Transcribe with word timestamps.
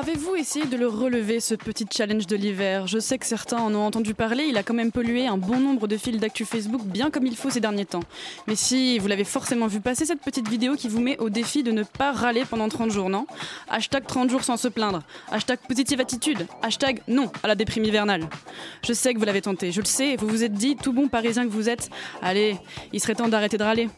Avez-vous 0.00 0.36
essayé 0.36 0.64
de 0.64 0.76
le 0.76 0.86
relever, 0.86 1.40
ce 1.40 1.56
petit 1.56 1.84
challenge 1.90 2.28
de 2.28 2.36
l'hiver? 2.36 2.86
Je 2.86 3.00
sais 3.00 3.18
que 3.18 3.26
certains 3.26 3.56
en 3.56 3.74
ont 3.74 3.84
entendu 3.84 4.14
parler, 4.14 4.44
il 4.44 4.56
a 4.56 4.62
quand 4.62 4.72
même 4.72 4.92
pollué 4.92 5.26
un 5.26 5.38
bon 5.38 5.58
nombre 5.58 5.88
de 5.88 5.96
fils 5.96 6.20
d'actu 6.20 6.44
Facebook 6.44 6.82
bien 6.84 7.10
comme 7.10 7.26
il 7.26 7.34
faut 7.34 7.50
ces 7.50 7.58
derniers 7.58 7.84
temps. 7.84 8.04
Mais 8.46 8.54
si, 8.54 9.00
vous 9.00 9.08
l'avez 9.08 9.24
forcément 9.24 9.66
vu 9.66 9.80
passer 9.80 10.06
cette 10.06 10.20
petite 10.20 10.48
vidéo 10.48 10.76
qui 10.76 10.86
vous 10.86 11.00
met 11.00 11.18
au 11.18 11.30
défi 11.30 11.64
de 11.64 11.72
ne 11.72 11.82
pas 11.82 12.12
râler 12.12 12.44
pendant 12.44 12.68
30 12.68 12.92
jours, 12.92 13.10
non? 13.10 13.26
Hashtag 13.68 14.06
30 14.06 14.30
jours 14.30 14.44
sans 14.44 14.56
se 14.56 14.68
plaindre. 14.68 15.02
Hashtag 15.32 15.58
positive 15.66 16.00
attitude. 16.00 16.46
Hashtag 16.62 17.00
non 17.08 17.32
à 17.42 17.48
la 17.48 17.56
déprime 17.56 17.82
hivernale. 17.82 18.28
Je 18.84 18.92
sais 18.92 19.12
que 19.12 19.18
vous 19.18 19.24
l'avez 19.24 19.42
tenté, 19.42 19.72
je 19.72 19.80
le 19.80 19.86
sais, 19.86 20.14
vous 20.14 20.28
vous 20.28 20.44
êtes 20.44 20.54
dit, 20.54 20.76
tout 20.76 20.92
bon 20.92 21.08
parisien 21.08 21.42
que 21.42 21.50
vous 21.50 21.68
êtes, 21.68 21.90
allez, 22.22 22.56
il 22.92 23.00
serait 23.00 23.16
temps 23.16 23.26
d'arrêter 23.26 23.58
de 23.58 23.64
râler. 23.64 23.88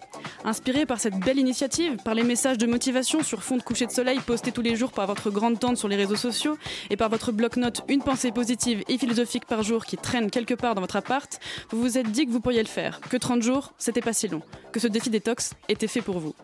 Inspiré 0.44 0.86
par 0.86 0.98
cette 0.98 1.18
belle 1.18 1.38
initiative, 1.38 1.96
par 2.02 2.14
les 2.14 2.22
messages 2.22 2.56
de 2.56 2.66
motivation 2.66 3.22
sur 3.22 3.42
fond 3.42 3.58
de 3.58 3.62
coucher 3.62 3.84
de 3.84 3.90
soleil 3.90 4.18
postés 4.20 4.52
tous 4.52 4.62
les 4.62 4.76
jours 4.76 4.92
par 4.92 5.06
votre 5.06 5.30
grande 5.30 5.60
tante 5.60 5.76
sur 5.76 5.89
les 5.90 5.96
réseaux 5.96 6.16
sociaux 6.16 6.56
et 6.88 6.96
par 6.96 7.10
votre 7.10 7.32
bloc-notes 7.32 7.82
une 7.88 8.02
pensée 8.02 8.32
positive 8.32 8.82
et 8.88 8.96
philosophique 8.96 9.44
par 9.44 9.62
jour 9.62 9.84
qui 9.84 9.96
traîne 9.96 10.30
quelque 10.30 10.54
part 10.54 10.74
dans 10.74 10.80
votre 10.80 10.96
appart, 10.96 11.38
vous 11.70 11.80
vous 11.80 11.98
êtes 11.98 12.10
dit 12.10 12.26
que 12.26 12.30
vous 12.30 12.40
pourriez 12.40 12.62
le 12.62 12.68
faire, 12.68 13.00
que 13.00 13.16
30 13.16 13.42
jours, 13.42 13.72
c'était 13.78 14.00
pas 14.00 14.12
si 14.12 14.28
long, 14.28 14.42
que 14.72 14.80
ce 14.80 14.86
défi 14.86 15.10
détox 15.10 15.54
était 15.68 15.86
fait 15.86 16.00
pour 16.00 16.18
vous. 16.18 16.34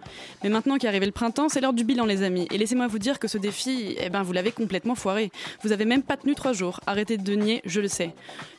Mais 0.43 0.51
maintenant 0.51 0.77
qu'arrive 0.79 1.05
le 1.05 1.11
printemps, 1.13 1.49
c'est 1.49 1.61
l'heure 1.61 1.73
du 1.73 1.85
bilan 1.85 2.05
les 2.05 2.23
amis, 2.23 2.47
et 2.51 2.59
laissez-moi 2.59 2.87
vous 2.87 2.99
dire 2.99 3.19
que 3.19 3.29
ce 3.29 3.39
défi, 3.39 3.97
eh 3.99 4.11
ben 4.11 4.23
vous 4.23 4.33
l'avez 4.33 4.53
complètement 4.53 4.95
foiré. 4.95 5.31
Vous 5.63 5.73
avez 5.73 5.85
même 5.85 6.03
pas 6.03 6.17
tenu 6.17 6.35
3 6.35 6.53
jours, 6.53 6.81
arrêtez 6.87 7.17
de 7.17 7.35
nier, 7.35 7.63
je 7.65 7.81
le 7.81 7.89
sais. 7.89 8.13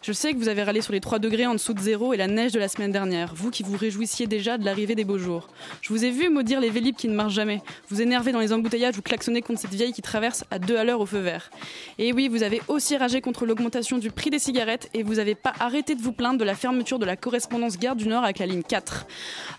Je 0.07 0.13
sais 0.13 0.31
que 0.31 0.37
vous 0.37 0.47
avez 0.47 0.63
râlé 0.63 0.79
sur 0.79 0.93
les 0.93 1.01
3 1.01 1.19
degrés 1.19 1.47
en 1.47 1.51
dessous 1.51 1.73
de 1.73 1.81
zéro 1.81 2.13
et 2.13 2.17
la 2.17 2.27
neige 2.27 2.53
de 2.53 2.59
la 2.59 2.69
semaine 2.69 2.93
dernière, 2.93 3.33
vous 3.35 3.51
qui 3.51 3.61
vous 3.61 3.75
réjouissiez 3.75 4.25
déjà 4.25 4.57
de 4.57 4.63
l'arrivée 4.63 4.95
des 4.95 5.03
beaux 5.03 5.17
jours. 5.17 5.49
Je 5.81 5.89
vous 5.89 6.05
ai 6.05 6.11
vu 6.11 6.29
maudire 6.29 6.61
les 6.61 6.69
vélib 6.69 6.95
qui 6.95 7.09
ne 7.09 7.13
marchent 7.13 7.33
jamais, 7.33 7.61
vous 7.89 8.01
énerver 8.01 8.31
dans 8.31 8.39
les 8.39 8.53
embouteillages 8.53 8.97
ou 8.97 9.01
klaxonner 9.01 9.41
contre 9.41 9.59
cette 9.59 9.73
vieille 9.73 9.91
qui 9.91 10.01
traverse 10.01 10.45
à 10.49 10.59
deux 10.59 10.77
à 10.77 10.85
l'heure 10.85 11.01
au 11.01 11.05
feu 11.05 11.19
vert. 11.19 11.49
Et 11.97 12.13
oui, 12.13 12.29
vous 12.29 12.43
avez 12.43 12.61
aussi 12.69 12.95
ragé 12.95 13.19
contre 13.19 13.45
l'augmentation 13.45 13.97
du 13.97 14.09
prix 14.09 14.29
des 14.29 14.39
cigarettes 14.39 14.89
et 14.93 15.03
vous 15.03 15.15
n'avez 15.15 15.35
pas 15.35 15.51
arrêté 15.59 15.93
de 15.93 16.01
vous 16.01 16.13
plaindre 16.13 16.39
de 16.39 16.45
la 16.45 16.55
fermeture 16.55 16.99
de 16.99 17.05
la 17.05 17.17
correspondance 17.17 17.77
gare 17.77 17.97
du 17.97 18.07
Nord 18.07 18.23
avec 18.23 18.39
la 18.39 18.45
ligne 18.45 18.63
4. 18.63 19.07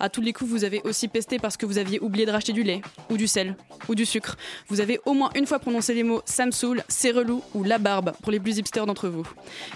À 0.00 0.08
tous 0.08 0.22
les 0.22 0.32
coups, 0.32 0.48
vous 0.48 0.64
avez 0.64 0.80
aussi 0.84 1.08
pesté 1.08 1.38
parce 1.38 1.58
que 1.58 1.66
vous 1.66 1.76
aviez 1.76 2.00
oublié 2.00 2.24
de 2.24 2.30
racheter 2.30 2.54
du 2.54 2.62
lait, 2.62 2.80
ou 3.10 3.18
du 3.18 3.26
sel, 3.26 3.54
ou 3.86 3.94
du 3.94 4.06
sucre. 4.06 4.38
Vous 4.68 4.80
avez 4.80 4.98
au 5.04 5.12
moins 5.12 5.28
une 5.34 5.44
fois 5.44 5.58
prononcé 5.58 5.92
les 5.92 6.04
mots 6.04 6.22
saoule, 6.24 6.82
c'est 6.88 7.10
relou 7.10 7.42
ou 7.52 7.64
la 7.64 7.76
barbe 7.76 8.12
pour 8.22 8.32
les 8.32 8.40
plus 8.40 8.56
hipsters 8.56 8.86
d'entre 8.86 9.10
vous. 9.10 9.28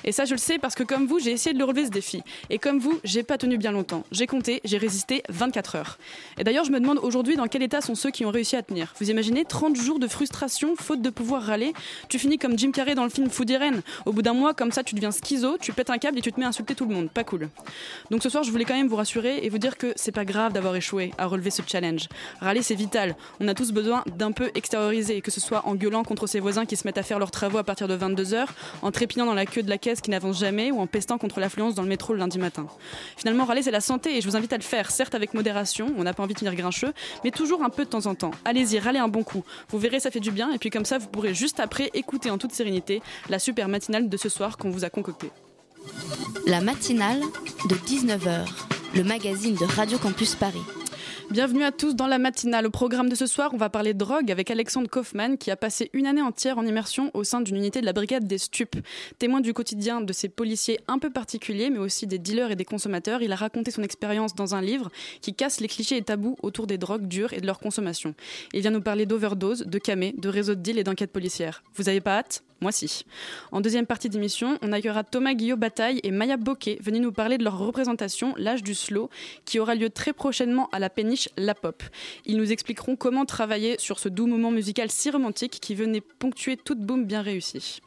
Et 0.02 0.12
ça, 0.12 0.24
je 0.24 0.32
le 0.32 0.38
sais 0.38 0.61
parce 0.62 0.76
que 0.76 0.84
comme 0.84 1.06
vous, 1.06 1.18
j'ai 1.18 1.32
essayé 1.32 1.52
de 1.52 1.58
le 1.58 1.64
relever 1.64 1.86
ce 1.86 1.90
défi. 1.90 2.22
Et 2.48 2.58
comme 2.58 2.78
vous, 2.78 3.00
j'ai 3.02 3.24
pas 3.24 3.36
tenu 3.36 3.58
bien 3.58 3.72
longtemps. 3.72 4.04
J'ai 4.12 4.28
compté, 4.28 4.60
j'ai 4.64 4.78
résisté 4.78 5.24
24 5.28 5.74
heures. 5.74 5.98
Et 6.38 6.44
d'ailleurs, 6.44 6.64
je 6.64 6.70
me 6.70 6.78
demande 6.78 7.00
aujourd'hui 7.02 7.34
dans 7.34 7.48
quel 7.48 7.64
état 7.64 7.80
sont 7.80 7.96
ceux 7.96 8.12
qui 8.12 8.24
ont 8.24 8.30
réussi 8.30 8.54
à 8.54 8.62
tenir. 8.62 8.94
Vous 9.00 9.10
imaginez 9.10 9.44
30 9.44 9.74
jours 9.74 9.98
de 9.98 10.06
frustration, 10.06 10.76
faute 10.76 11.02
de 11.02 11.10
pouvoir 11.10 11.42
râler 11.42 11.72
Tu 12.08 12.20
finis 12.20 12.38
comme 12.38 12.56
Jim 12.56 12.70
Carrey 12.70 12.94
dans 12.94 13.02
le 13.02 13.10
film 13.10 13.28
Food 13.28 13.50
Irene. 13.50 13.82
Au 14.06 14.12
bout 14.12 14.22
d'un 14.22 14.34
mois, 14.34 14.54
comme 14.54 14.70
ça, 14.70 14.84
tu 14.84 14.94
deviens 14.94 15.10
schizo, 15.10 15.58
tu 15.58 15.72
pètes 15.72 15.90
un 15.90 15.98
câble 15.98 16.18
et 16.18 16.22
tu 16.22 16.32
te 16.32 16.38
mets 16.38 16.46
à 16.46 16.50
insulter 16.50 16.76
tout 16.76 16.86
le 16.86 16.94
monde. 16.94 17.10
Pas 17.10 17.24
cool. 17.24 17.48
Donc 18.12 18.22
ce 18.22 18.28
soir, 18.28 18.44
je 18.44 18.52
voulais 18.52 18.64
quand 18.64 18.74
même 18.74 18.86
vous 18.86 18.96
rassurer 18.96 19.40
et 19.42 19.48
vous 19.48 19.58
dire 19.58 19.76
que 19.76 19.92
c'est 19.96 20.12
pas 20.12 20.24
grave 20.24 20.52
d'avoir 20.52 20.76
échoué 20.76 21.10
à 21.18 21.26
relever 21.26 21.50
ce 21.50 21.62
challenge. 21.66 22.08
Râler, 22.40 22.62
c'est 22.62 22.76
vital. 22.76 23.16
On 23.40 23.48
a 23.48 23.54
tous 23.54 23.72
besoin 23.72 24.04
d'un 24.16 24.30
peu 24.30 24.52
extérioriser, 24.54 25.22
que 25.22 25.32
ce 25.32 25.40
soit 25.40 25.66
en 25.66 25.74
gueulant 25.74 26.04
contre 26.04 26.28
ses 26.28 26.38
voisins 26.38 26.66
qui 26.66 26.76
se 26.76 26.86
mettent 26.86 26.98
à 26.98 27.02
faire 27.02 27.18
leurs 27.18 27.32
travaux 27.32 27.58
à 27.58 27.64
partir 27.64 27.88
de 27.88 27.96
22h, 27.96 28.46
en 28.82 28.92
trépignant 28.92 29.26
dans 29.26 29.34
la 29.34 29.44
queue 29.44 29.64
de 29.64 29.68
la 29.68 29.78
caisse 29.78 30.00
qui 30.00 30.10
n'avance 30.10 30.38
jamais 30.42 30.70
ou 30.70 30.80
en 30.80 30.86
pestant 30.86 31.18
contre 31.18 31.40
l'affluence 31.40 31.74
dans 31.74 31.82
le 31.82 31.88
métro 31.88 32.12
le 32.12 32.18
lundi 32.18 32.38
matin. 32.38 32.66
Finalement, 33.16 33.44
râler, 33.44 33.62
c'est 33.62 33.70
la 33.70 33.80
santé 33.80 34.16
et 34.16 34.20
je 34.20 34.28
vous 34.28 34.36
invite 34.36 34.52
à 34.52 34.56
le 34.56 34.62
faire, 34.62 34.90
certes 34.90 35.14
avec 35.14 35.34
modération, 35.34 35.92
on 35.96 36.02
n'a 36.02 36.14
pas 36.14 36.22
envie 36.22 36.34
de 36.34 36.38
tenir 36.38 36.54
grincheux, 36.54 36.92
mais 37.24 37.30
toujours 37.30 37.62
un 37.62 37.70
peu 37.70 37.84
de 37.84 37.90
temps 37.90 38.06
en 38.06 38.14
temps. 38.14 38.32
Allez-y, 38.44 38.78
râlez 38.78 38.98
un 38.98 39.08
bon 39.08 39.22
coup. 39.22 39.44
Vous 39.68 39.78
verrez, 39.78 40.00
ça 40.00 40.10
fait 40.10 40.20
du 40.20 40.32
bien 40.32 40.52
et 40.52 40.58
puis 40.58 40.70
comme 40.70 40.84
ça, 40.84 40.98
vous 40.98 41.08
pourrez 41.08 41.34
juste 41.34 41.60
après 41.60 41.90
écouter 41.94 42.30
en 42.30 42.38
toute 42.38 42.52
sérénité 42.52 43.02
la 43.28 43.38
super 43.38 43.68
matinale 43.68 44.08
de 44.08 44.16
ce 44.16 44.28
soir 44.28 44.58
qu'on 44.58 44.70
vous 44.70 44.84
a 44.84 44.90
concoctée. 44.90 45.30
La 46.46 46.60
matinale 46.60 47.20
de 47.68 47.74
19h, 47.74 48.46
le 48.94 49.04
magazine 49.04 49.54
de 49.54 49.64
Radio 49.64 49.98
Campus 49.98 50.34
Paris. 50.34 50.81
Bienvenue 51.32 51.64
à 51.64 51.72
tous 51.72 51.96
dans 51.96 52.08
la 52.08 52.18
matinale. 52.18 52.66
Au 52.66 52.70
programme 52.70 53.08
de 53.08 53.14
ce 53.14 53.24
soir, 53.24 53.52
on 53.54 53.56
va 53.56 53.70
parler 53.70 53.94
drogue 53.94 54.30
avec 54.30 54.50
Alexandre 54.50 54.90
Kaufmann 54.90 55.38
qui 55.38 55.50
a 55.50 55.56
passé 55.56 55.88
une 55.94 56.06
année 56.06 56.20
entière 56.20 56.58
en 56.58 56.66
immersion 56.66 57.10
au 57.14 57.24
sein 57.24 57.40
d'une 57.40 57.56
unité 57.56 57.80
de 57.80 57.86
la 57.86 57.94
brigade 57.94 58.26
des 58.26 58.36
stupes. 58.36 58.76
Témoin 59.18 59.40
du 59.40 59.54
quotidien 59.54 60.02
de 60.02 60.12
ces 60.12 60.28
policiers 60.28 60.78
un 60.88 60.98
peu 60.98 61.08
particuliers, 61.08 61.70
mais 61.70 61.78
aussi 61.78 62.06
des 62.06 62.18
dealers 62.18 62.50
et 62.50 62.56
des 62.56 62.66
consommateurs, 62.66 63.22
il 63.22 63.32
a 63.32 63.36
raconté 63.36 63.70
son 63.70 63.82
expérience 63.82 64.34
dans 64.34 64.54
un 64.54 64.60
livre 64.60 64.90
qui 65.22 65.32
casse 65.32 65.60
les 65.60 65.68
clichés 65.68 65.96
et 65.96 66.02
tabous 66.02 66.36
autour 66.42 66.66
des 66.66 66.76
drogues 66.76 67.08
dures 67.08 67.32
et 67.32 67.40
de 67.40 67.46
leur 67.46 67.60
consommation. 67.60 68.14
Il 68.52 68.60
vient 68.60 68.70
nous 68.70 68.82
parler 68.82 69.06
d'overdose, 69.06 69.60
de 69.60 69.78
camé, 69.78 70.14
de 70.18 70.28
réseaux 70.28 70.54
de 70.54 70.60
deal 70.60 70.78
et 70.78 70.84
d'enquête 70.84 71.12
policière. 71.12 71.62
Vous 71.76 71.88
avez 71.88 72.02
pas 72.02 72.18
hâte? 72.18 72.42
Moi 72.62 72.72
si. 72.72 73.04
En 73.50 73.60
deuxième 73.60 73.86
partie 73.86 74.08
d'émission, 74.08 74.56
on 74.62 74.72
accueillera 74.72 75.04
Thomas 75.04 75.34
Guillot 75.34 75.56
Bataille 75.56 76.00
et 76.02 76.10
Maya 76.10 76.36
Bokeh 76.36 76.78
venus 76.80 77.02
nous 77.02 77.12
parler 77.12 77.36
de 77.36 77.44
leur 77.44 77.58
représentation, 77.58 78.34
l'âge 78.38 78.62
du 78.62 78.74
slow, 78.74 79.10
qui 79.44 79.58
aura 79.58 79.74
lieu 79.74 79.90
très 79.90 80.12
prochainement 80.12 80.68
à 80.72 80.78
la 80.78 80.88
péniche 80.88 81.28
La 81.36 81.54
Pop. 81.54 81.82
Ils 82.24 82.36
nous 82.36 82.52
expliqueront 82.52 82.96
comment 82.96 83.26
travailler 83.26 83.76
sur 83.78 83.98
ce 83.98 84.08
doux 84.08 84.26
moment 84.26 84.50
musical 84.50 84.90
si 84.90 85.10
romantique 85.10 85.58
qui 85.60 85.74
venait 85.74 86.00
ponctuer 86.00 86.56
toute 86.56 86.78
boom 86.78 87.04
bien 87.04 87.20
réussie. 87.20 87.80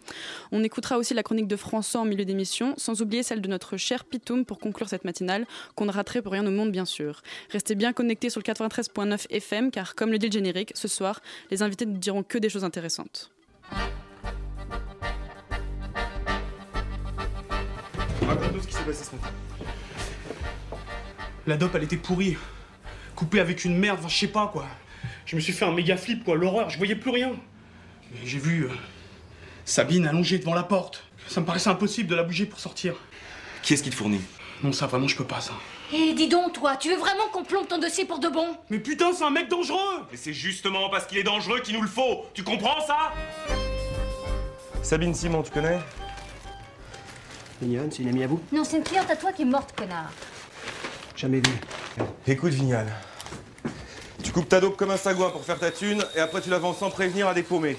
On 0.52 0.64
écoutera 0.64 0.98
aussi 0.98 1.14
la 1.14 1.24
chronique 1.24 1.48
de 1.48 1.56
François 1.56 2.02
en 2.02 2.06
milieu 2.06 2.26
d'émission, 2.26 2.74
sans 2.78 3.02
oublier 3.02 3.24
celle 3.24 3.42
de 3.42 3.48
notre 3.48 3.78
cher 3.78 4.04
Pitoum 4.04 4.46
pour 4.46 4.60
conclure 4.60 4.90
cette 4.90 5.06
matinale, 5.06 5.46
qu'on 5.76 5.86
ne 5.86 5.92
raterait 5.92 6.22
pour 6.22 6.34
rien 6.34 6.46
au 6.46 6.52
monde 6.52 6.72
bien 6.72 6.86
sûr. 6.86 7.22
Restez 7.50 7.76
bien 7.76 7.94
connectés 7.94 8.30
sur 8.30 8.42
le 8.46 8.52
93.9 8.52 9.28
FM, 9.30 9.72
car 9.72 9.96
comme 9.96 10.12
le 10.12 10.18
dit 10.18 10.28
le 10.28 10.34
générique, 10.34 10.74
ce 10.76 10.90
soir, 10.90 11.22
les 11.50 11.64
invités 11.64 11.86
ne 11.86 11.98
diront 11.98 12.24
que 12.24 12.38
des 12.38 12.50
choses 12.50 12.66
intéressantes. 12.66 13.32
Raconte-nous 18.28 18.62
ce 18.62 18.68
qui 18.68 18.74
s'est 18.74 18.84
passé 18.84 19.04
ce 19.04 19.16
matin. 19.16 19.30
La 21.48 21.58
dope, 21.58 21.76
elle 21.76 21.84
était 21.84 21.98
pourrie. 21.98 22.38
Coupée 23.16 23.40
avec 23.40 23.66
une 23.66 23.78
merde, 23.78 24.00
enfin, 24.00 24.10
je 24.10 24.18
sais 24.18 24.28
pas 24.28 24.48
quoi. 24.48 24.66
Je 25.26 25.36
me 25.36 25.42
suis 25.42 25.54
fait 25.54 25.66
un 25.66 25.72
méga 25.72 25.96
flip, 25.98 26.24
quoi, 26.24 26.36
l'horreur, 26.36 26.70
je 26.70 26.78
voyais 26.78 26.96
plus 26.96 27.12
rien. 27.12 27.32
Et 28.14 28.28
J'ai 28.28 28.40
vu 28.40 28.64
euh, 28.66 28.70
Sabine 29.64 30.08
allongée 30.08 30.40
devant 30.40 30.54
la 30.54 30.64
porte. 30.64 31.04
Ça 31.28 31.42
me 31.42 31.46
paraissait 31.46 31.70
impossible 31.70 32.10
de 32.10 32.16
la 32.16 32.24
bouger 32.24 32.46
pour 32.46 32.60
sortir. 32.60 32.96
Qui 33.62 33.74
est-ce 33.74 33.84
qui 33.84 33.90
te 33.90 33.96
fournit? 33.96 34.22
Non, 34.64 34.72
ça 34.72 34.88
vraiment, 34.88 35.08
je 35.08 35.16
peux 35.16 35.24
pas, 35.24 35.42
ça. 35.42 35.54
Et 35.94 36.14
dis 36.14 36.28
donc, 36.28 36.54
toi, 36.54 36.76
tu 36.78 36.90
veux 36.90 36.98
vraiment 36.98 37.28
qu'on 37.32 37.44
plombe 37.44 37.68
ton 37.68 37.78
dossier 37.78 38.06
pour 38.06 38.20
de 38.20 38.28
bon? 38.28 38.58
Mais 38.70 38.80
putain, 38.80 39.14
c'est 39.14 39.24
un 39.24 39.30
mec 39.30 39.50
dangereux 39.50 40.06
Mais 40.12 40.18
c'est 40.18 40.34
justement 40.34 40.90
parce 40.90 41.06
qu'il 41.06 41.18
est 41.20 41.24
dangereux 41.24 41.60
qu'il 41.60 41.76
nous 41.76 41.82
le 41.82 41.88
faut 41.88 42.26
Tu 42.34 42.44
comprends 42.44 42.82
ça? 42.86 43.14
Sabine 44.82 45.14
Simon, 45.14 45.44
tu 45.44 45.52
connais? 45.52 45.80
Mignonne, 47.62 47.92
c'est 47.92 48.04
une 48.04 48.10
amie 48.10 48.24
à 48.24 48.28
vous 48.28 48.40
Non, 48.52 48.64
c'est 48.64 48.78
une 48.78 48.84
cliente 48.84 49.10
à 49.10 49.16
toi 49.16 49.32
qui 49.32 49.44
est 49.44 49.46
morte, 49.46 49.74
connard. 49.78 50.12
Jamais 51.16 51.38
vu. 51.38 51.54
Écoute, 52.28 52.52
Vignal. 52.52 52.88
Tu 54.24 54.32
coupes 54.32 54.50
ta 54.50 54.60
dope 54.60 54.76
comme 54.76 54.92
un 54.92 54.98
sagouin 54.98 55.30
pour 55.30 55.44
faire 55.44 55.60
ta 55.60 55.72
thune, 55.72 56.04
et 56.16 56.20
après 56.20 56.42
tu 56.42 56.50
la 56.50 56.60
vends 56.60 56.74
sans 56.74 56.90
prévenir 56.90 57.28
à 57.28 57.34
des 57.34 57.44
paumés. 57.44 57.78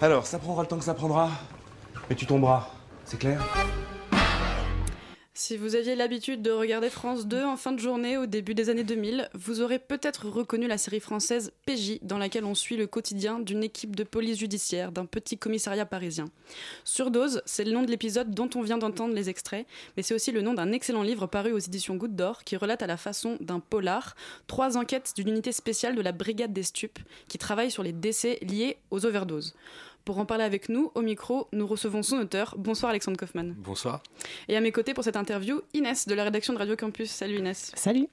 Alors, 0.00 0.26
ça 0.26 0.38
prendra 0.38 0.62
le 0.62 0.68
temps 0.68 0.78
que 0.78 0.84
ça 0.84 0.94
prendra, 0.94 1.30
mais 2.08 2.16
tu 2.16 2.26
tomberas. 2.26 2.68
C'est 3.04 3.18
clair? 3.18 3.42
Si 5.34 5.56
vous 5.56 5.76
aviez 5.76 5.94
l'habitude 5.94 6.42
de 6.42 6.50
regarder 6.50 6.90
France 6.90 7.26
2 7.26 7.42
en 7.42 7.56
fin 7.56 7.72
de 7.72 7.78
journée 7.78 8.18
au 8.18 8.26
début 8.26 8.52
des 8.52 8.68
années 8.68 8.84
2000, 8.84 9.30
vous 9.32 9.62
aurez 9.62 9.78
peut-être 9.78 10.28
reconnu 10.28 10.66
la 10.66 10.76
série 10.76 11.00
française 11.00 11.54
PJ 11.64 12.00
dans 12.02 12.18
laquelle 12.18 12.44
on 12.44 12.54
suit 12.54 12.76
le 12.76 12.86
quotidien 12.86 13.38
d'une 13.38 13.64
équipe 13.64 13.96
de 13.96 14.04
police 14.04 14.38
judiciaire 14.38 14.92
d'un 14.92 15.06
petit 15.06 15.38
commissariat 15.38 15.86
parisien. 15.86 16.26
Surdose, 16.84 17.40
c'est 17.46 17.64
le 17.64 17.72
nom 17.72 17.82
de 17.82 17.90
l'épisode 17.90 18.34
dont 18.34 18.50
on 18.54 18.60
vient 18.60 18.76
d'entendre 18.76 19.14
les 19.14 19.30
extraits, 19.30 19.66
mais 19.96 20.02
c'est 20.02 20.14
aussi 20.14 20.32
le 20.32 20.42
nom 20.42 20.52
d'un 20.52 20.70
excellent 20.70 21.02
livre 21.02 21.26
paru 21.26 21.52
aux 21.52 21.58
éditions 21.58 21.96
Goutte 21.96 22.14
d'Or 22.14 22.44
qui 22.44 22.58
relate 22.58 22.82
à 22.82 22.86
la 22.86 22.98
façon 22.98 23.38
d'un 23.40 23.58
polar 23.58 24.14
trois 24.48 24.76
enquêtes 24.76 25.14
d'une 25.16 25.28
unité 25.28 25.50
spéciale 25.52 25.94
de 25.94 26.02
la 26.02 26.12
Brigade 26.12 26.52
des 26.52 26.62
stupes 26.62 26.98
qui 27.28 27.38
travaille 27.38 27.70
sur 27.70 27.82
les 27.82 27.94
décès 27.94 28.38
liés 28.42 28.76
aux 28.90 29.06
overdoses. 29.06 29.54
Pour 30.04 30.18
en 30.18 30.26
parler 30.26 30.42
avec 30.42 30.68
nous, 30.68 30.90
au 30.96 31.00
micro, 31.00 31.46
nous 31.52 31.64
recevons 31.64 32.02
son 32.02 32.16
auteur. 32.16 32.56
Bonsoir 32.58 32.90
Alexandre 32.90 33.16
Kaufmann. 33.16 33.54
Bonsoir. 33.56 34.02
Et 34.48 34.56
à 34.56 34.60
mes 34.60 34.72
côtés 34.72 34.94
pour 34.94 35.04
cette 35.04 35.16
interview, 35.16 35.60
Inès 35.74 36.08
de 36.08 36.14
la 36.14 36.24
rédaction 36.24 36.52
de 36.52 36.58
Radio 36.58 36.74
Campus. 36.74 37.08
Salut 37.08 37.38
Inès. 37.38 37.70
Salut. 37.76 38.08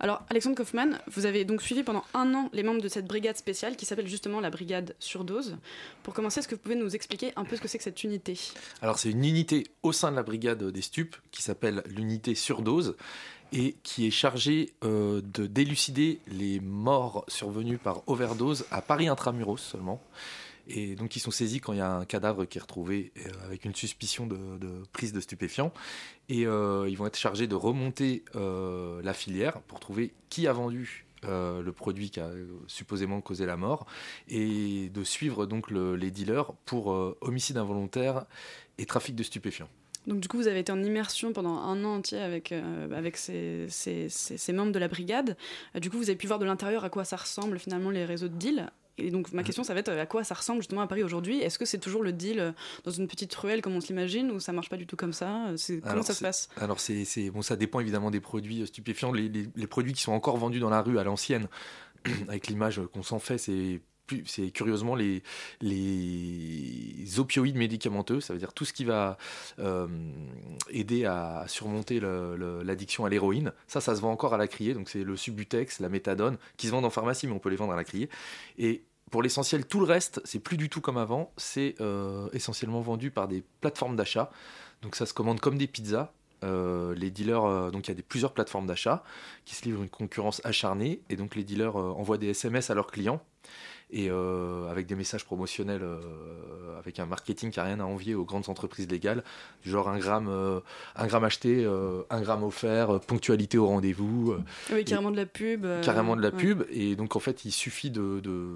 Alors 0.00 0.22
Alexandre 0.30 0.56
Kaufmann, 0.56 0.98
vous 1.06 1.26
avez 1.26 1.44
donc 1.44 1.62
suivi 1.62 1.84
pendant 1.84 2.02
un 2.12 2.34
an 2.34 2.50
les 2.52 2.64
membres 2.64 2.82
de 2.82 2.88
cette 2.88 3.06
brigade 3.06 3.36
spéciale 3.36 3.76
qui 3.76 3.86
s'appelle 3.86 4.08
justement 4.08 4.40
la 4.40 4.50
brigade 4.50 4.96
surdose. 4.98 5.58
Pour 6.02 6.12
commencer, 6.12 6.40
est-ce 6.40 6.48
que 6.48 6.56
vous 6.56 6.60
pouvez 6.60 6.74
nous 6.74 6.96
expliquer 6.96 7.32
un 7.36 7.44
peu 7.44 7.54
ce 7.54 7.60
que 7.60 7.68
c'est 7.68 7.78
que 7.78 7.84
cette 7.84 8.02
unité? 8.02 8.36
Alors 8.82 8.98
c'est 8.98 9.10
une 9.10 9.24
unité 9.24 9.64
au 9.84 9.92
sein 9.92 10.10
de 10.10 10.16
la 10.16 10.24
brigade 10.24 10.64
des 10.64 10.82
stupes 10.82 11.16
qui 11.30 11.42
s'appelle 11.42 11.84
l'unité 11.86 12.34
surdose 12.34 12.96
et 13.52 13.76
qui 13.84 14.08
est 14.08 14.10
chargée 14.10 14.74
euh, 14.84 15.22
de 15.22 15.46
d'élucider 15.46 16.18
les 16.26 16.58
morts 16.58 17.24
survenus 17.28 17.78
par 17.82 18.02
overdose 18.08 18.66
à 18.72 18.82
Paris 18.82 19.06
intramuros 19.06 19.60
seulement. 19.60 20.02
Et 20.68 20.94
donc 20.96 21.16
ils 21.16 21.20
sont 21.20 21.30
saisis 21.30 21.60
quand 21.60 21.72
il 21.72 21.78
y 21.78 21.82
a 21.82 21.90
un 21.90 22.04
cadavre 22.04 22.44
qui 22.44 22.58
est 22.58 22.60
retrouvé 22.60 23.10
euh, 23.16 23.30
avec 23.46 23.64
une 23.64 23.74
suspicion 23.74 24.26
de, 24.26 24.36
prise 24.92 25.12
de 25.14 25.20
stupéfiants. 25.20 25.72
Et 26.28 26.46
euh, 26.46 26.86
ils 26.88 26.96
vont 26.96 27.06
être 27.06 27.16
chargés 27.16 27.46
de 27.46 27.54
remonter 27.54 28.22
euh, 28.36 29.00
la 29.02 29.14
filière 29.14 29.60
pour 29.62 29.80
trouver 29.80 30.12
qui 30.28 30.46
a 30.46 30.52
vendu 30.52 31.04
le 31.24 31.70
produit 31.72 32.10
qui 32.10 32.20
a 32.20 32.30
supposément 32.68 33.20
causé 33.20 33.44
la 33.44 33.56
mort 33.56 33.86
et 34.28 34.88
de 34.90 35.02
suivre 35.02 35.46
donc 35.46 35.68
le- 35.68 35.96
les 35.96 36.12
dealers 36.12 36.52
pour 36.64 36.86
homicide 37.20 37.56
involontaire 37.56 38.24
et 38.78 38.86
trafic 38.86 39.16
de 39.16 39.24
stupéfiants. 39.24 39.68
Donc 40.06 40.20
du 40.20 40.28
coup, 40.28 40.36
vous 40.36 40.46
avez 40.46 40.60
été 40.60 40.70
en 40.70 40.80
immersion 40.80 41.32
pendant 41.32 41.56
un 41.58 41.84
an 41.84 41.96
entier 41.96 42.20
avec, 42.20 42.52
avec 42.52 43.16
ces, 43.16 43.66
ces- 43.68 44.52
membres 44.52 44.70
de 44.70 44.78
la 44.78 44.86
brigade. 44.86 45.36
Du 45.74 45.90
coup, 45.90 45.96
vous 45.98 46.08
avez 46.08 46.16
pu 46.16 46.28
voir 46.28 46.38
de 46.38 46.44
l'intérieur 46.46 46.84
à 46.84 46.88
quoi 46.88 47.04
ça 47.04 47.16
ressemble 47.16 47.58
finalement 47.58 47.90
les 47.90 48.04
réseaux 48.04 48.28
de 48.28 48.36
deal. 48.36 48.70
Et 48.98 49.10
donc 49.10 49.32
ma 49.32 49.42
question, 49.42 49.64
ça 49.64 49.74
va 49.74 49.80
être 49.80 49.88
euh, 49.88 50.02
à 50.02 50.06
quoi 50.06 50.24
ça 50.24 50.34
ressemble 50.34 50.60
justement 50.60 50.80
à 50.80 50.86
Paris 50.86 51.02
aujourd'hui? 51.02 51.40
Est-ce 51.40 51.58
que 51.58 51.64
c'est 51.64 51.78
toujours 51.78 52.02
le 52.02 52.12
deal 52.12 52.40
euh, 52.40 52.52
dans 52.84 52.90
une 52.90 53.06
petite 53.08 53.34
ruelle 53.34 53.62
comme 53.62 53.74
on 53.74 53.80
se 53.80 53.88
l'imagine 53.88 54.30
ou 54.30 54.40
ça 54.40 54.52
marche 54.52 54.68
pas 54.68 54.76
du 54.76 54.86
tout 54.86 54.96
comme 54.96 55.12
ça? 55.12 55.46
Comment 55.68 55.90
Alors, 55.92 56.04
ça 56.04 56.14
se 56.14 56.22
passe? 56.22 56.48
Alors 56.56 56.80
c'est, 56.80 57.30
bon, 57.30 57.42
ça 57.42 57.56
dépend 57.56 57.80
évidemment 57.80 58.10
des 58.10 58.20
produits 58.20 58.62
euh, 58.62 58.66
stupéfiants. 58.66 59.12
Les, 59.12 59.28
les- 59.28 59.48
les 59.54 59.66
produits 59.66 59.92
qui 59.92 60.02
sont 60.02 60.12
encore 60.12 60.36
vendus 60.36 60.60
dans 60.60 60.70
la 60.70 60.82
rue 60.82 60.98
à 60.98 61.04
l'ancienne, 61.04 61.48
avec 62.28 62.46
l'image 62.48 62.80
qu'on 62.92 63.02
s'en 63.02 63.18
fait, 63.18 63.38
c'est 63.38 63.80
c'est 64.26 64.50
curieusement 64.50 64.94
les, 64.94 65.22
les 65.60 67.18
opioïdes 67.18 67.56
médicamenteux, 67.56 68.20
ça 68.20 68.32
veut 68.32 68.38
dire 68.38 68.52
tout 68.52 68.64
ce 68.64 68.72
qui 68.72 68.84
va 68.84 69.18
euh, 69.58 69.86
aider 70.70 71.04
à 71.04 71.44
surmonter 71.48 72.00
l'addiction 72.00 73.04
à 73.04 73.08
l'héroïne. 73.08 73.52
Ça, 73.66 73.80
ça 73.80 73.94
se 73.94 74.00
vend 74.00 74.10
encore 74.10 74.34
à 74.34 74.38
la 74.38 74.48
criée, 74.48 74.74
donc 74.74 74.88
c'est 74.88 75.04
le 75.04 75.16
Subutex, 75.16 75.80
la 75.80 75.88
méthadone, 75.88 76.38
qui 76.56 76.66
se 76.66 76.72
vendent 76.72 76.84
en 76.84 76.90
pharmacie, 76.90 77.26
mais 77.26 77.32
on 77.32 77.38
peut 77.38 77.50
les 77.50 77.56
vendre 77.56 77.72
à 77.72 77.76
la 77.76 77.84
criée. 77.84 78.08
Et 78.58 78.82
pour 79.10 79.22
l'essentiel, 79.22 79.66
tout 79.66 79.80
le 79.80 79.86
reste, 79.86 80.20
c'est 80.24 80.38
plus 80.38 80.56
du 80.56 80.68
tout 80.68 80.80
comme 80.80 80.98
avant. 80.98 81.32
C'est 81.36 81.76
euh, 81.80 82.28
essentiellement 82.32 82.80
vendu 82.80 83.10
par 83.10 83.28
des 83.28 83.42
plateformes 83.60 83.96
d'achat. 83.96 84.30
Donc 84.82 84.96
ça 84.96 85.06
se 85.06 85.14
commande 85.14 85.40
comme 85.40 85.58
des 85.58 85.66
pizzas. 85.66 86.12
Euh, 86.44 86.94
les 86.94 87.10
dealers, 87.10 87.72
donc 87.72 87.88
il 87.88 87.90
y 87.90 87.92
a 87.92 87.94
des, 87.94 88.02
plusieurs 88.02 88.32
plateformes 88.32 88.66
d'achat 88.66 89.02
qui 89.44 89.56
se 89.56 89.64
livrent 89.64 89.82
une 89.82 89.88
concurrence 89.88 90.40
acharnée. 90.44 91.00
Et 91.08 91.16
donc 91.16 91.34
les 91.34 91.42
dealers 91.42 91.76
envoient 91.76 92.18
des 92.18 92.28
SMS 92.28 92.70
à 92.70 92.74
leurs 92.74 92.88
clients 92.88 93.20
et 93.90 94.10
euh, 94.10 94.70
avec 94.70 94.86
des 94.86 94.94
messages 94.94 95.24
promotionnels, 95.24 95.82
euh, 95.82 96.78
avec 96.78 96.98
un 96.98 97.06
marketing 97.06 97.50
qui 97.50 97.58
n'a 97.58 97.64
rien 97.64 97.80
à 97.80 97.84
envier 97.84 98.14
aux 98.14 98.24
grandes 98.24 98.48
entreprises 98.48 98.88
légales, 98.88 99.24
du 99.62 99.70
genre 99.70 99.88
un 99.88 99.98
gramme, 99.98 100.28
euh, 100.28 100.60
un 100.94 101.06
gramme 101.06 101.24
acheté, 101.24 101.66
un 102.10 102.20
gramme 102.20 102.44
offert, 102.44 103.00
ponctualité 103.00 103.56
au 103.56 103.66
rendez-vous. 103.66 104.36
Oui, 104.72 104.84
carrément 104.84 105.10
de 105.10 105.16
la 105.16 105.26
pub. 105.26 105.66
carrément 105.82 106.16
de 106.16 106.22
la 106.22 106.28
ouais. 106.28 106.36
pub. 106.36 106.64
Et 106.70 106.96
donc, 106.96 107.16
en 107.16 107.20
fait, 107.20 107.44
il 107.44 107.52
suffit 107.52 107.90
de, 107.90 108.20
de, 108.20 108.48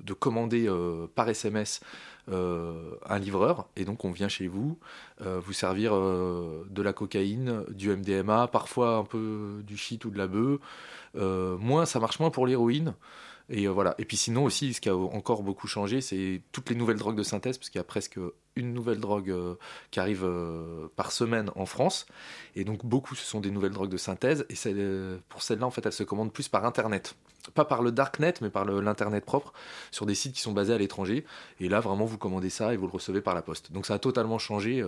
de 0.00 0.12
commander 0.12 0.68
par 1.14 1.28
SMS 1.28 1.80
un 2.28 3.18
livreur. 3.18 3.68
Et 3.76 3.84
donc, 3.84 4.04
on 4.04 4.10
vient 4.10 4.28
chez 4.28 4.48
vous 4.48 4.78
vous 5.20 5.52
servir 5.52 5.94
de 5.94 6.82
la 6.82 6.92
cocaïne, 6.92 7.64
du 7.70 7.90
MDMA, 7.90 8.48
parfois 8.48 8.96
un 8.96 9.04
peu 9.04 9.62
du 9.64 9.76
shit 9.76 10.04
ou 10.04 10.10
de 10.10 10.18
la 10.18 10.26
bœuf. 10.26 10.58
Moins, 11.14 11.86
ça 11.86 12.00
marche 12.00 12.18
moins 12.18 12.30
pour 12.30 12.46
l'héroïne. 12.46 12.94
Et 13.50 13.66
euh, 13.66 13.70
voilà. 13.70 13.94
Et 13.98 14.04
puis 14.04 14.16
sinon 14.16 14.44
aussi, 14.44 14.72
ce 14.74 14.80
qui 14.80 14.88
a 14.88 14.96
encore 14.96 15.42
beaucoup 15.42 15.66
changé, 15.66 16.00
c'est 16.00 16.42
toutes 16.52 16.70
les 16.70 16.76
nouvelles 16.76 16.96
drogues 16.96 17.16
de 17.16 17.22
synthèse, 17.22 17.58
parce 17.58 17.70
qu'il 17.70 17.78
y 17.78 17.80
a 17.80 17.84
presque 17.84 18.18
une 18.56 18.72
nouvelle 18.72 19.00
drogue 19.00 19.30
euh, 19.30 19.56
qui 19.90 20.00
arrive 20.00 20.24
euh, 20.24 20.88
par 20.96 21.12
semaine 21.12 21.50
en 21.56 21.66
France. 21.66 22.06
Et 22.56 22.64
donc 22.64 22.84
beaucoup, 22.84 23.14
ce 23.14 23.24
sont 23.24 23.40
des 23.40 23.50
nouvelles 23.50 23.72
drogues 23.72 23.90
de 23.90 23.96
synthèse. 23.96 24.46
Et 24.48 24.54
pour 25.28 25.42
celle-là, 25.42 25.66
en 25.66 25.70
fait, 25.70 25.84
elles 25.84 25.92
se 25.92 26.04
commandent 26.04 26.32
plus 26.32 26.48
par 26.48 26.64
Internet. 26.64 27.16
Pas 27.52 27.66
par 27.66 27.82
le 27.82 27.92
darknet, 27.92 28.32
mais 28.40 28.48
par 28.48 28.64
l'Internet 28.64 29.22
propre, 29.26 29.52
sur 29.90 30.06
des 30.06 30.14
sites 30.14 30.32
qui 30.32 30.40
sont 30.40 30.52
basés 30.52 30.72
à 30.72 30.78
l'étranger. 30.78 31.26
Et 31.60 31.68
là, 31.68 31.80
vraiment, 31.80 32.06
vous 32.06 32.16
commandez 32.16 32.48
ça 32.48 32.72
et 32.72 32.78
vous 32.78 32.86
le 32.86 32.92
recevez 32.92 33.20
par 33.20 33.34
la 33.34 33.42
poste. 33.42 33.70
Donc 33.70 33.84
ça 33.84 33.92
a 33.92 33.98
totalement 33.98 34.38
changé 34.38 34.82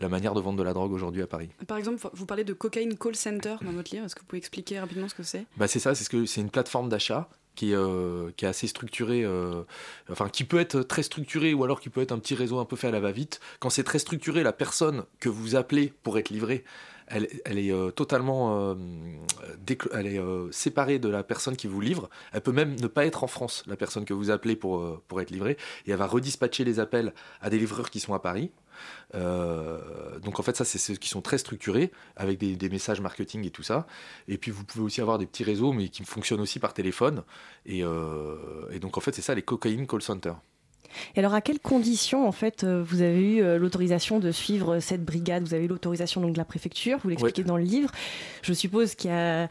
la 0.00 0.10
manière 0.10 0.34
de 0.34 0.40
vendre 0.42 0.58
de 0.58 0.62
la 0.62 0.74
drogue 0.74 0.92
aujourd'hui 0.92 1.22
à 1.22 1.26
Paris. 1.26 1.48
Par 1.66 1.78
exemple, 1.78 2.06
vous 2.12 2.26
parlez 2.26 2.44
de 2.44 2.52
cocaïne 2.52 2.98
call 2.98 3.16
center 3.16 3.56
dans 3.62 3.72
votre 3.72 3.90
livre. 3.90 4.04
Est-ce 4.04 4.14
que 4.14 4.20
vous 4.20 4.26
pouvez 4.26 4.38
expliquer 4.38 4.80
rapidement 4.80 5.08
ce 5.08 5.14
que 5.14 5.22
c'est? 5.22 5.46
Bah 5.56 5.66
c'est 5.66 5.78
ça, 5.78 5.94
c'est 5.94 6.04
ce 6.04 6.10
que 6.10 6.26
c'est 6.26 6.42
une 6.42 6.50
plateforme 6.50 6.90
d'achat 6.90 7.30
qui 7.54 7.72
est, 7.72 7.76
euh, 7.76 8.30
qui 8.36 8.44
est 8.44 8.48
assez 8.48 8.66
structurée, 8.66 9.24
euh, 9.24 9.62
enfin 10.10 10.28
qui 10.28 10.44
peut 10.44 10.58
être 10.58 10.82
très 10.82 11.02
structurée 11.02 11.54
ou 11.54 11.64
alors 11.64 11.80
qui 11.80 11.88
peut 11.88 12.00
être 12.00 12.12
un 12.12 12.18
petit 12.18 12.34
réseau 12.34 12.58
un 12.58 12.64
peu 12.64 12.76
fait 12.76 12.88
à 12.88 12.90
la 12.90 13.00
va-vite. 13.00 13.40
Quand 13.60 13.70
c'est 13.70 13.84
très 13.84 13.98
structuré, 13.98 14.42
la 14.42 14.52
personne 14.52 15.04
que 15.20 15.28
vous 15.28 15.56
appelez 15.56 15.92
pour 16.02 16.18
être 16.18 16.30
livrée, 16.30 16.64
elle, 17.08 17.58
est 17.58 17.72
euh, 17.72 17.90
totalement 17.90 18.70
euh, 18.70 18.74
euh, 19.70 20.48
séparée 20.50 20.98
de 20.98 21.08
la 21.08 21.22
personne 21.22 21.56
qui 21.56 21.66
vous 21.66 21.80
livre. 21.80 22.08
Elle 22.32 22.40
peut 22.40 22.52
même 22.52 22.78
ne 22.80 22.86
pas 22.86 23.04
être 23.06 23.24
en 23.24 23.26
France, 23.26 23.62
la 23.66 23.76
personne 23.76 24.04
que 24.04 24.14
vous 24.14 24.30
appelez 24.30 24.56
pour, 24.56 25.00
être 25.20 25.30
livrée. 25.30 25.56
Et 25.86 25.92
elle 25.92 25.98
va 25.98 26.06
redispatcher 26.06 26.64
les 26.64 26.80
appels 26.80 27.14
à 27.40 27.50
des 27.50 27.58
livreurs 27.58 27.90
qui 27.90 28.00
sont 28.00 28.14
à 28.14 28.18
Paris. 28.18 28.50
Donc 29.12 30.40
en 30.40 30.42
fait 30.42 30.56
ça 30.56 30.64
c'est 30.64 30.78
ceux 30.78 30.94
qui 30.94 31.08
sont 31.08 31.22
très 31.22 31.38
structurés 31.38 31.92
avec 32.16 32.38
des, 32.38 32.68
messages 32.68 33.00
marketing 33.00 33.46
et 33.46 33.50
tout 33.50 33.62
ça 33.62 33.86
et 34.26 34.36
puis 34.36 34.50
vous 34.50 34.64
pouvez 34.64 34.84
aussi 34.84 35.00
avoir 35.00 35.18
des 35.18 35.26
petits 35.26 35.44
réseaux 35.44 35.72
mais 35.72 35.88
qui 35.88 36.02
fonctionnent 36.02 36.40
aussi 36.40 36.58
par 36.58 36.74
téléphone 36.74 37.22
et, 37.66 37.84
et 38.72 38.78
donc 38.80 38.98
en 38.98 39.00
fait 39.00 39.14
c'est 39.14 39.22
ça 39.22 39.36
les 39.36 39.42
cocaïne 39.42 39.86
call 39.86 40.02
center 40.02 40.32
Et 41.16 41.18
alors, 41.18 41.34
à 41.34 41.40
quelles 41.40 41.60
conditions, 41.60 42.26
en 42.28 42.32
fait, 42.32 42.64
euh, 42.64 42.82
vous 42.86 43.02
avez 43.02 43.20
eu 43.20 43.42
euh, 43.42 43.58
l'autorisation 43.58 44.18
de 44.20 44.30
suivre 44.30 44.78
cette 44.80 45.04
brigade? 45.04 45.46
Vous 45.46 45.54
avez 45.54 45.64
eu 45.64 45.68
l'autorisation 45.68 46.20
donc 46.20 46.32
de 46.32 46.38
la 46.38 46.44
préfecture, 46.44 46.98
vous 47.02 47.08
l'expliquez 47.10 47.42
dans 47.44 47.56
le 47.56 47.64
livre. 47.64 47.90
Je 48.42 48.52
suppose 48.52 48.94
qu'il 48.94 49.10
y 49.10 49.14
a, 49.14 49.48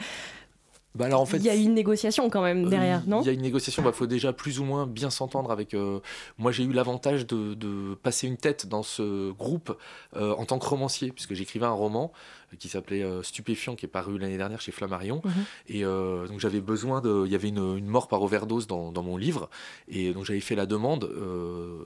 bah 0.96 1.06
alors 1.06 1.22
en 1.22 1.26
fait 1.26 1.38
il 1.38 1.46
y 1.46 1.50
a 1.50 1.56
eu 1.56 1.62
une 1.64 1.74
négociation 1.74 2.30
quand 2.30 2.44
même 2.44 2.70
derrière, 2.70 3.00
Euh, 3.00 3.10
non? 3.10 3.22
Il 3.22 3.26
y 3.26 3.30
a 3.30 3.34
une 3.34 3.42
négociation, 3.42 3.82
il 3.84 3.94
faut 3.94 4.06
déjà 4.06 4.32
plus 4.32 4.60
ou 4.60 4.64
moins 4.64 4.86
bien 4.86 5.10
s'entendre 5.10 5.52
avec... 5.52 5.74
euh, 5.74 6.02
moi 6.38 6.52
j'ai 6.52 6.64
eu 6.64 6.72
l'avantage 6.72 7.26
de, 7.26 7.56
de 7.56 7.96
passer 7.96 8.28
une 8.28 8.38
tête 8.38 8.68
dans 8.68 8.84
ce 8.84 9.32
groupe 9.32 9.76
euh, 10.16 10.36
en 10.36 10.46
tant 10.46 10.60
que 10.60 10.68
romancier, 10.68 11.12
puisque 11.12 11.34
j'écrivais 11.34 11.66
un 11.66 11.72
roman 11.72 12.12
qui 12.60 12.70
s'appelait 12.70 13.04
euh, 13.04 13.24
Stupéfiant, 13.24 13.76
qui 13.76 13.86
est 13.86 13.90
paru 13.90 14.18
l'année 14.18 14.38
dernière 14.38 14.62
chez 14.62 14.72
Flammarion. 14.72 15.22
Mhm. 15.24 15.32
Et 15.68 15.86
euh, 15.86 16.28
donc 16.28 16.40
j'avais 16.40 16.62
besoin 16.62 17.02
de... 17.02 17.24
Il 17.26 17.32
y 17.32 17.36
avait 17.36 17.50
une, 17.50 17.78
une 17.78 17.88
mort 17.88 18.08
par 18.08 18.22
overdose 18.22 18.68
dans, 18.68 18.92
dans 18.92 19.04
mon 19.04 19.18
livre, 19.18 19.50
et 19.88 20.14
donc 20.14 20.26
j'avais 20.26 20.40
fait 20.40 20.56
la 20.56 20.66
demande 20.66 21.06
euh, 21.06 21.78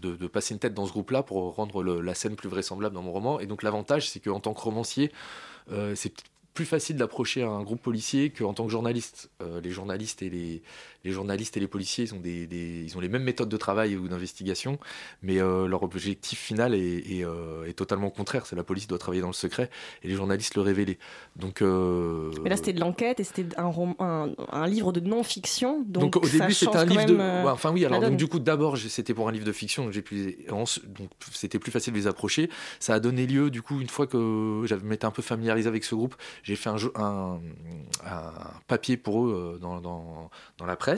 de, 0.00 0.16
de 0.16 0.26
passer 0.26 0.54
une 0.54 0.60
tête 0.60 0.74
dans 0.74 0.86
ce 0.86 0.92
groupe-là 0.92 1.22
pour 1.22 1.54
rendre 1.54 1.82
le- 1.82 2.00
la 2.00 2.14
scène 2.14 2.36
plus 2.36 2.48
vraisemblable 2.48 2.94
dans 2.94 3.02
mon 3.02 3.12
roman. 3.12 3.40
Et 3.40 3.46
donc 3.46 3.62
l'avantage, 3.62 4.08
c'est 4.08 4.20
qu'en 4.20 4.40
tant 4.40 4.54
que 4.54 4.60
romancier, 4.60 5.12
c'est 5.94 6.12
plus 6.54 6.64
facile 6.64 6.96
d'approcher 6.96 7.42
un 7.42 7.62
groupe 7.62 7.82
policier 7.82 8.30
qu'en 8.30 8.54
tant 8.54 8.64
que 8.64 8.70
journaliste. 8.72 9.28
Euh, 9.42 9.60
les 9.60 9.70
journalistes 9.70 10.22
et 10.22 10.30
les, 10.30 10.62
les 11.06 11.12
journalistes 11.12 11.56
et 11.56 11.60
les 11.60 11.68
policiers, 11.68 12.04
ils 12.04 12.14
ont, 12.14 12.20
des, 12.20 12.46
des- 12.46 12.82
ils 12.84 12.96
ont 12.96 13.00
les 13.00 13.08
mêmes 13.08 13.22
méthodes 13.24 13.48
de 13.48 13.56
travail 13.56 13.96
ou 13.96 14.08
d'investigation, 14.08 14.78
mais 15.22 15.40
euh, 15.40 15.66
leur 15.66 15.82
objectif 15.82 16.38
final 16.38 16.74
est, 16.74 16.98
est, 17.10 17.24
euh, 17.24 17.64
est 17.66 17.72
totalement 17.72 18.10
contraire. 18.10 18.44
C'est 18.46 18.56
la 18.56 18.64
police 18.64 18.86
doit 18.86 18.98
travailler 18.98 19.22
dans 19.22 19.28
le 19.28 19.32
secret 19.46 19.70
et 20.02 20.08
les 20.08 20.14
journalistes 20.14 20.54
le 20.56 20.62
révéler. 20.62 20.98
Donc, 21.36 21.62
euh, 21.62 22.30
Mais 22.42 22.50
là, 22.50 22.56
c'était 22.56 22.72
de 22.72 22.80
l'enquête 22.80 23.20
et 23.20 23.24
c'était 23.24 23.46
un, 23.58 23.72
un, 24.00 24.30
un 24.52 24.66
livre 24.66 24.92
de 24.92 25.00
non-fiction. 25.00 25.82
Donc, 25.86 26.02
donc, 26.14 26.16
au 26.16 26.26
ça 26.26 26.38
début 26.38 26.54
c'était 26.54 26.76
un 26.76 26.84
livre 26.84 27.04
de 27.06 27.16
euh, 27.18 27.44
ouais, 27.44 27.50
enfin 27.50 27.70
oui 27.72 27.84
alors 27.84 28.00
donc 28.00 28.16
du 28.16 28.26
coup 28.26 28.38
d'abord 28.38 28.76
c'était 28.78 29.14
pour 29.14 29.28
un 29.28 29.32
livre 29.32 29.44
de 29.44 29.52
fiction 29.52 29.84
donc 29.84 29.92
j'ai 29.92 30.02
pu 30.02 30.36
donc 30.48 31.10
c'était 31.32 31.58
plus 31.58 31.70
facile 31.70 31.92
de 31.92 31.98
les 31.98 32.06
approcher 32.06 32.48
ça 32.80 32.94
a 32.94 33.00
donné 33.00 33.26
lieu 33.26 33.50
du 33.50 33.62
coup 33.62 33.80
une 33.80 33.88
fois 33.88 34.06
que 34.06 34.62
j'avais 34.66 34.84
m'étais 34.84 35.04
un 35.04 35.10
peu 35.10 35.22
familiarisé 35.22 35.68
avec 35.68 35.84
ce 35.84 35.94
groupe 35.94 36.14
j'ai 36.42 36.56
fait 36.56 36.70
un, 36.70 36.76
un, 36.96 37.40
un 38.06 38.32
papier 38.68 38.96
pour 38.96 39.26
eux 39.26 39.58
dans, 39.60 39.80
dans, 39.80 40.30
dans 40.58 40.66
la 40.66 40.76
presse 40.76 40.95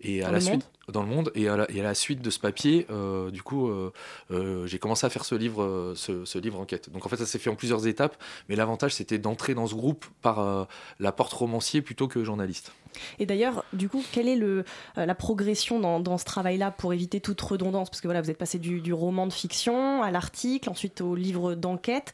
et 0.00 0.22
à 0.22 0.30
la 0.30 0.40
suite 0.40 0.68
dans 0.92 1.02
le 1.02 1.08
monde 1.08 1.30
et 1.34 1.48
à 1.48 1.56
la, 1.56 1.70
et 1.70 1.80
à 1.80 1.82
la 1.82 1.94
suite 1.94 2.22
de 2.22 2.30
ce 2.30 2.38
papier 2.38 2.86
euh, 2.90 3.30
du 3.30 3.42
coup 3.42 3.68
euh, 3.68 3.92
euh, 4.30 4.66
j'ai 4.66 4.78
commencé 4.78 5.06
à 5.06 5.10
faire 5.10 5.24
ce 5.24 5.34
livre 5.34 5.92
ce, 5.96 6.24
ce 6.24 6.38
livre 6.38 6.58
enquête. 6.58 6.90
Donc 6.90 7.04
en 7.04 7.08
fait 7.08 7.16
ça 7.16 7.26
s'est 7.26 7.38
fait 7.38 7.50
en 7.50 7.56
plusieurs 7.56 7.86
étapes 7.86 8.16
mais 8.48 8.56
l'avantage 8.56 8.94
c'était 8.94 9.18
d'entrer 9.18 9.54
dans 9.54 9.66
ce 9.66 9.74
groupe 9.74 10.06
par 10.22 10.68
la 10.98 11.12
porte 11.12 11.32
romancier 11.32 11.82
plutôt 11.82 12.08
que 12.08 12.24
journaliste. 12.24 12.72
Et 13.18 13.26
d'ailleurs, 13.26 13.64
du 13.72 13.88
coup, 13.88 14.02
quelle 14.12 14.28
est 14.28 14.36
le, 14.36 14.64
la 14.96 15.14
progression 15.14 15.78
dans, 15.78 16.00
dans 16.00 16.18
ce 16.18 16.24
travail-là 16.24 16.70
pour 16.70 16.92
éviter 16.92 17.20
toute 17.20 17.40
redondance? 17.40 17.90
Parce 17.90 18.00
que 18.00 18.08
voilà, 18.08 18.22
vous 18.22 18.30
êtes 18.30 18.38
passé 18.38 18.58
du, 18.58 18.80
du 18.80 18.92
roman 18.92 19.26
de 19.26 19.32
fiction 19.32 20.02
à 20.02 20.10
l'article, 20.10 20.70
ensuite 20.70 21.00
au 21.00 21.14
livre 21.14 21.54
d'enquête. 21.54 22.12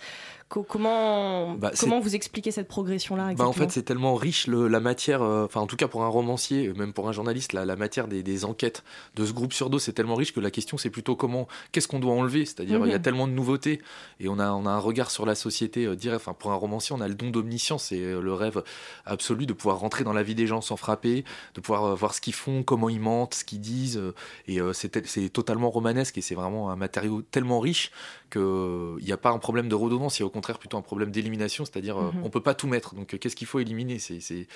Comment, 0.63 1.55
Bah, 1.55 1.73
comment 1.79 2.01
vous 2.01 2.15
expliquez 2.15 2.51
cette 2.51 2.69
progression-là 2.69 3.35
Bah, 3.35 3.47
en 3.47 3.53
fait, 3.53 3.71
c'est 3.71 3.83
tellement 3.83 4.15
riche 4.15 4.47
le- 4.47 4.69
la 4.69 4.81
matière, 4.81 5.23
euh, 5.23 5.45
enfin 5.47 5.61
en 5.61 5.67
tout 5.67 5.77
cas 5.77 5.89
pour 5.89 6.05
un 6.05 6.09
romancier, 6.09 6.69
euh, 6.69 6.75
même 6.75 6.93
pour 6.93 7.09
un 7.09 7.13
journaliste, 7.13 7.53
la, 7.53 7.65
la 7.65 7.77
matière 7.77 8.09
des, 8.09 8.23
des 8.23 8.45
enquêtes 8.45 8.85
de 9.17 9.25
ce 9.25 9.33
groupe 9.33 9.53
sur 9.53 9.71
dos, 9.71 9.79
c'est 9.79 9.93
tellement 9.93 10.15
riche 10.15 10.33
que 10.33 10.41
la 10.41 10.51
question 10.51 10.77
c'est 10.77 10.91
plutôt 10.91 11.17
comment, 11.17 11.49
qu'est-ce 11.73 11.89
qu'on 11.89 11.99
doit 12.01 12.13
enlever? 12.15 12.45
C'est-à-dire 12.47 12.81
il 12.85 12.91
y 12.91 12.95
a 12.95 12.99
Mhm. 12.99 13.03
tellement 13.03 13.27
de 13.29 13.33
nouveautés 13.33 13.81
et 14.21 14.29
on 14.29 14.39
a, 14.39 14.51
on 14.53 14.67
a 14.67 14.71
un 14.71 14.79
regard 14.79 15.11
sur 15.11 15.27
la 15.27 15.35
société 15.35 15.85
euh, 15.87 15.97
direct. 15.97 16.21
Enfin, 16.23 16.35
pour 16.35 16.53
un 16.53 16.57
romancier, 16.57 16.95
on 16.97 17.01
a 17.01 17.09
le 17.09 17.15
don 17.15 17.31
d'omniscience, 17.31 17.85
c'est 17.85 17.99
le 18.01 18.33
rêve 18.35 18.63
absolu 19.07 19.47
de 19.47 19.53
pouvoir 19.53 19.79
rentrer 19.79 20.05
dans 20.05 20.13
la 20.13 20.23
vie 20.23 20.35
des 20.35 20.47
gens 20.47 20.61
sans 20.61 20.77
frapper, 20.77 21.25
de 21.55 21.61
pouvoir 21.61 21.85
euh, 21.85 21.95
voir 21.95 22.15
ce 22.15 22.21
qu'ils 22.21 22.35
font, 22.35 22.63
comment 22.63 22.89
ils 22.89 23.01
mentent, 23.01 23.35
ce 23.35 23.45
qu'ils 23.45 23.61
disent. 23.61 24.01
et 24.49 24.59
c'est 24.73 25.29
totalement 25.33 25.71
romanesque 25.71 26.19
et 26.19 26.21
c'est 26.21 26.35
vraiment 26.35 26.71
un 26.71 26.77
matériau 26.77 27.23
tellement 27.23 27.61
riche 27.61 27.91
qu'il 28.35 29.05
n'y 29.07 29.13
a 29.13 29.17
pas 29.17 29.31
un 29.31 29.39
problème 29.39 29.69
de 29.69 29.75
redondance, 29.75 30.19
il 30.19 30.23
y 30.23 30.25
a 30.25 30.27
au 30.27 30.31
contraire 30.31 30.59
plutôt 30.59 30.77
un 30.77 30.83
problème 30.83 31.11
d'élimination, 31.11 31.65
c'est-à-dire 31.65 31.97
euh, 31.97 32.11
Mhm. 32.13 32.23
on 32.25 32.31
peut 32.31 32.43
pas 32.43 32.55
tout 32.55 32.67
mettre. 32.67 32.95
Donc 32.95 33.15
euh, 33.15 33.19
qu'est-ce 33.19 33.37
qu'il 33.37 33.47
faut 33.47 33.61
éliminer? 33.61 33.99
C'est- 33.99 34.47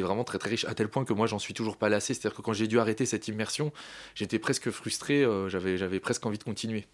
vraiment 0.00 0.24
très 0.24 0.38
très 0.38 0.50
riche, 0.50 0.64
à 0.66 0.74
tel 0.74 0.88
point 0.88 1.04
que 1.04 1.12
moi 1.12 1.26
j'en 1.26 1.38
suis 1.38 1.54
toujours 1.54 1.76
pas 1.76 1.88
lassé. 1.88 2.14
C'est-à-dire 2.14 2.36
que 2.36 2.42
quand 2.42 2.52
j'ai 2.54 2.66
dû 2.66 2.78
arrêter 2.78 3.04
cette 3.06 3.28
immersion, 3.28 3.72
j'étais 4.14 4.38
presque 4.38 4.70
frustré, 4.70 5.22
euh, 5.24 5.48
j'avais 5.48 6.00
presque 6.00 6.24
envie 6.26 6.38
de 6.38 6.44
continuer. 6.44 6.86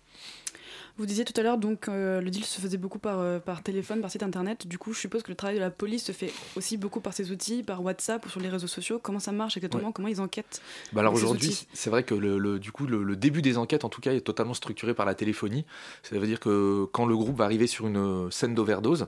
Vous 1.01 1.07
disiez 1.07 1.25
tout 1.25 1.33
à 1.41 1.43
l'heure 1.43 1.57
donc 1.57 1.89
euh, 1.89 2.21
le 2.21 2.29
deal 2.29 2.45
se 2.45 2.61
faisait 2.61 2.77
beaucoup 2.77 2.99
par, 2.99 3.21
euh, 3.21 3.39
par 3.39 3.63
téléphone, 3.63 4.03
par 4.03 4.11
site 4.11 4.23
internet. 4.23 4.67
Du 4.67 4.77
coup, 4.77 4.93
je 4.93 4.99
suppose 4.99 5.23
que 5.23 5.31
le 5.31 5.35
travail 5.35 5.57
de 5.57 5.61
la 5.61 5.71
police 5.71 6.05
se 6.05 6.13
fait 6.13 6.31
aussi 6.57 6.77
beaucoup 6.77 7.01
par 7.01 7.15
ces 7.15 7.31
outils, 7.33 7.63
par 7.63 7.83
WhatsApp 7.83 8.27
ou 8.27 8.29
sur 8.29 8.39
les 8.39 8.51
réseaux 8.51 8.67
sociaux. 8.67 9.01
Comment 9.03 9.19
ça 9.19 9.33
marche 9.33 9.57
exactement? 9.57 9.87
Ouais. 9.87 9.93
Comment 9.95 10.09
ils 10.09 10.21
enquêtent 10.21 10.61
Bah 10.93 11.01
alors 11.01 11.15
aujourd'hui, 11.15 11.67
c'est 11.73 11.89
vrai 11.89 12.03
que 12.03 12.15
le, 12.15 12.37
le- 12.37 12.59
du 12.59 12.71
coup, 12.71 12.85
le, 12.87 13.03
le 13.03 13.17
début 13.17 13.41
des 13.41 13.57
enquêtes, 13.57 13.87
en 13.87 13.89
tout 13.89 14.03
cas, 14.03 14.13
est 14.13 14.21
totalement 14.21 14.53
structuré 14.53 14.93
par 14.93 15.07
la 15.07 15.15
téléphonie. 15.15 15.65
Ça 16.03 16.19
veut 16.19 16.27
dire 16.27 16.39
que 16.39 16.85
quand 16.93 17.07
le 17.07 17.17
groupe 17.17 17.39
va 17.39 17.45
arriver 17.47 17.67
sur 17.67 17.87
une 17.87 17.97
euh, 17.97 18.31
scène 18.31 18.55
d'overdose, 18.55 19.07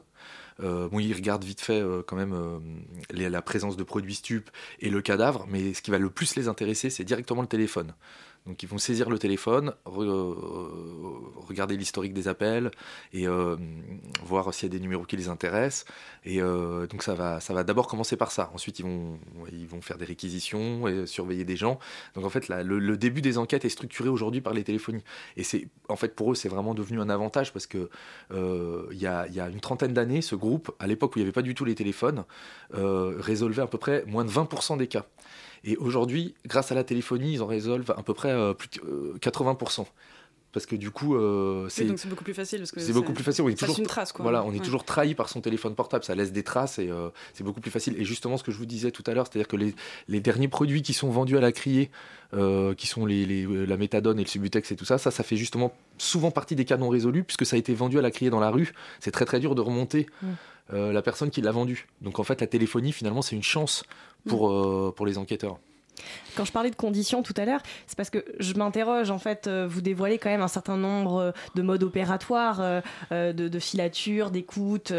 euh, 0.61 0.88
bon, 0.88 0.99
il 0.99 1.12
regarde 1.12 1.44
vite 1.44 1.61
fait 1.61 1.80
euh, 1.80 2.02
quand 2.06 2.16
même 2.16 2.32
euh, 2.32 2.58
les- 3.11 3.28
la 3.28 3.42
présence 3.42 3.76
de 3.76 3.82
produits 3.82 4.14
stupes 4.14 4.49
et 4.80 4.88
le 4.88 5.02
cadavre, 5.02 5.46
mais 5.46 5.75
ce 5.75 5.82
qui 5.82 5.90
va 5.90 5.99
le 5.99 6.08
plus 6.08 6.37
les 6.37 6.49
intéresser, 6.49 6.88
c'est 6.88 7.04
directement 7.04 7.42
le 7.42 7.49
téléphone. 7.49 7.92
Donc 8.46 8.62
ils 8.62 8.68
vont 8.68 8.78
saisir 8.78 9.08
le 9.08 9.18
téléphone, 9.20 9.72
euh, 9.87 10.34
regarder 11.37 11.76
l'historique 11.76 12.12
des 12.12 12.26
appels 12.26 12.72
et 13.12 13.28
euh, 13.28 13.56
voir 14.25 14.52
s'il 14.52 14.64
y 14.64 14.70
a 14.70 14.76
des 14.76 14.80
numéros 14.80 15.04
qui 15.04 15.16
les 15.16 15.28
intéressent. 15.28 15.84
Et 16.25 16.42
euh, 16.42 16.88
donc 16.88 17.04
ça 17.04 17.14
va, 17.14 17.38
ça 17.38 17.54
va 17.54 17.62
d'abord 17.62 17.87
commencer 17.87 18.16
par 18.16 18.32
ça. 18.32 18.50
Ensuite 18.52 18.80
ils 18.80 18.84
vont, 18.84 19.18
ils 19.52 19.68
vont 19.68 19.80
faire 19.80 19.96
des 19.96 20.04
réquisitions 20.04 20.88
et 20.88 21.06
surveiller 21.06 21.44
des 21.44 21.54
gens. 21.54 21.78
Donc 22.14 22.25
en 22.25 22.30
fait 22.30 22.49
le, 22.49 22.96
début 22.96 23.22
des 23.22 23.38
enquêtes 23.38 23.64
est 23.64 23.68
structuré 23.70 24.08
aujourd'hui 24.08 24.40
par 24.40 24.54
les 24.54 24.64
téléphonies. 24.64 25.04
Et 25.37 25.44
c'est, 25.44 25.68
en 25.88 25.96
fait 25.96 26.16
pour 26.16 26.32
eux 26.32 26.34
c'est 26.34 26.49
vraiment 26.49 26.75
devenu 26.75 27.00
un 27.00 27.11
avantage 27.11 27.52
parce 27.52 27.68
que 27.68 27.90
il 28.32 28.99
y, 28.99 29.06
a, 29.06 29.28
y 29.28 29.40
a 29.40 29.49
une 29.49 29.61
trentaine 29.61 29.92
d'années 29.92 30.20
ce 30.20 30.34
groupe, 30.34 30.72
à 30.80 30.88
l'époque 30.88 31.14
où 31.14 31.18
il 31.18 31.22
n'y 31.22 31.26
avait 31.26 31.32
pas 31.32 31.42
du 31.42 31.54
tout 31.54 31.64
les 31.64 31.76
téléphones, 31.76 32.25
résolvait 32.72 33.62
à 33.62 33.66
peu 33.68 33.78
près 33.78 34.04
moins 34.06 34.25
de 34.25 34.30
20% 34.30 34.78
des 34.78 34.88
cas. 34.88 35.06
Et 35.64 35.76
aujourd'hui, 35.76 36.35
grâce 36.47 36.73
à 36.73 36.75
la 36.75 36.85
téléphonie, 36.85 37.35
ils 37.35 37.42
en 37.42 37.47
résolvent 37.47 37.95
à 37.97 38.02
peu 38.02 38.14
près 38.14 38.31
euh, 38.31 38.52
plus 38.52 38.69
de 38.69 38.81
euh, 38.85 39.19
80%. 39.21 39.87
Parce 40.52 40.66
que 40.66 40.76
du 40.76 40.90
coup, 40.90 41.14
euh, 41.16 41.66
c'est 41.71 41.85
beaucoup 42.09 42.25
plus 42.25 42.35
facile 42.35 42.59
parce 42.59 42.73
que 42.73 42.80
c'est 42.80 42.92
beaucoup 42.92 43.14
plus 43.14 43.25
facile. 43.25 43.42
On 43.44 43.49
est 43.49 43.52
ça 43.52 43.61
toujours, 43.61 43.68
laisse 43.76 43.78
une 43.78 43.87
trace 43.87 44.12
quoi. 44.12 44.23
voilà, 44.23 44.44
on 44.44 44.52
est 44.52 44.59
Ouais. 44.59 44.64
toujours 44.64 44.85
trahi 44.85 45.14
par 45.14 45.30
son 45.30 45.40
téléphone 45.40 45.75
portable. 45.75 46.04
Ça 46.04 46.14
laisse 46.14 46.30
des 46.30 46.42
traces 46.42 46.78
et 46.78 46.90
euh, 46.90 47.09
c'est 47.32 47.42
beaucoup 47.42 47.61
plus 47.62 47.71
facile. 47.71 47.94
Et 47.99 48.04
justement, 48.04 48.37
ce 48.37 48.42
que 48.44 48.52
je 48.52 48.59
vous 48.59 48.66
disais 48.66 48.90
tout 48.90 49.02
à 49.06 49.14
l'heure, 49.14 49.26
c'est-à-dire 49.26 49.49
que 49.49 49.56
les, 49.56 49.75
les 50.09 50.21
derniers 50.21 50.49
produits 50.49 50.82
qui 50.82 50.92
sont 50.92 51.09
vendus 51.11 51.38
à 51.38 51.40
la 51.40 51.52
criée, 51.52 51.90
euh, 52.35 52.75
qui 52.75 52.87
sont 52.87 53.06
les, 53.06 53.25
les- 53.25 53.66
la 53.66 53.76
méthadone 53.78 54.18
et 54.21 54.25
le 54.25 54.28
subutex 54.28 54.71
et 54.73 54.76
tout 54.76 54.85
ça, 54.85 54.99
ça, 54.99 55.11
ça 55.11 55.23
fait 55.23 55.37
justement 55.37 55.73
souvent 55.97 56.30
partie 56.30 56.54
des 56.54 56.66
cas 56.66 56.76
non 56.76 56.90
résolus 56.90 57.25
puisque 57.25 57.47
ça 57.47 57.56
a 57.56 57.59
été 57.59 57.73
vendu 57.73 57.99
à 57.99 58.02
la 58.02 58.11
criée 58.11 58.30
dans 58.30 58.40
la 58.40 58.50
rue. 58.50 58.73
C'est 59.00 59.11
très 59.11 59.25
très 59.25 59.40
dur 59.40 59.54
de 59.54 59.62
remonter 59.62 60.06
Mm. 60.23 60.26
euh, 60.75 60.92
la 60.92 61.00
personne 61.00 61.30
qui 61.30 61.40
l'a 61.40 61.50
vendu. 61.52 61.88
Donc 62.02 62.18
en 62.18 62.25
fait, 62.25 62.40
la 62.42 62.47
téléphonie, 62.47 62.92
finalement, 62.92 63.23
c'est 63.23 63.37
une 63.37 63.42
chance 63.42 63.85
pour, 64.28 64.50
euh, 64.50 64.92
pour 64.94 65.06
les 65.06 65.16
enquêteurs. 65.16 65.59
Quand 66.36 66.44
je 66.44 66.52
parlais 66.52 66.70
de 66.70 66.76
conditions 66.76 67.22
tout 67.22 67.34
à 67.36 67.44
l'heure, 67.44 67.60
c'est 67.86 67.96
parce 67.96 68.10
que 68.10 68.24
je 68.38 68.54
m'interroge, 68.54 69.10
en 69.10 69.18
fait, 69.18 69.46
euh, 69.46 69.66
vous 69.68 69.80
dévoilez 69.82 70.18
quand 70.18 70.30
même 70.30 70.40
un 70.42 70.48
certain 70.48 70.76
nombre 70.76 71.16
euh, 71.16 71.30
de 71.54 71.62
modes 71.62 71.82
opératoires, 71.82 72.60
euh, 72.60 72.80
de, 73.32 73.48
de 73.48 73.58
filature, 73.58 74.30
d'écoute, 74.30 74.92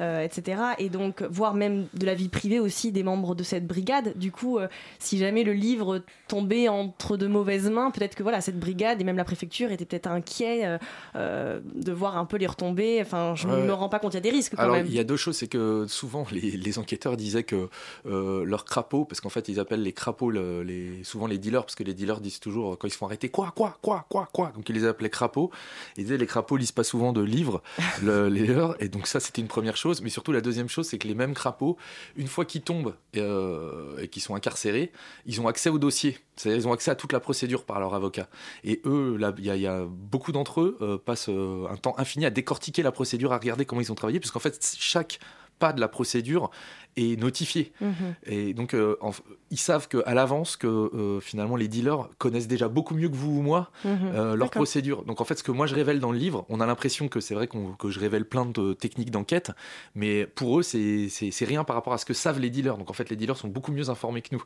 etc. 0.00 0.62
Et 0.78 0.88
donc, 0.88 1.22
voire 1.22 1.54
même 1.54 1.86
de 1.94 2.06
la 2.06 2.14
vie 2.14 2.28
privée 2.28 2.60
aussi 2.60 2.92
des 2.92 3.02
membres 3.02 3.34
de 3.34 3.42
cette 3.42 3.66
brigade. 3.66 4.16
Du 4.16 4.30
coup, 4.32 4.58
si 4.98 5.18
jamais 5.18 5.44
le 5.44 5.52
livre 5.52 6.02
tombait 6.28 6.68
entre 6.68 7.16
de 7.16 7.26
mauvaises 7.26 7.70
mains, 7.70 7.90
peut-être 7.90 8.14
que 8.14 8.22
voilà, 8.22 8.40
cette 8.40 8.58
brigade 8.58 9.00
et 9.00 9.04
même 9.04 9.16
la 9.16 9.24
préfecture 9.24 9.70
étaient 9.72 9.84
peut-être 9.84 10.06
inquiets 10.08 10.78
de 11.14 11.92
voir 11.92 12.16
un 12.16 12.24
peu 12.24 12.36
les 12.36 12.46
retombées. 12.46 12.98
Enfin, 13.00 13.34
je 13.34 13.46
Ouais. 13.46 13.62
me 13.62 13.72
rends 13.72 13.88
pas 13.88 13.98
compte, 13.98 14.12
il 14.14 14.16
y 14.16 14.18
a 14.18 14.22
des 14.22 14.30
risques 14.30 14.56
quand 14.56 14.62
Alors, 14.62 14.76
même. 14.76 14.86
il 14.86 14.94
y 14.94 14.98
a 14.98 15.04
deux 15.04 15.16
choses, 15.16 15.36
c'est 15.36 15.46
que 15.46 15.86
souvent 15.88 16.26
les, 16.32 16.40
les 16.52 16.78
enquêteurs 16.78 17.16
disaient 17.16 17.44
que 17.44 17.68
euh, 18.06 18.44
leurs 18.44 18.64
crapauds, 18.64 19.04
parce 19.04 19.20
qu'en 19.20 19.28
fait 19.28 19.48
ils 19.48 19.60
appellent 19.60 19.82
les 19.82 19.92
crapauds 19.92 20.30
le- 20.30 20.62
les, 20.66 21.02
souvent 21.04 21.26
les 21.26 21.38
dealers, 21.38 21.62
parce 21.64 21.74
que 21.74 21.84
les 21.84 21.94
dealers 21.94 22.20
disent 22.20 22.40
toujours 22.40 22.72
euh, 22.72 22.76
quand 22.76 22.86
ils 22.88 22.90
se 22.90 22.96
font 22.98 23.06
arrêter 23.06 23.28
quoi, 23.28 23.52
quoi, 23.56 23.78
quoi, 23.80 24.04
quoi, 24.10 24.28
quoi. 24.32 24.52
Donc 24.54 24.68
ils 24.68 24.74
les 24.74 24.84
appelaient 24.84 25.08
crapauds. 25.10 25.50
Ils 25.96 26.04
disaient 26.04 26.18
les 26.18 26.26
crapauds 26.26 26.56
lisent 26.56 26.72
pas 26.72 26.84
souvent 26.84 27.12
de 27.12 27.22
livres, 27.22 27.62
le- 28.02 28.28
les 28.28 28.46
leurs. 28.46 28.80
Et 28.82 28.88
donc 28.88 29.06
ça 29.06 29.20
c'était 29.20 29.40
une 29.40 29.48
première 29.48 29.76
chose. 29.76 30.02
Mais 30.02 30.10
surtout 30.10 30.32
la 30.32 30.40
deuxième 30.40 30.68
chose, 30.68 30.86
c'est 30.88 30.98
que 30.98 31.08
les 31.08 31.14
mêmes 31.14 31.34
crapauds, 31.34 31.76
une 32.16 32.28
fois 32.28 32.44
qu'ils 32.44 32.62
tombent 32.62 32.94
euh, 33.16 33.98
et 33.98 34.08
qu'ils 34.08 34.22
sont 34.22 34.34
incarcérés, 34.34 34.92
ils 35.26 35.40
ont 35.40 35.48
accès 35.48 35.70
au 35.70 35.78
dossier. 35.78 36.18
C'est-à-dire 36.36 36.60
ils 36.64 36.68
ont 36.68 36.72
accès 36.72 36.90
à 36.90 36.94
toute 36.94 37.12
la 37.12 37.20
procédure 37.20 37.64
par 37.64 37.80
leur 37.80 37.94
avocat. 37.94 38.28
Et 38.64 38.82
eux, 38.84 39.16
il 39.38 39.44
y, 39.44 39.50
a- 39.50 39.56
il 39.56 39.62
y 39.62 39.66
a 39.66 39.84
beaucoup 39.88 40.32
d'entre 40.32 40.60
eux 40.60 40.76
euh, 40.80 40.98
passent 40.98 41.28
euh, 41.30 41.66
un 41.70 41.76
temps 41.76 41.94
infini 41.98 42.26
à 42.26 42.30
décortiquer 42.30 42.82
la 42.82 42.92
procédure, 42.92 43.32
à 43.32 43.38
regarder 43.38 43.64
comment 43.64 43.80
ils 43.80 43.90
ont 43.92 43.94
travaillé, 43.94 44.20
puisqu'en 44.20 44.40
fait, 44.40 44.76
chaque 44.78 45.18
pas 45.58 45.72
de 45.72 45.80
la 45.80 45.88
procédure 45.88 46.50
est 46.98 47.20
notifié. 47.20 47.72
Mhm. 47.82 48.14
Et 48.24 48.54
donc, 48.54 48.72
euh, 48.72 48.96
en- 49.02 49.10
ils 49.50 49.58
savent 49.58 49.86
que, 49.86 50.02
à 50.06 50.14
l'avance 50.14 50.56
que 50.56 50.66
euh, 50.66 51.20
finalement 51.20 51.56
les 51.56 51.68
dealers 51.68 52.08
connaissent 52.16 52.48
déjà 52.48 52.68
beaucoup 52.68 52.94
mieux 52.94 53.08
que 53.10 53.14
vous 53.14 53.38
ou 53.38 53.42
moi 53.42 53.70
Mhm. 53.84 53.90
euh, 54.14 54.34
leur 54.36 54.48
procédure. 54.50 55.04
Donc, 55.04 55.20
en 55.20 55.24
fait, 55.24 55.34
ce 55.38 55.42
que 55.42 55.52
moi 55.52 55.66
je 55.66 55.74
révèle 55.74 56.00
dans 56.00 56.10
le 56.10 56.18
livre, 56.18 56.46
on 56.48 56.58
a 56.60 56.66
l'impression 56.66 57.08
que 57.08 57.20
c'est 57.20 57.34
vrai 57.34 57.48
que 57.48 57.90
je 57.90 58.00
révèle 58.00 58.24
plein 58.24 58.46
de 58.46 58.72
techniques 58.72 59.10
d'enquête, 59.10 59.52
mais 59.94 60.26
pour 60.26 60.58
eux, 60.58 60.62
c'est 60.62 61.08
rien 61.44 61.64
par 61.64 61.76
rapport 61.76 61.92
à 61.92 61.98
ce 61.98 62.06
que 62.06 62.14
savent 62.14 62.40
les 62.40 62.48
dealers. 62.50 62.78
Donc, 62.78 62.88
en 62.90 62.94
fait, 62.94 63.10
les 63.10 63.16
dealers 63.16 63.36
sont 63.36 63.48
beaucoup 63.48 63.72
mieux 63.72 63.90
informés 63.90 64.22
que 64.22 64.34
nous. 64.34 64.42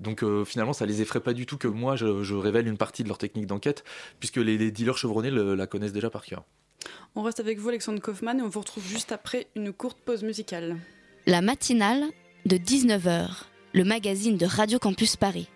Donc, 0.00 0.24
finalement, 0.44 0.72
ça 0.72 0.86
les 0.86 1.02
effraie 1.02 1.20
pas 1.20 1.34
du 1.34 1.46
tout 1.46 1.56
que 1.56 1.68
moi 1.68 1.94
je, 1.94 2.22
je 2.24 2.34
révèle 2.34 2.66
une 2.66 2.76
partie 2.78 3.04
de 3.04 3.08
leur 3.08 3.18
technique 3.18 3.46
d'enquête, 3.46 3.84
puisque 4.18 4.36
les, 4.38 4.58
les 4.58 4.70
dealers 4.72 4.98
chevronnés 4.98 5.30
le- 5.30 5.54
la 5.54 5.66
connaissent 5.68 5.92
déjà 5.92 6.10
par 6.10 6.24
cœur. 6.24 6.42
On 7.14 7.22
reste 7.22 7.40
avec 7.40 7.58
vous, 7.58 7.68
Alexandre 7.68 8.00
Kaufmann, 8.00 8.38
et 8.38 8.42
on 8.42 8.48
vous 8.48 8.60
retrouve 8.60 8.86
juste 8.86 9.12
après 9.12 9.46
une 9.54 9.72
courte 9.72 9.98
pause 9.98 10.22
musicale. 10.22 10.76
La 11.26 11.40
matinale 11.40 12.04
de 12.46 12.56
19h, 12.56 13.28
le 13.72 13.84
magazine 13.84 14.36
de 14.36 14.46
Radio 14.46 14.78
Campus 14.78 15.16
Paris. 15.16 15.48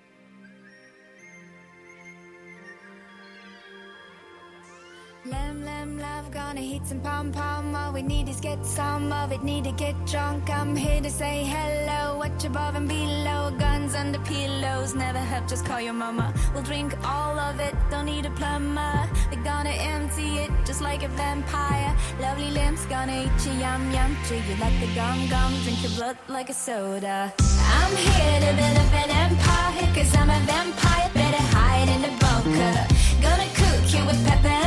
Lamb, 5.30 5.64
lamb, 5.64 5.98
love, 5.98 6.30
gonna 6.30 6.60
hit 6.60 6.86
some 6.86 7.00
pom 7.00 7.32
pom. 7.32 7.74
All 7.74 7.92
we 7.92 8.02
need 8.02 8.28
is 8.28 8.38
get 8.38 8.64
some 8.64 9.12
of 9.12 9.32
it, 9.32 9.42
need 9.42 9.64
to 9.64 9.72
get 9.72 9.96
drunk. 10.06 10.48
I'm 10.48 10.76
here 10.76 11.00
to 11.00 11.10
say 11.10 11.42
hello, 11.42 12.18
watch 12.18 12.44
above 12.44 12.76
and 12.76 12.88
below. 12.88 13.50
Guns 13.58 13.96
under 13.96 14.20
pillows, 14.20 14.94
never 14.94 15.18
help, 15.18 15.48
just 15.48 15.64
call 15.64 15.80
your 15.80 15.94
mama. 15.94 16.32
We'll 16.54 16.62
drink 16.62 16.94
all 17.04 17.36
of 17.40 17.58
it, 17.58 17.74
don't 17.90 18.06
need 18.06 18.26
a 18.26 18.30
plumber. 18.30 19.08
We're 19.32 19.42
gonna 19.42 19.70
empty 19.70 20.38
it 20.44 20.50
just 20.64 20.80
like 20.80 21.02
a 21.02 21.08
vampire. 21.08 21.96
Lovely 22.20 22.50
limbs, 22.52 22.84
gonna 22.86 23.24
eat 23.24 23.46
you, 23.46 23.52
yum 23.58 23.90
yum. 23.90 24.16
Treat 24.28 24.44
you 24.46 24.56
like 24.56 24.78
a 24.80 24.94
gum 24.94 25.26
gum, 25.28 25.52
drink 25.64 25.82
your 25.82 25.92
blood 25.96 26.16
like 26.28 26.50
a 26.50 26.54
soda. 26.54 27.32
I'm 27.40 27.96
here 27.96 28.40
to 28.44 28.52
build 28.60 28.76
up 28.78 28.94
an 29.02 29.10
empire, 29.24 29.88
cause 29.92 30.14
I'm 30.14 30.30
a 30.30 30.38
vampire. 30.46 31.10
Better 31.14 31.42
hide 31.56 31.88
in 31.88 32.02
the 32.02 32.12
bunker. 32.22 32.86
Gonna 33.20 33.48
cook 33.54 33.92
you 33.92 34.06
with 34.06 34.24
pepper 34.24 34.65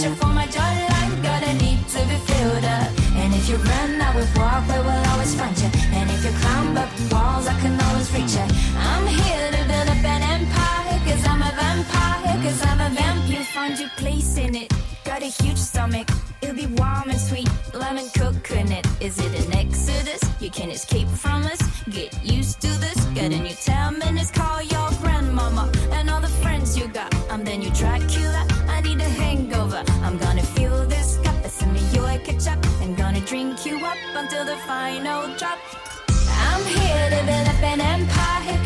out 0.00 0.16
for 0.16 0.28
my 0.28 0.46
jawline, 0.46 1.22
gonna 1.22 1.52
need 1.54 1.86
to 1.86 1.98
be 2.08 2.16
filled 2.24 2.64
up. 2.64 2.88
And 3.14 3.34
if 3.34 3.46
you 3.46 3.56
run, 3.56 4.00
I 4.00 4.14
will 4.16 4.28
walk, 4.36 4.64
we 4.68 4.78
will 4.78 5.04
always 5.12 5.34
find 5.34 5.56
you. 5.58 5.68
And 5.92 6.10
if 6.10 6.24
you 6.24 6.30
climb 6.40 6.76
up 6.78 6.88
walls, 7.12 7.46
I 7.46 7.54
can 7.60 7.78
always 7.78 8.10
reach 8.14 8.32
you. 8.32 8.46
I'm 8.78 9.06
here 9.06 9.50
to 9.50 9.62
build 9.68 9.88
up 9.92 10.04
an 10.14 10.22
empire, 10.36 10.98
cause 11.04 11.24
I'm 11.26 11.42
a 11.42 11.52
vampire, 11.60 12.42
cause 12.42 12.62
I'm 12.64 12.80
a 12.80 12.88
vamp. 12.88 13.28
You'll 13.28 13.44
find 13.44 13.78
your 13.78 13.90
place 13.98 14.38
in 14.38 14.54
it. 14.54 14.72
Got 15.04 15.22
a 15.22 15.26
huge 15.42 15.58
stomach, 15.58 16.08
it'll 16.40 16.56
be 16.56 16.66
warm 16.66 17.10
and 17.10 17.20
sweet. 17.20 17.50
Lemon 17.74 18.08
coconut, 18.16 18.86
is 19.00 19.18
it 19.18 19.32
an 19.44 19.52
exodus? 19.52 20.22
You 20.40 20.50
can 20.50 20.70
escape 20.70 21.08
from 21.08 21.42
us, 21.44 21.60
get 21.90 22.10
used 22.24 22.62
to 22.62 22.68
this. 22.80 22.98
Get 23.12 23.30
a 23.32 23.38
new 23.38 23.54
10 23.54 23.98
minutes, 23.98 24.30
call 24.30 24.62
your 24.62 24.88
grandmama 25.02 25.70
and 25.92 26.08
all 26.08 26.20
the 26.22 26.34
friends 26.42 26.78
you 26.78 26.88
got. 26.88 27.14
I'm 27.30 27.44
the 27.44 27.56
new 27.58 27.70
Dracula, 27.70 28.46
drink 33.32 33.64
you 33.64 33.78
up 33.78 33.96
until 34.14 34.44
the 34.44 34.58
final 34.68 35.22
drop. 35.38 35.58
I'm 36.44 36.62
here 36.66 37.08
build 37.24 37.48
up 37.48 37.62
an 37.62 37.80
empire, 37.80 38.58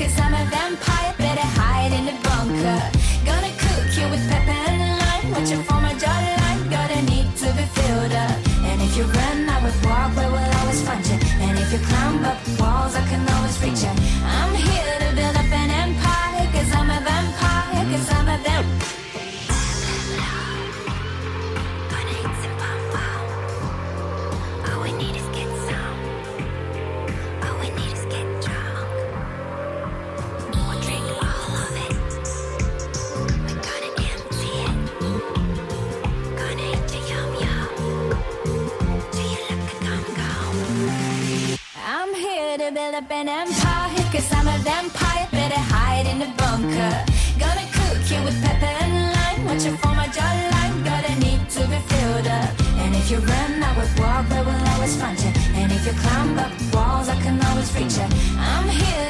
I'm 58.59 58.69
here 58.71 59.06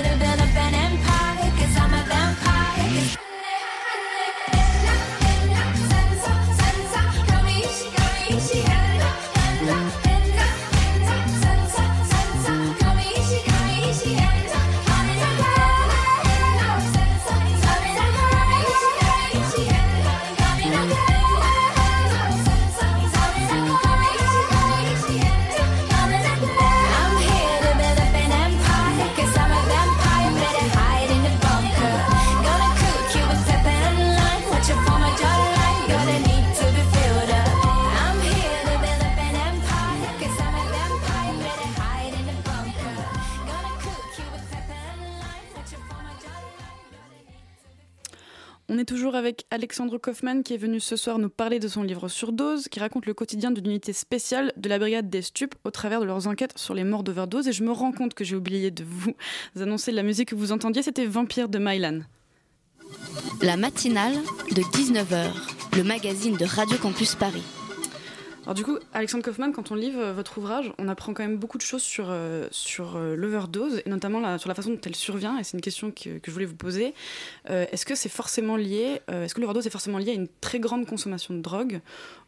Alexandre 49.56 49.96
Kaufmann 49.96 50.42
qui 50.42 50.52
est 50.52 50.58
venu 50.58 50.80
ce 50.80 50.96
soir 50.96 51.18
nous 51.18 51.30
parler 51.30 51.58
de 51.58 51.66
son 51.66 51.82
livre 51.82 52.08
Surdose, 52.08 52.68
qui 52.68 52.78
raconte 52.78 53.06
le 53.06 53.14
quotidien 53.14 53.50
d'une 53.50 53.64
unité 53.64 53.94
spéciale 53.94 54.52
de 54.58 54.68
la 54.68 54.78
brigade 54.78 55.08
des 55.08 55.22
stupes 55.22 55.54
au 55.64 55.70
travers 55.70 56.00
de 56.00 56.04
leurs 56.04 56.26
enquêtes 56.26 56.58
sur 56.58 56.74
les 56.74 56.84
morts 56.84 57.02
d'overdose. 57.02 57.48
Et 57.48 57.52
je 57.52 57.64
me 57.64 57.72
rends 57.72 57.92
compte 57.92 58.12
que 58.12 58.22
j'ai 58.22 58.36
oublié 58.36 58.70
de 58.70 58.84
vous 58.84 59.14
annoncer 59.58 59.92
la 59.92 60.02
musique 60.02 60.28
que 60.28 60.34
vous 60.34 60.52
entendiez, 60.52 60.82
c'était 60.82 61.06
Vampire 61.06 61.48
de 61.48 61.58
Mylan. 61.58 62.00
La 63.40 63.56
matinale 63.56 64.16
de 64.50 64.60
19h, 64.60 65.32
le 65.74 65.84
magazine 65.84 66.36
de 66.36 66.44
Radio 66.44 66.76
Campus 66.76 67.14
Paris. 67.14 67.42
Alors 68.46 68.54
du 68.54 68.62
coup, 68.62 68.78
Alexandre 68.92 69.24
Kaufmann, 69.24 69.52
quand 69.52 69.72
on 69.72 69.74
lit 69.74 69.92
euh, 69.96 70.12
votre 70.12 70.38
ouvrage, 70.38 70.72
on 70.78 70.86
apprend 70.86 71.12
quand 71.14 71.24
même 71.24 71.36
beaucoup 71.36 71.58
de 71.58 71.62
choses 71.62 71.82
sur, 71.82 72.06
euh, 72.10 72.46
sur 72.52 72.94
euh, 72.94 73.16
l'overdose, 73.16 73.82
et 73.84 73.90
notamment 73.90 74.38
sur 74.38 74.48
la 74.48 74.54
façon 74.54 74.70
dont 74.70 74.80
elle 74.86 74.94
survient, 74.94 75.36
et 75.36 75.42
c'est 75.42 75.56
une 75.56 75.60
question 75.60 75.90
que, 75.90 76.20
je 76.24 76.30
voulais 76.30 76.44
vous 76.44 76.54
poser. 76.54 76.94
Est-ce 77.48 77.84
que 77.84 77.96
c'est 77.96 78.08
forcément 78.08 78.56
lié, 78.56 79.00
est-ce 79.08 79.34
que 79.34 79.40
l'overdose 79.40 79.66
est 79.66 79.70
forcément 79.70 79.98
lié 79.98 80.10
à 80.10 80.14
une 80.14 80.28
très 80.40 80.60
grande 80.60 80.86
consommation 80.86 81.34
de 81.34 81.40
drogue, 81.40 81.80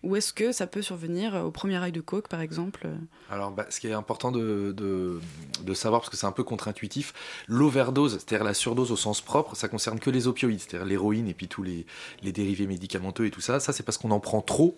ou 0.02 0.16
est-ce 0.16 0.32
que 0.32 0.50
ça 0.50 0.66
peut 0.66 0.82
survenir 0.82 1.34
au 1.44 1.52
premier 1.52 1.78
rail 1.78 1.92
de 1.92 2.00
coke, 2.00 2.26
par 2.26 2.40
exemple 2.40 2.88
Alors, 3.30 3.52
bah, 3.52 3.66
ce 3.70 3.78
qui 3.78 3.86
est 3.86 3.92
important 3.92 4.32
de, 4.32 4.74
de, 4.76 5.20
de 5.62 5.74
savoir, 5.74 6.00
parce 6.00 6.10
que 6.10 6.16
c'est 6.16 6.26
un 6.26 6.32
peu 6.32 6.42
contre-intuitif, 6.42 7.12
l'overdose, 7.46 8.14
c'est-à-dire 8.14 8.44
la 8.44 8.54
surdose 8.54 8.90
au 8.90 8.96
sens 8.96 9.20
propre, 9.20 9.54
ça 9.54 9.68
concerne 9.68 10.00
que 10.00 10.10
les 10.10 10.26
opioïdes, 10.26 10.60
c'est-à-dire 10.60 10.86
l'héroïne 10.86 11.28
et 11.28 11.34
puis 11.34 11.46
tous 11.46 11.62
les, 11.62 11.86
les 12.22 12.32
dérivés 12.32 12.66
médicamenteux 12.66 13.26
et 13.26 13.30
tout 13.30 13.40
ça. 13.40 13.60
Ça, 13.60 13.72
c'est 13.72 13.84
parce 13.84 13.98
qu'on 13.98 14.10
en 14.10 14.20
prend 14.20 14.40
trop 14.40 14.76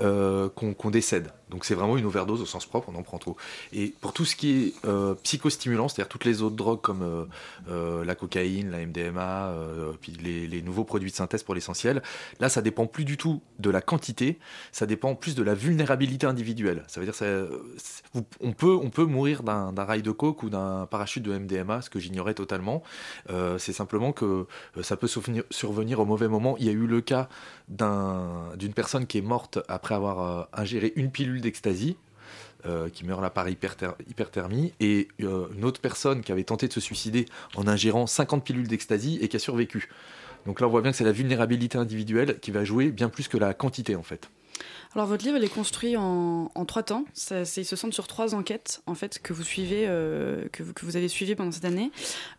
euh, 0.00 0.48
qu'on 0.48 0.90
décède. 0.90 1.30
Donc 1.52 1.66
c'est 1.66 1.74
vraiment 1.74 1.98
une 1.98 2.06
overdose 2.06 2.40
au 2.40 2.46
sens 2.46 2.64
propre, 2.64 2.88
on 2.90 2.98
en 2.98 3.02
prend 3.02 3.18
trop. 3.18 3.36
Et 3.74 3.94
pour 4.00 4.14
tout 4.14 4.24
ce 4.24 4.34
qui 4.34 4.50
est 4.52 4.86
euh, 4.86 5.14
psychostimulant, 5.22 5.86
c'est-à-dire 5.86 6.08
toutes 6.08 6.24
les 6.24 6.40
autres 6.40 6.56
drogues 6.56 6.80
comme 6.80 7.02
euh, 7.02 7.24
euh, 7.68 8.04
la 8.06 8.14
cocaïne, 8.14 8.70
la 8.70 8.86
MDMA, 8.86 9.54
puis 10.00 10.12
les, 10.12 10.62
nouveaux 10.62 10.84
produits 10.84 11.10
de 11.10 11.16
synthèse 11.16 11.42
pour 11.42 11.54
l'essentiel, 11.54 12.02
là 12.40 12.48
ça 12.48 12.62
dépend 12.62 12.86
plus 12.86 13.04
du 13.04 13.18
tout 13.18 13.42
de 13.58 13.68
la 13.68 13.82
quantité, 13.82 14.38
ça 14.70 14.86
dépend 14.86 15.14
plus 15.14 15.34
de 15.34 15.42
la 15.42 15.54
vulnérabilité 15.54 16.26
individuelle. 16.26 16.84
Ça 16.86 17.00
veut 17.00 17.06
dire 17.06 17.14
ça, 17.14 17.26
on 18.40 18.52
peut 18.52 18.74
on 18.74 18.88
peut 18.88 19.04
mourir 19.04 19.42
d'un 19.42 19.84
rail 19.84 20.02
de 20.02 20.10
coke 20.10 20.42
ou 20.44 20.48
d'un 20.48 20.86
parachute 20.86 21.22
de 21.22 21.36
MDMA, 21.36 21.82
ce 21.82 21.90
que 21.90 21.98
j'ignorais 21.98 22.34
totalement. 22.34 22.82
C'est 23.58 23.74
simplement 23.74 24.12
que 24.12 24.46
ça 24.80 24.96
peut 24.96 25.08
survenir, 25.08 26.00
au 26.00 26.06
mauvais 26.06 26.28
moment. 26.28 26.56
Il 26.58 26.64
y 26.64 26.68
a 26.70 26.72
eu 26.72 26.86
le 26.86 27.00
cas 27.02 27.28
d'un- 27.68 28.56
d'une 28.56 28.72
personne 28.72 29.06
qui 29.06 29.18
est 29.18 29.22
morte 29.22 29.58
après 29.82 29.96
avoir 29.96 30.20
euh, 30.20 30.44
ingéré 30.52 30.92
une 30.96 31.10
pilule 31.10 31.40
d'ecstasy. 31.40 31.96
euh, 32.64 32.88
qui 32.88 33.04
meurt 33.04 33.20
là 33.20 33.28
par 33.28 33.48
hyperther- 33.48 33.96
hyperthermie, 34.08 34.72
et 34.78 35.08
euh, 35.20 35.48
une 35.56 35.64
autre 35.64 35.80
personne 35.80 36.20
qui 36.22 36.30
avait 36.30 36.44
tenté 36.44 36.68
de 36.68 36.72
se 36.72 36.78
suicider 36.78 37.26
en 37.56 37.66
ingérant 37.66 38.06
50 38.06 38.44
pilules 38.44 38.68
d'ecstasy 38.68 39.18
et 39.20 39.26
qui 39.26 39.34
a 39.34 39.40
survécu. 39.40 39.88
Donc 40.46 40.60
là, 40.60 40.68
on 40.68 40.70
voit 40.70 40.80
bien 40.80 40.92
que 40.92 40.96
c'est 40.96 41.02
la 41.02 41.10
vulnérabilité 41.10 41.76
individuelle 41.76 42.38
qui 42.38 42.52
va 42.52 42.62
jouer 42.64 42.92
bien 42.92 43.08
plus 43.08 43.26
que 43.26 43.36
la 43.36 43.52
quantité, 43.52 43.96
en 43.96 44.04
fait. 44.04 44.30
Alors 44.94 45.06
votre 45.06 45.24
livre 45.24 45.38
il 45.38 45.44
est 45.44 45.48
construit 45.48 45.96
en, 45.96 46.50
en 46.54 46.64
trois 46.64 46.82
temps. 46.82 47.04
Ça, 47.14 47.42
il 47.42 47.64
se 47.64 47.76
centre 47.76 47.94
sur 47.94 48.06
trois 48.06 48.34
enquêtes 48.34 48.82
en 48.86 48.94
fait 48.94 49.20
que 49.22 49.32
vous 49.32 49.42
suivez, 49.42 49.86
euh, 49.86 50.48
que, 50.52 50.62
vous, 50.62 50.72
que 50.72 50.84
vous 50.84 50.96
avez 50.96 51.08
suivies 51.08 51.34
pendant 51.34 51.50
cette 51.50 51.64
année, 51.64 51.90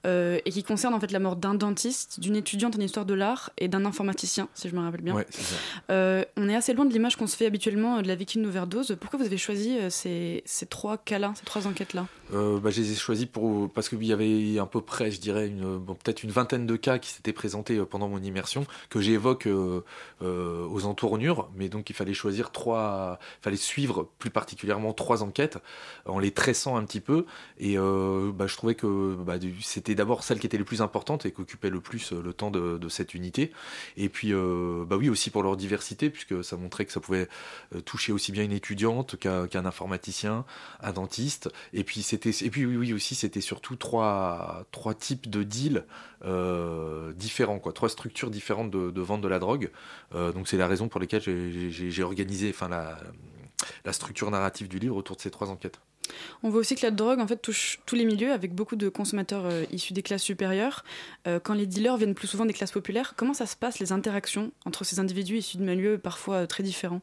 euh, 0.06 0.40
et 0.46 0.52
qui 0.52 0.64
concernent 0.64 0.94
en 0.94 1.00
fait 1.00 1.12
la 1.12 1.20
mort 1.20 1.36
d'un 1.36 1.56
dentiste, 1.56 2.20
d'une 2.20 2.36
étudiante 2.36 2.76
en 2.76 2.80
histoire 2.80 3.06
de 3.06 3.14
l'art 3.14 3.50
et 3.58 3.68
d'un 3.68 3.86
informaticien, 3.86 4.50
si 4.54 4.70
je 4.70 4.76
me 4.76 4.82
rappelle 4.82 5.02
bien. 5.02 5.16
Ouais, 5.16 5.26
c'est 5.30 5.42
ça. 5.42 5.56
Euh, 5.90 6.26
on 6.38 6.48
est 6.48 6.56
assez 6.56 6.74
loin 6.74 6.86
de 6.86 6.94
l'image 6.94 7.16
qu'on 7.16 7.28
se 7.28 7.36
fait 7.36 7.46
habituellement 7.46 8.02
de 8.02 8.08
la 8.08 8.16
victime 8.16 8.44
d'overdose. 8.44 8.96
Pourquoi 9.00 9.20
vous 9.20 9.26
avez 9.26 9.38
choisi 9.38 9.78
ces, 9.90 10.44
ces 10.46 10.66
trois 10.66 10.98
cas-là, 10.98 11.34
ces 11.36 11.46
trois 11.46 11.66
enquêtes-là? 11.68 12.06
Bah, 12.32 12.70
je 12.70 12.82
les 12.82 12.92
ai 12.92 12.96
choisis 12.96 13.26
pour, 13.26 13.72
parce 13.72 13.90
qu'il 13.90 14.04
y 14.04 14.12
avait 14.12 14.58
à 14.60 14.66
peu 14.66 14.82
près, 14.82 15.12
je 15.12 15.20
dirais, 15.20 15.48
une, 15.48 15.78
bon, 15.78 15.94
peut-être 15.96 16.24
une 16.24 16.32
vingtaine 16.32 16.66
de 16.66 16.76
cas 16.76 16.98
qui 16.98 17.10
s'étaient 17.10 17.34
présentés 17.34 17.78
pendant 17.86 18.08
mon 18.08 18.22
immersion, 18.22 18.66
que 18.90 19.00
j'évoque 19.02 19.48
aux 20.22 20.86
entournures, 20.86 21.50
mais 21.56 21.70
donc 21.70 21.90
il 21.90 21.96
fallait 21.96 22.14
choisir 22.14 22.43
trois, 22.52 23.20
il 23.40 23.44
fallait 23.44 23.58
suivre 23.58 24.10
plus 24.20 24.30
particulièrement 24.30 24.94
trois 24.94 25.24
enquêtes 25.24 25.58
en 26.06 26.20
les 26.20 26.32
tressant 26.32 26.76
un 26.76 26.84
petit 26.84 27.00
peu, 27.00 27.26
et 27.60 27.78
euh, 27.78 28.32
bah, 28.34 28.48
je 28.48 28.56
trouvais 28.56 28.76
que 28.76 29.16
bah, 29.16 29.36
c'était 29.62 29.96
d'abord 29.96 30.24
celle 30.24 30.40
qui 30.40 30.48
était 30.48 30.58
les 30.58 30.64
plus 30.64 30.82
importantes 30.82 31.26
et 31.26 31.32
qui 31.32 31.42
occupait 31.42 31.70
le 31.70 31.82
plus 31.82 32.12
euh, 32.14 32.22
le 32.22 32.34
temps 32.34 32.52
de, 32.52 32.90
cette 32.90 33.14
unité, 33.14 33.52
et 33.98 34.10
puis 34.10 34.34
euh, 34.34 34.84
bah 34.86 34.98
oui 34.98 35.10
aussi 35.10 35.30
pour 35.30 35.42
leur 35.42 35.56
diversité, 35.58 36.10
puisque 36.10 36.44
ça 36.44 36.58
montrait 36.58 36.86
que 36.86 36.92
ça 36.92 37.00
pouvait 37.00 37.28
toucher 37.86 38.12
aussi 38.12 38.32
bien 38.32 38.44
une 38.44 38.52
étudiante 38.52 39.16
qu'un 39.18 39.66
informaticien, 39.66 40.46
un 40.82 40.92
dentiste, 40.92 41.50
et 41.74 41.84
puis 41.84 42.04
c'était 42.04 42.32
et 42.42 42.50
puis 42.50 42.66
oui, 42.66 42.94
aussi 42.94 43.16
c'était 43.16 43.42
surtout 43.42 43.76
trois 43.76 44.66
trois 44.72 44.94
types 44.94 45.30
de 45.30 45.44
deals 45.44 45.86
différents 47.16 47.60
quoi, 47.60 47.74
trois 47.74 47.90
structures 47.90 48.30
différentes 48.30 48.72
de, 48.72 48.92
de 48.92 49.02
vente 49.02 49.22
de 49.22 49.28
la 49.28 49.40
drogue. 49.40 49.72
Donc 50.14 50.48
c'est 50.48 50.58
la 50.58 50.68
raison 50.68 50.88
pour 50.88 51.00
laquelle 51.00 51.22
j'ai- 51.22 51.72
j'ai 51.72 52.04
enfin 52.50 52.70
la 52.70 52.98
la 53.86 53.94
structure 53.94 54.30
narrative 54.32 54.68
du 54.68 54.80
livre 54.80 54.96
autour 54.96 55.16
de 55.16 55.22
ces 55.22 55.32
trois 55.32 55.50
enquêtes. 55.50 55.80
On 56.44 56.50
voit 56.50 56.60
aussi 56.60 56.76
que 56.76 56.82
la 56.82 56.92
drogue 56.92 57.20
en 57.20 57.28
fait 57.28 57.38
touche 57.38 57.80
tous 57.86 57.96
les 57.96 58.04
milieux 58.04 58.34
avec 58.34 58.54
beaucoup 58.54 58.76
de 58.76 58.90
consommateurs 58.90 59.46
euh, 59.46 59.64
issus 59.72 59.94
des 59.94 60.04
classes 60.04 60.24
supérieures. 60.24 60.84
Euh, 61.28 61.40
quand 61.40 61.54
les 61.54 61.66
dealers 61.66 61.98
viennent 61.98 62.14
plus 62.14 62.28
souvent 62.28 62.46
des 62.46 62.54
classes 62.54 62.72
populaires, 62.72 63.14
comment 63.16 63.34
ça 63.34 63.46
se 63.46 63.56
passe 63.56 63.80
les 63.80 63.92
interactions 63.94 64.52
entre 64.66 64.84
ces 64.84 65.00
individus 65.00 65.38
issus 65.38 65.58
de 65.58 65.64
milieux 65.64 65.98
parfois 65.98 66.36
euh, 66.36 66.46
très 66.46 66.62
différents? 66.62 67.02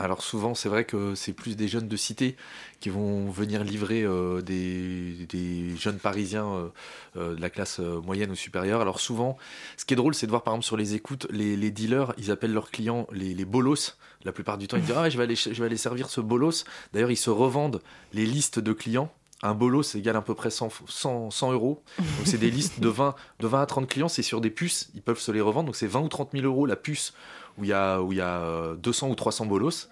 Alors 0.00 0.22
souvent, 0.22 0.54
c'est 0.54 0.70
vrai 0.70 0.86
que 0.86 1.14
c'est 1.14 1.34
plus 1.34 1.56
des 1.56 1.68
jeunes 1.68 1.86
de 1.86 1.96
cité 1.96 2.34
qui 2.80 2.88
vont 2.88 3.30
venir 3.30 3.62
livrer 3.62 4.02
euh, 4.02 4.40
des, 4.40 5.26
des 5.28 5.76
jeunes 5.76 5.98
parisiens 5.98 6.46
euh, 6.46 6.68
euh, 7.18 7.34
de 7.36 7.40
la 7.40 7.50
classe 7.50 7.80
moyenne 7.80 8.30
ou 8.30 8.34
supérieure. 8.34 8.80
Alors 8.80 8.98
souvent, 8.98 9.36
ce 9.76 9.84
qui 9.84 9.92
est 9.92 9.98
drôle, 9.98 10.14
c'est 10.14 10.24
de 10.24 10.30
voir 10.30 10.42
par 10.42 10.54
exemple 10.54 10.64
sur 10.64 10.78
les 10.78 10.94
écoutes, 10.94 11.26
les, 11.30 11.54
les 11.54 11.70
dealers, 11.70 12.14
ils 12.16 12.30
appellent 12.30 12.54
leurs 12.54 12.70
clients 12.70 13.06
les, 13.12 13.34
les 13.34 13.44
bolos. 13.44 13.98
La 14.24 14.32
plupart 14.32 14.56
du 14.56 14.68
temps, 14.68 14.78
ils 14.78 14.84
disent 14.84 14.94
ah, 14.96 15.10
je 15.10 15.18
vais 15.18 15.24
aller, 15.24 15.36
je 15.36 15.50
vais 15.50 15.66
aller 15.66 15.76
servir 15.76 16.08
ce 16.08 16.22
bolos. 16.22 16.64
D'ailleurs, 16.94 17.10
ils 17.10 17.16
se 17.16 17.30
revendent 17.30 17.82
les 18.14 18.24
listes 18.24 18.58
de 18.58 18.72
clients. 18.72 19.12
Un 19.42 19.54
bolos 19.54 19.94
égale 19.94 20.16
à 20.16 20.22
peu 20.22 20.34
près 20.34 20.50
100, 20.50 20.70
100, 20.86 21.30
100 21.30 21.52
euros. 21.52 21.82
Donc 21.98 22.06
c'est 22.24 22.38
des 22.38 22.50
listes 22.50 22.80
de 22.80 22.88
20, 22.88 23.14
de 23.40 23.46
20 23.46 23.62
à 23.62 23.66
30 23.66 23.88
clients, 23.88 24.08
c'est 24.08 24.22
sur 24.22 24.42
des 24.42 24.50
puces, 24.50 24.90
ils 24.94 25.00
peuvent 25.00 25.18
se 25.18 25.32
les 25.32 25.40
revendre. 25.40 25.66
Donc 25.66 25.76
c'est 25.76 25.86
20 25.86 26.00
ou 26.00 26.08
30 26.08 26.32
000 26.32 26.44
euros 26.44 26.66
la 26.66 26.76
puce 26.76 27.14
où 27.60 27.64
il 27.64 27.70
y 27.70 27.72
a, 27.72 28.00
où 28.00 28.12
il 28.12 28.18
y 28.18 28.20
a 28.20 28.40
euh, 28.40 28.74
200 28.76 29.08
ou 29.08 29.14
300 29.14 29.46
bolos. 29.46 29.88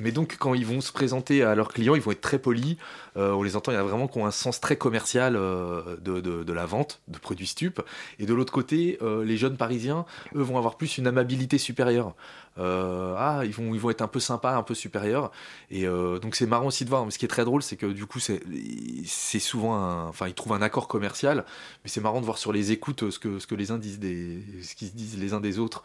Mais 0.00 0.12
donc, 0.12 0.36
quand 0.38 0.54
ils 0.54 0.66
vont 0.66 0.80
se 0.80 0.92
présenter 0.92 1.42
à 1.42 1.54
leurs 1.54 1.72
clients, 1.72 1.94
ils 1.94 2.00
vont 2.00 2.12
être 2.12 2.20
très 2.20 2.38
polis. 2.38 2.76
Euh, 3.16 3.32
on 3.32 3.42
les 3.42 3.56
entend, 3.56 3.72
il 3.72 3.74
y 3.74 3.78
a 3.78 3.82
vraiment 3.82 4.08
qui 4.08 4.18
ont 4.18 4.26
un 4.26 4.30
sens 4.30 4.60
très 4.60 4.76
commercial 4.76 5.36
euh, 5.36 5.96
de, 5.96 6.52
la 6.52 6.66
vente 6.66 7.00
de 7.08 7.18
produits 7.18 7.46
stupes. 7.46 7.82
Et 8.18 8.26
de 8.26 8.34
l'autre 8.34 8.52
côté, 8.52 8.98
euh, 9.02 9.24
les 9.24 9.36
jeunes 9.36 9.56
parisiens, 9.56 10.04
eux, 10.34 10.42
vont 10.42 10.58
avoir 10.58 10.76
plus 10.76 10.98
une 10.98 11.06
amabilité 11.06 11.58
supérieure. 11.58 12.14
Ah, 12.56 13.40
ils 13.44 13.52
vont, 13.52 13.74
ils 13.74 13.80
vont 13.80 13.88
être 13.88 14.02
un 14.02 14.08
peu 14.08 14.20
sympas, 14.20 14.54
un 14.54 14.62
peu 14.62 14.74
supérieurs. 14.74 15.30
Et 15.70 15.86
donc, 15.86 16.34
c'est 16.34 16.44
marrant 16.44 16.66
aussi 16.66 16.84
de 16.84 16.90
voir. 16.90 17.06
Mais 17.06 17.10
ce 17.10 17.18
qui 17.18 17.24
est 17.24 17.28
très 17.28 17.46
drôle, 17.46 17.62
c'est 17.62 17.76
que 17.76 17.86
du 17.86 18.04
coup, 18.04 18.20
c'est 18.20 19.38
souvent. 19.38 20.06
Enfin, 20.08 20.28
ils 20.28 20.34
trouvent 20.34 20.52
un 20.52 20.60
accord 20.60 20.86
commercial. 20.86 21.46
Mais 21.84 21.88
c'est 21.88 22.02
marrant 22.02 22.20
de 22.20 22.26
voir 22.26 22.36
sur 22.36 22.52
les 22.52 22.70
écoutes 22.70 23.08
ce 23.08 23.18
que, 23.18 23.38
ce 23.38 23.46
que 23.46 23.54
les 23.54 23.70
uns 23.70 23.78
disent 23.78 23.98
ce 23.98 24.74
qu'ils 24.74 24.88
se 24.88 24.92
disent 24.92 25.18
les 25.18 25.32
uns 25.32 25.40
des 25.40 25.58
autres. 25.58 25.82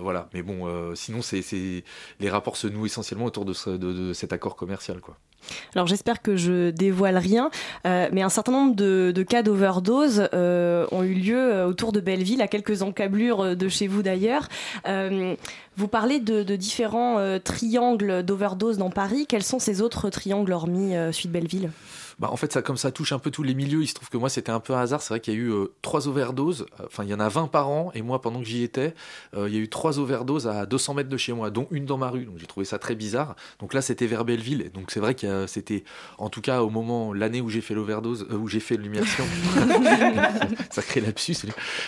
Voilà. 0.00 0.28
Mais 0.34 0.42
bon, 0.42 0.94
sinon, 0.96 1.22
c'est 1.22 1.84
les 2.18 2.30
rapports 2.30 2.56
se 2.56 2.66
nouent 2.66 2.86
essentiellement 2.86 3.26
autour 3.26 3.44
de, 3.44 3.76
de 3.76 4.12
cet 4.12 4.32
accord 4.32 4.56
commercial, 4.56 5.00
quoi. 5.00 5.16
Alors 5.74 5.86
j'espère 5.86 6.22
que 6.26 6.36
je 6.36 6.70
dévoile 6.70 7.18
rien, 7.18 7.50
euh, 7.86 8.08
mais 8.10 8.22
un 8.22 8.28
certain 8.28 8.50
nombre 8.50 8.74
de, 8.74 9.22
cas 9.22 9.44
d'overdose 9.44 10.28
euh, 10.34 10.84
ont 10.90 11.04
eu 11.04 11.14
lieu 11.14 11.38
euh, 11.38 11.68
autour 11.68 11.92
de 11.92 12.00
Belleville, 12.00 12.42
à 12.42 12.48
quelques 12.48 12.82
encablures 12.82 13.54
de 13.54 13.68
chez 13.68 13.86
vous 13.86 14.02
d'ailleurs. 14.02 14.48
vous 14.84 15.88
parlez 15.88 16.18
de, 16.18 16.56
différents 16.56 17.18
triangles 17.44 18.24
d'overdose 18.24 18.76
dans 18.78 18.90
Paris. 18.90 19.26
Quels 19.28 19.44
sont 19.44 19.60
ces 19.60 19.82
autres 19.82 20.10
triangles 20.10 20.52
hormis 20.52 20.94
Suite 21.12 21.30
Belleville? 21.30 21.70
Bah, 22.18 22.30
en 22.30 22.36
fait, 22.36 22.50
ça, 22.50 22.62
comme 22.62 22.78
ça 22.78 22.90
touche 22.90 23.12
un 23.12 23.18
peu 23.18 23.30
tous 23.30 23.42
les 23.42 23.54
milieux, 23.54 23.82
il 23.82 23.86
se 23.86 23.92
trouve 23.94 24.08
que 24.08 24.16
moi, 24.16 24.30
c'était 24.30 24.50
un 24.50 24.60
peu 24.60 24.72
un 24.72 24.80
hasard. 24.80 25.02
C'est 25.02 25.12
vrai 25.12 25.20
qu'il 25.20 25.34
y 25.34 25.36
a 25.36 25.40
eu 25.40 25.52
euh, 25.52 25.66
trois 25.82 26.08
overdoses. 26.08 26.64
Enfin, 26.82 27.04
il 27.04 27.10
y 27.10 27.14
en 27.14 27.20
a 27.20 27.28
20 27.28 27.48
par 27.48 27.68
an. 27.68 27.90
Et 27.94 28.00
moi, 28.00 28.22
pendant 28.22 28.38
que 28.38 28.46
j'y 28.46 28.62
étais, 28.62 28.94
euh, 29.36 29.48
il 29.50 29.54
y 29.54 29.58
a 29.58 29.60
eu 29.60 29.68
trois 29.68 29.98
overdoses 29.98 30.48
à 30.48 30.64
200 30.64 30.94
mètres 30.94 31.10
de 31.10 31.16
chez 31.18 31.34
moi, 31.34 31.50
dont 31.50 31.68
une 31.70 31.84
dans 31.84 31.98
ma 31.98 32.08
rue. 32.08 32.24
Donc, 32.24 32.38
j'ai 32.38 32.46
trouvé 32.46 32.64
ça 32.64 32.78
très 32.78 32.94
bizarre. 32.94 33.36
Donc 33.60 33.74
là, 33.74 33.82
c'était 33.82 34.06
vers 34.06 34.24
Belleville. 34.24 34.70
Donc, 34.72 34.92
c'est 34.92 35.00
vrai 35.00 35.14
que 35.14 35.46
c'était, 35.46 35.84
en 36.16 36.30
tout 36.30 36.40
cas, 36.40 36.62
au 36.62 36.70
moment, 36.70 37.12
l'année 37.12 37.42
où 37.42 37.50
j'ai 37.50 37.60
fait 37.60 37.74
l'overdose, 37.74 38.26
euh, 38.30 38.36
où 38.36 38.48
j'ai 38.48 38.60
fait 38.60 38.78
l'immersion, 38.78 39.24
sacré 40.70 41.02
lapsus. 41.02 41.36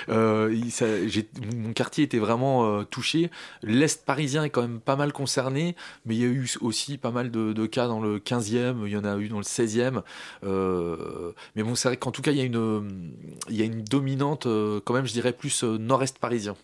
mon 0.09 1.73
quartier 1.75 2.05
était 2.05 2.19
vraiment 2.19 2.85
touché. 2.85 3.31
L'Est 3.63 4.05
parisien 4.05 4.45
est 4.45 4.51
quand 4.51 4.63
même 4.63 4.81
pas 4.81 4.97
mal 4.97 5.15
concerné. 5.15 5.75
Mais 6.05 6.17
il 6.17 6.21
y 6.21 6.25
a 6.25 6.29
eu 6.29 6.51
aussi 6.61 6.99
pas 6.99 7.13
mal 7.13 7.31
de, 7.31 7.55
de 7.55 7.67
cas 7.67 7.89
dans 7.89 8.01
le 8.01 8.19
15e. 8.19 8.85
Il 8.85 8.93
y 8.93 8.97
en 8.97 9.05
a 9.05 9.17
eu 9.17 9.29
dans 9.29 9.39
le 9.39 9.43
16e. 9.43 10.03
Euh, 10.45 11.33
mais 11.55 11.63
bon, 11.63 11.75
c'est 11.75 11.89
vrai 11.89 11.97
qu'en 11.97 12.11
tout 12.11 12.23
cas, 12.23 12.31
il 12.31 12.39
y 12.39 12.41
a 12.41 12.45
une, 12.45 13.13
il 13.49 13.57
y 13.57 13.63
a 13.63 13.65
une 13.65 13.83
dominante, 13.83 14.47
euh, 14.47 14.81
quand 14.85 14.95
même, 14.95 15.07
je 15.07 15.13
dirais, 15.13 15.33
plus 15.33 15.65
euh, 15.65 15.79
nord-est 15.79 16.19
parisien. 16.19 16.57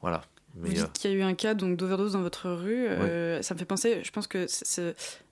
Voilà. 0.00 0.22
Mais, 0.54 0.70
Vous 0.70 0.74
dites 0.74 0.92
qu'il 0.94 1.10
y 1.10 1.14
a 1.14 1.16
eu 1.16 1.22
un 1.22 1.34
cas 1.34 1.54
d'overdose 1.54 2.14
dans 2.14 2.22
votre 2.22 2.50
rue. 2.50 2.88
ça 3.42 3.54
me 3.54 3.58
fait 3.58 3.64
penser, 3.64 4.00
je 4.02 4.10
pense 4.10 4.26
que 4.26 4.46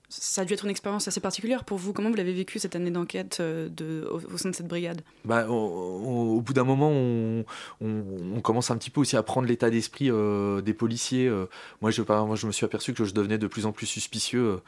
ça 0.09 0.41
a 0.41 0.45
dû 0.45 0.53
être 0.53 0.65
une 0.65 0.71
expérience 0.71 1.07
assez 1.07 1.19
particulière 1.19 1.63
pour 1.63 1.77
vous. 1.77 1.93
Comment 1.93 2.09
vous 2.09 2.15
l'avez 2.15 2.33
vécu 2.33 2.59
cette 2.59 2.75
année 2.75 2.91
d'enquête 2.91 3.37
euh, 3.39 3.69
au, 4.09 4.37
sein 4.37 4.49
de 4.49 4.55
cette 4.55 4.67
brigade? 4.67 5.01
Bah, 5.23 5.47
au, 5.49 6.41
bout 6.41 6.53
d'un 6.53 6.63
moment, 6.63 6.91
on, 6.91 8.41
commence 8.41 8.69
un 8.69 8.77
petit 8.77 8.91
peu 8.91 9.01
aussi 9.01 9.17
à 9.17 9.23
prendre 9.23 9.47
l'état 9.47 9.69
d'esprit 9.69 10.11
euh, 10.11 10.61
des 10.61 10.73
policiers. 10.73 11.27
Euh. 11.27 11.47
moi, 11.81 11.91
je, 11.91 12.47
me 12.47 12.51
suis 12.51 12.65
aperçu 12.65 12.93
que 12.93 13.03
je 13.05 13.13
devenais 13.13 13.37
de 13.37 13.47
plus 13.47 13.65
en 13.65 13.71
plus 13.71 13.87
suspicieux. 13.87 14.59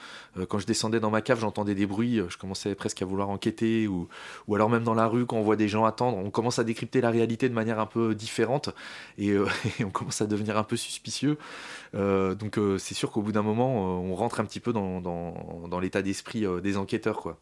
quand 0.49 0.57
je 0.59 0.65
descendais 0.65 0.99
dans 0.99 1.11
ma 1.11 1.21
cave, 1.21 1.39
j'entendais 1.39 1.75
des 1.75 1.85
bruits. 1.85 2.19
Je 2.27 2.37
commençais 2.37 2.73
presque 2.73 3.01
à 3.01 3.05
vouloir 3.05 3.29
enquêter. 3.29 3.87
Ou, 3.87 4.07
alors 4.53 4.69
même 4.69 4.83
dans 4.83 4.95
la 4.95 5.05
rue, 5.05 5.25
quand 5.25 5.37
on 5.37 5.43
voit 5.43 5.55
des 5.55 5.67
gens 5.67 5.85
attendre, 5.85 6.17
on 6.17 6.31
commence 6.31 6.57
à 6.57 6.63
décrypter 6.63 7.01
la 7.01 7.11
réalité 7.11 7.47
de 7.49 7.53
manière 7.53 7.79
un 7.79 7.85
peu 7.85 8.15
différente. 8.15 8.69
Et, 9.17 9.35
on 9.83 9.89
commence 9.91 10.21
à 10.21 10.25
devenir 10.25 10.57
un 10.57 10.63
peu 10.63 10.77
suspicieux. 10.77 11.37
donc 11.93 12.59
c'est 12.79 12.95
sûr 12.95 13.11
qu'au 13.11 13.21
bout 13.21 13.31
d'un 13.31 13.43
moment, 13.43 14.01
on 14.01 14.15
rentre 14.15 14.39
un 14.39 14.45
petit 14.45 14.59
peu 14.59 14.73
dans, 14.73 15.01
l'état 15.79 16.01
d'esprit 16.01 16.45
euh, 16.45 16.61
des 16.61 16.77
enquêteurs. 16.77 17.37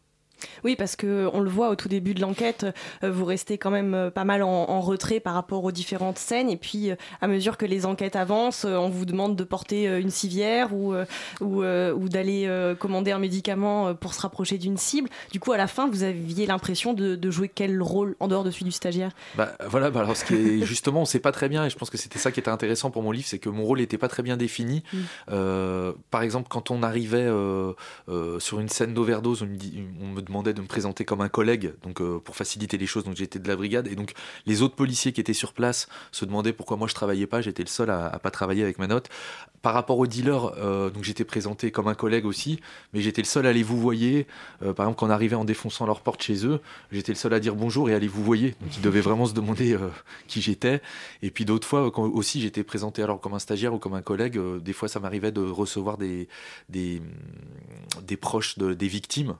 Oui, 0.64 0.76
parce 0.76 0.96
que 0.96 1.28
on 1.32 1.40
le 1.40 1.50
voit 1.50 1.70
au 1.70 1.76
tout 1.76 1.88
début 1.88 2.14
de 2.14 2.20
l'enquête, 2.20 2.66
euh, 3.02 3.10
vous 3.10 3.24
restez 3.24 3.58
quand 3.58 3.70
même 3.70 3.94
euh, 3.94 4.10
pas 4.10 4.24
mal 4.24 4.42
en, 4.42 4.80
retrait 4.80 5.20
par 5.20 5.34
rapport 5.34 5.64
aux 5.64 5.72
différentes 5.72 6.18
scènes. 6.18 6.50
Et 6.50 6.56
puis, 6.56 6.90
euh, 6.90 6.96
à 7.20 7.28
mesure 7.28 7.56
que 7.56 7.66
les 7.66 7.86
enquêtes 7.86 8.16
avancent, 8.16 8.64
on 8.64 8.88
vous 8.88 9.06
demande 9.06 9.36
de 9.36 9.44
porter 9.44 9.86
une 9.98 10.10
civière 10.10 10.74
ou, 10.74 10.94
ou, 11.40 11.64
ou 11.64 12.08
d'aller 12.08 12.74
commander 12.78 13.12
un 13.12 13.18
médicament 13.18 13.94
pour 13.94 14.14
se 14.14 14.20
rapprocher 14.20 14.58
d'une 14.58 14.76
cible. 14.76 15.08
Du 15.32 15.40
coup, 15.40 15.52
à 15.52 15.56
la 15.56 15.66
fin, 15.66 15.88
vous 15.88 16.02
aviez 16.02 16.46
l'impression 16.46 16.92
de, 16.92 17.30
jouer 17.30 17.50
quel 17.52 17.82
rôle 17.82 18.14
en 18.20 18.28
dehors 18.28 18.44
de 18.44 18.50
celui 18.50 18.66
du 18.66 18.72
stagiaire? 18.72 19.10
Bah 19.36 19.52
voilà, 19.66 19.90
bah, 19.90 20.00
alors 20.00 20.16
ce 20.16 20.24
qui 20.24 20.34
est 20.34 20.60
justement, 20.64 21.02
on 21.02 21.04
sait 21.04 21.18
pas 21.18 21.32
très 21.32 21.48
bien. 21.48 21.64
Et 21.64 21.70
je 21.70 21.76
pense 21.76 21.90
que 21.90 21.98
c'était 21.98 22.18
ça 22.18 22.30
qui 22.30 22.40
était 22.40 22.50
intéressant 22.50 22.90
pour 22.90 23.02
mon 23.02 23.10
livre, 23.10 23.26
c'est 23.26 23.38
que 23.38 23.48
mon 23.48 23.64
rôle 23.64 23.78
n'était 23.78 23.98
pas 23.98 24.08
très 24.08 24.22
bien 24.22 24.36
défini. 24.36 24.82
Mm. 24.92 25.92
par 26.10 26.22
exemple, 26.22 26.48
quand 26.48 26.70
on 26.70 26.82
arrivait 26.82 27.28
sur 28.38 28.60
une 28.60 28.68
scène 28.68 28.94
d'overdose, 28.94 29.42
on 29.42 29.46
me, 29.46 29.56
dit, 29.56 29.82
on 30.00 30.08
me 30.08 30.20
demandait 30.26 30.52
de 30.52 30.60
me 30.60 30.66
présenter 30.66 31.04
comme 31.04 31.20
un 31.20 31.28
collègue, 31.28 31.72
donc 31.82 32.00
euh, 32.00 32.18
pour 32.18 32.36
faciliter 32.36 32.76
les 32.76 32.86
choses. 32.86 33.04
Donc 33.04 33.16
j'étais 33.16 33.38
de 33.38 33.48
la 33.48 33.56
brigade 33.56 33.86
et 33.86 33.94
donc 33.94 34.12
les 34.44 34.62
autres 34.62 34.74
policiers 34.74 35.12
qui 35.12 35.20
étaient 35.20 35.32
sur 35.32 35.52
place 35.52 35.88
se 36.12 36.24
demandaient 36.24 36.52
pourquoi 36.52 36.76
moi 36.76 36.88
je 36.88 36.94
travaillais 36.94 37.26
pas. 37.26 37.40
J'étais 37.40 37.62
le 37.62 37.68
seul 37.68 37.90
à, 37.90 38.06
à, 38.06 38.18
pas 38.18 38.30
travailler 38.30 38.62
avec 38.62 38.78
ma 38.78 38.86
note. 38.86 39.08
Par 39.62 39.74
rapport 39.74 39.98
aux 39.98 40.06
dealers, 40.06 40.52
euh, 40.58 40.90
donc 40.90 41.02
j'étais 41.02 41.24
présenté 41.24 41.70
comme 41.70 41.88
un 41.88 41.94
collègue 41.94 42.26
aussi, 42.26 42.60
mais 42.92 43.00
j'étais 43.00 43.22
le 43.22 43.26
seul 43.26 43.46
à 43.46 43.52
les 43.52 43.62
vous 43.62 43.80
voyer. 43.80 44.26
Euh, 44.62 44.72
par 44.72 44.86
exemple, 44.86 45.00
quand 45.00 45.06
on 45.06 45.10
arrivait 45.10 45.36
en 45.36 45.44
défonçant 45.44 45.86
leur 45.86 46.02
porte 46.02 46.22
chez 46.22 46.46
eux, 46.46 46.60
j'étais 46.92 47.12
le 47.12 47.16
seul 47.16 47.32
à 47.34 47.40
dire 47.40 47.54
bonjour 47.54 47.88
et 47.90 47.94
à 47.94 47.98
les 47.98 48.08
vous 48.08 48.22
voyer. 48.22 48.54
Donc 48.60 48.76
ils 48.76 48.82
devaient 48.82 49.00
vraiment 49.00 49.26
se 49.26 49.34
demander 49.34 49.76
qui 50.28 50.42
j'étais. 50.42 50.82
Et 51.22 51.30
puis 51.30 51.44
d'autres 51.44 51.66
fois 51.66 51.90
quand 51.90 52.04
aussi 52.04 52.40
j'étais 52.40 52.62
présenté 52.62 53.02
alors 53.02 53.20
comme 53.20 53.34
un 53.34 53.38
stagiaire 53.38 53.74
ou 53.74 53.78
comme 53.78 53.94
un 53.94 54.02
collègue. 54.02 54.38
des 54.60 54.72
fois 54.72 54.88
ça 54.88 55.00
m'arrivait 55.00 55.32
de 55.32 55.40
recevoir 55.40 55.96
des 55.98 56.28
des, 56.68 58.16
proches 58.16 58.58
de, 58.58 58.74
des 58.74 58.88
victimes 58.88 59.36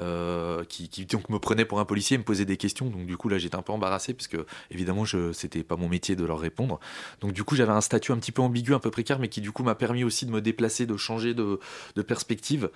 euh, 0.00 0.64
qui, 0.64 0.88
donc 1.06 1.28
me 1.28 1.38
prenait 1.38 1.64
pour 1.64 1.80
un 1.80 1.84
policier, 1.84 2.18
me 2.18 2.22
posait 2.22 2.44
des 2.44 2.56
questions. 2.56 2.86
Donc 2.86 3.06
du 3.06 3.16
coup 3.16 3.28
là 3.28 3.38
j'étais 3.38 3.56
un 3.56 3.62
peu 3.62 3.72
embarrassé 3.72 4.14
parce 4.14 4.28
que 4.28 4.46
évidemment 4.70 5.04
je 5.04 5.32
c'était 5.32 5.62
pas 5.62 5.76
mon 5.76 5.88
métier 5.88 6.16
de 6.16 6.24
leur 6.24 6.38
répondre. 6.38 6.78
Donc 7.20 7.32
du 7.32 7.44
coup 7.44 7.56
j'avais 7.56 7.72
un 7.72 7.80
statut 7.80 8.12
un 8.12 8.16
petit 8.16 8.32
peu 8.32 8.42
ambigu, 8.42 8.74
un 8.74 8.78
peu 8.78 8.90
précaire, 8.90 9.18
mais 9.18 9.28
qui 9.28 9.40
du 9.40 9.52
coup 9.52 9.62
m'a 9.62 9.74
permis 9.74 10.04
aussi 10.04 10.26
de 10.26 10.30
me 10.30 10.40
déplacer, 10.40 10.86
de 10.86 10.96
changer 10.96 11.34
de, 11.34 11.58
perspective. 12.06 12.70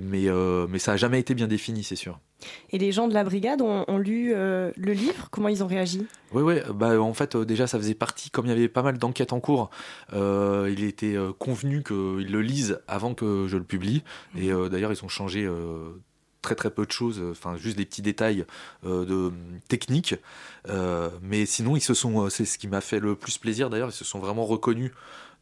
Mais 0.00 0.28
euh, 0.28 0.66
mais 0.68 0.78
ça 0.78 0.92
a 0.92 0.96
jamais 0.96 1.18
été 1.18 1.34
bien 1.34 1.48
défini, 1.48 1.82
c'est 1.82 1.96
sûr. 1.96 2.18
Et 2.70 2.78
les 2.78 2.92
gens 2.92 3.08
de 3.08 3.14
la 3.14 3.24
brigade 3.24 3.60
ont, 3.62 3.98
lu 3.98 4.32
euh, 4.32 4.70
le 4.76 4.92
livre? 4.92 5.28
Comment 5.32 5.48
ils 5.48 5.64
ont 5.64 5.66
réagi? 5.66 6.06
Oui, 6.32 6.42
oui. 6.42 6.54
Bah, 6.72 7.00
en 7.00 7.12
fait, 7.12 7.36
déjà, 7.36 7.66
ça 7.66 7.78
faisait 7.78 7.94
partie, 7.94 8.30
comme 8.30 8.46
il 8.46 8.50
y 8.50 8.52
avait 8.52 8.68
pas 8.68 8.82
mal 8.82 8.96
d'enquêtes 8.96 9.32
en 9.32 9.40
cours, 9.40 9.70
il 10.12 10.84
était 10.84 11.16
convenu 11.38 11.82
qu'ils 11.82 12.30
le 12.30 12.40
lisent 12.40 12.80
avant 12.86 13.14
que 13.14 13.46
je 13.48 13.56
le 13.56 13.64
publie. 13.64 14.04
Et 14.36 14.50
d'ailleurs, 14.70 14.92
ils 14.92 15.04
ont 15.04 15.08
changé 15.08 15.48
très 16.42 16.54
très 16.54 16.70
peu 16.70 16.86
de 16.86 16.92
choses, 16.92 17.18
euh, 17.20 17.32
enfin 17.32 17.56
juste 17.56 17.76
des 17.76 17.84
petits 17.84 18.02
détails 18.02 18.44
euh, 18.84 19.04
de 19.04 19.32
techniques. 19.68 20.14
Euh, 20.68 21.10
mais 21.22 21.46
sinon, 21.46 21.76
ils 21.76 21.80
se 21.80 21.94
sont, 21.94 22.28
c'est 22.30 22.44
ce 22.44 22.58
qui 22.58 22.68
m'a 22.68 22.80
fait 22.80 23.00
le 23.00 23.14
plus 23.14 23.38
plaisir 23.38 23.70
d'ailleurs, 23.70 23.90
ils 23.90 23.92
se 23.92 24.04
sont 24.04 24.18
vraiment 24.18 24.44
reconnus 24.44 24.92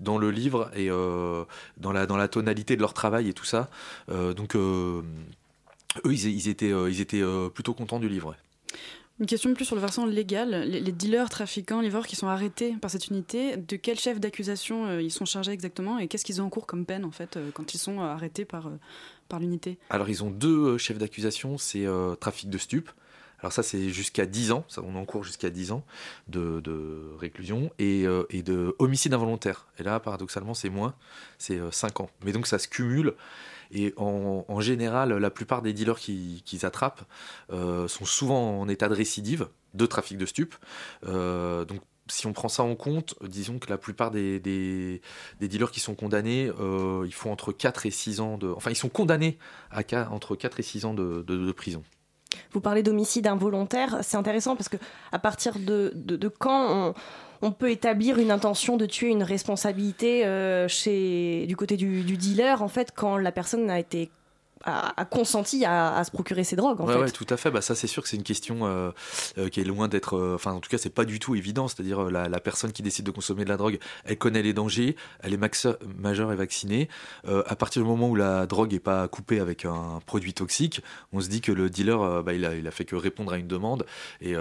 dans 0.01 0.19
le 0.19 0.31
livre 0.31 0.71
et 0.77 0.89
dans, 0.89 1.93
la, 1.93 2.29
tonalité 2.29 2.77
de 2.77 2.83
leur 2.83 2.93
travail 2.93 3.31
et 3.31 3.33
tout 3.33 3.47
ça. 3.47 3.71
donc 4.09 4.55
eux, 4.55 5.03
ils 6.05 6.49
étaient 6.49 7.23
plutôt 7.55 7.73
contents 7.73 7.99
du 7.99 8.09
livre. 8.09 8.37
Une 9.19 9.27
question 9.27 9.53
plus 9.55 9.65
sur 9.65 9.77
le 9.77 9.81
versant 9.81 10.05
légal. 10.05 10.51
Les, 10.69 10.93
dealers, 10.93 11.31
trafiquants, 11.31 11.81
livreurs 11.81 12.07
qui 12.07 12.17
sont 12.17 12.27
arrêtés 12.27 12.77
par 12.81 12.91
cette 12.91 13.09
unité, 13.09 13.57
de 13.57 13.77
quel 13.77 13.99
chef 13.99 14.21
d'accusation 14.21 14.99
ils 14.99 15.11
sont 15.11 15.25
chargés 15.25 15.53
exactement 15.53 15.99
et 15.99 16.07
qu'est-ce 16.07 16.25
qu'ils 16.25 16.43
ont 16.43 16.47
en 16.47 16.51
cours 16.51 16.67
comme 16.67 16.85
peine 16.85 17.05
en 17.05 17.11
fait 17.11 17.39
quand 17.55 17.73
ils 17.73 17.79
sont 17.79 18.01
arrêtés 18.01 18.45
par, 18.45 18.71
par 19.29 19.41
l'unité? 19.41 19.79
Alors 19.91 20.09
ils 20.09 20.25
ont 20.25 20.31
deux 20.31 20.75
euh, 20.75 20.79
chefs 20.79 20.99
d'accusation, 20.99 21.59
c'est 21.59 21.87
euh, 21.87 22.15
trafic 22.15 22.51
de 22.51 22.59
stupes. 22.59 22.91
Alors 23.41 23.53
ça 23.53 23.63
c'est 23.63 23.91
jusqu'à 23.91 24.25
10 24.25 24.53
ans, 24.53 24.65
ça, 24.69 24.81
on 24.83 24.97
encourt 24.97 25.23
jusqu'à 25.23 25.51
10 25.51 25.73
ans 25.73 25.85
de, 26.29 26.63
réclusion 27.19 27.71
et, 27.79 28.07
euh, 28.07 28.25
et, 28.31 28.43
de 28.43 28.75
homicide 28.79 29.13
involontaire. 29.13 29.67
Et 29.79 29.83
là 29.83 30.01
paradoxalement 30.01 30.55
c'est 30.55 30.71
moins, 30.71 30.95
c'est 31.39 31.61
5 31.71 32.01
ans. 32.01 32.11
Mais 32.25 32.33
donc 32.33 32.47
ça 32.47 32.59
se 32.59 32.67
cumule 32.67 33.15
et 33.73 33.95
en, 33.97 34.61
général 34.61 35.13
la 35.13 35.31
plupart 35.31 35.63
des 35.63 35.73
dealers 35.73 35.99
qui, 35.99 36.43
qui 36.45 36.65
attrapent 36.65 37.05
sont 37.51 38.05
souvent 38.05 38.61
en 38.61 38.69
état 38.69 38.89
de 38.89 38.95
récidive 38.95 39.49
de 39.75 39.87
trafic 39.87 40.19
de 40.19 40.27
stupes. 40.27 40.55
donc 41.03 41.81
si 42.09 42.27
on 42.27 42.33
prend 42.33 42.49
ça 42.49 42.63
en 42.63 42.75
compte, 42.75 43.15
disons 43.23 43.59
que 43.59 43.69
la 43.69 43.79
plupart 43.79 44.11
des, 44.11 44.39
des, 44.39 45.01
dealers 45.41 45.71
qui 45.71 45.81
sont 45.81 45.95
condamnés, 45.95 46.51
euh, 46.61 47.07
ils 47.07 47.31
entre 47.31 47.53
4 47.53 47.87
et 47.87 47.91
6 47.91 48.21
ans 48.21 48.39
de. 48.39 48.49
Enfin, 48.49 48.71
ils 48.71 48.77
sont 48.77 48.89
condamnés 48.89 49.39
à 49.71 49.83
entre 50.11 50.37
4 50.37 50.61
et 50.61 50.63
6 50.63 50.85
ans 50.85 50.95
de, 50.95 51.23
de, 51.27 51.53
prison. 51.53 51.83
Vous 52.53 52.61
parlez 52.61 52.83
d'homicide 52.83 53.27
involontaire, 53.27 53.99
c'est 54.03 54.17
intéressant 54.17 54.55
parce 54.57 54.69
que 54.69 54.77
à 55.11 55.19
partir 55.19 55.59
de, 55.59 55.93
de 55.95 56.29
quand 56.29 56.69
on, 56.71 56.95
on, 57.43 57.53
peut 57.53 57.71
établir 57.71 58.19
une 58.19 58.31
intention 58.31 58.77
de 58.77 58.87
tuer 58.87 59.09
une 59.09 59.23
responsabilité 59.23 60.25
euh, 60.27 60.69
chez, 60.69 61.47
du 61.47 61.57
côté 61.57 61.77
du, 61.77 62.03
du, 62.03 62.17
dealer, 62.17 62.63
en 62.63 62.69
fait, 62.69 62.93
quand 62.95 63.17
la 63.17 63.33
personne 63.33 63.71
a 63.71 63.79
été 63.79 64.11
a, 64.67 65.05
consenti 65.05 65.65
à, 65.65 66.03
se 66.05 66.11
procurer 66.11 66.45
ces 66.45 66.57
drogues. 66.57 66.81
En 66.81 66.87
ouais, 66.87 66.95
fait. 66.95 67.01
ouais, 67.01 67.11
tout 67.11 67.27
à 67.31 67.37
fait. 67.37 67.51
Bah, 67.51 67.61
ça, 67.61 67.75
c'est 67.75 67.87
sûr 67.87 68.03
que 68.03 68.09
c'est 68.09 68.17
une 68.17 68.23
question 68.23 68.67
euh, 68.67 68.91
euh, 69.39 69.49
qui 69.49 69.61
est 69.61 69.65
loin 69.65 69.89
d'être. 69.89 70.17
Euh, 70.17 70.35
enfin, 70.35 70.53
en 70.53 70.61
tout 70.61 70.69
cas, 70.69 70.79
c'est 70.79 70.91
pas 70.91 71.05
du 71.05 71.19
tout 71.19 71.35
évident. 71.35 71.69
C'est-à-dire, 71.69 72.11
la, 72.11 72.41
personne 72.41 72.73
qui 72.73 72.83
décide 72.83 73.07
de 73.07 73.11
consommer 73.11 73.45
de 73.45 73.49
la 73.49 73.57
drogue, 73.57 73.79
elle 74.05 74.19
connaît 74.19 74.43
les 74.43 74.53
dangers, 74.53 74.97
elle 75.21 75.35
est 75.35 75.39
majeure 75.99 76.33
et 76.33 76.37
vaccinée. 76.37 76.89
à 77.25 77.57
partir 77.57 77.83
du 77.83 77.89
moment 77.89 78.09
où 78.09 78.15
la 78.15 78.47
drogue 78.47 78.75
est 78.75 78.81
pas 78.81 79.09
coupée 79.09 79.41
avec 79.41 79.65
un 79.65 80.01
produit 80.07 80.33
toxique, 80.33 80.83
on 81.13 81.21
se 81.21 81.29
dit 81.29 81.41
que 81.41 81.53
le 81.53 81.71
dealer, 81.71 82.23
bah, 82.23 82.35
il, 82.35 82.45
a, 82.45 82.55
il 82.55 82.67
a 82.67 82.71
fait 82.71 82.85
que 82.85 82.95
répondre 82.95 83.33
à 83.33 83.39
une 83.39 83.49
demande. 83.49 83.87
Et, 84.21 84.35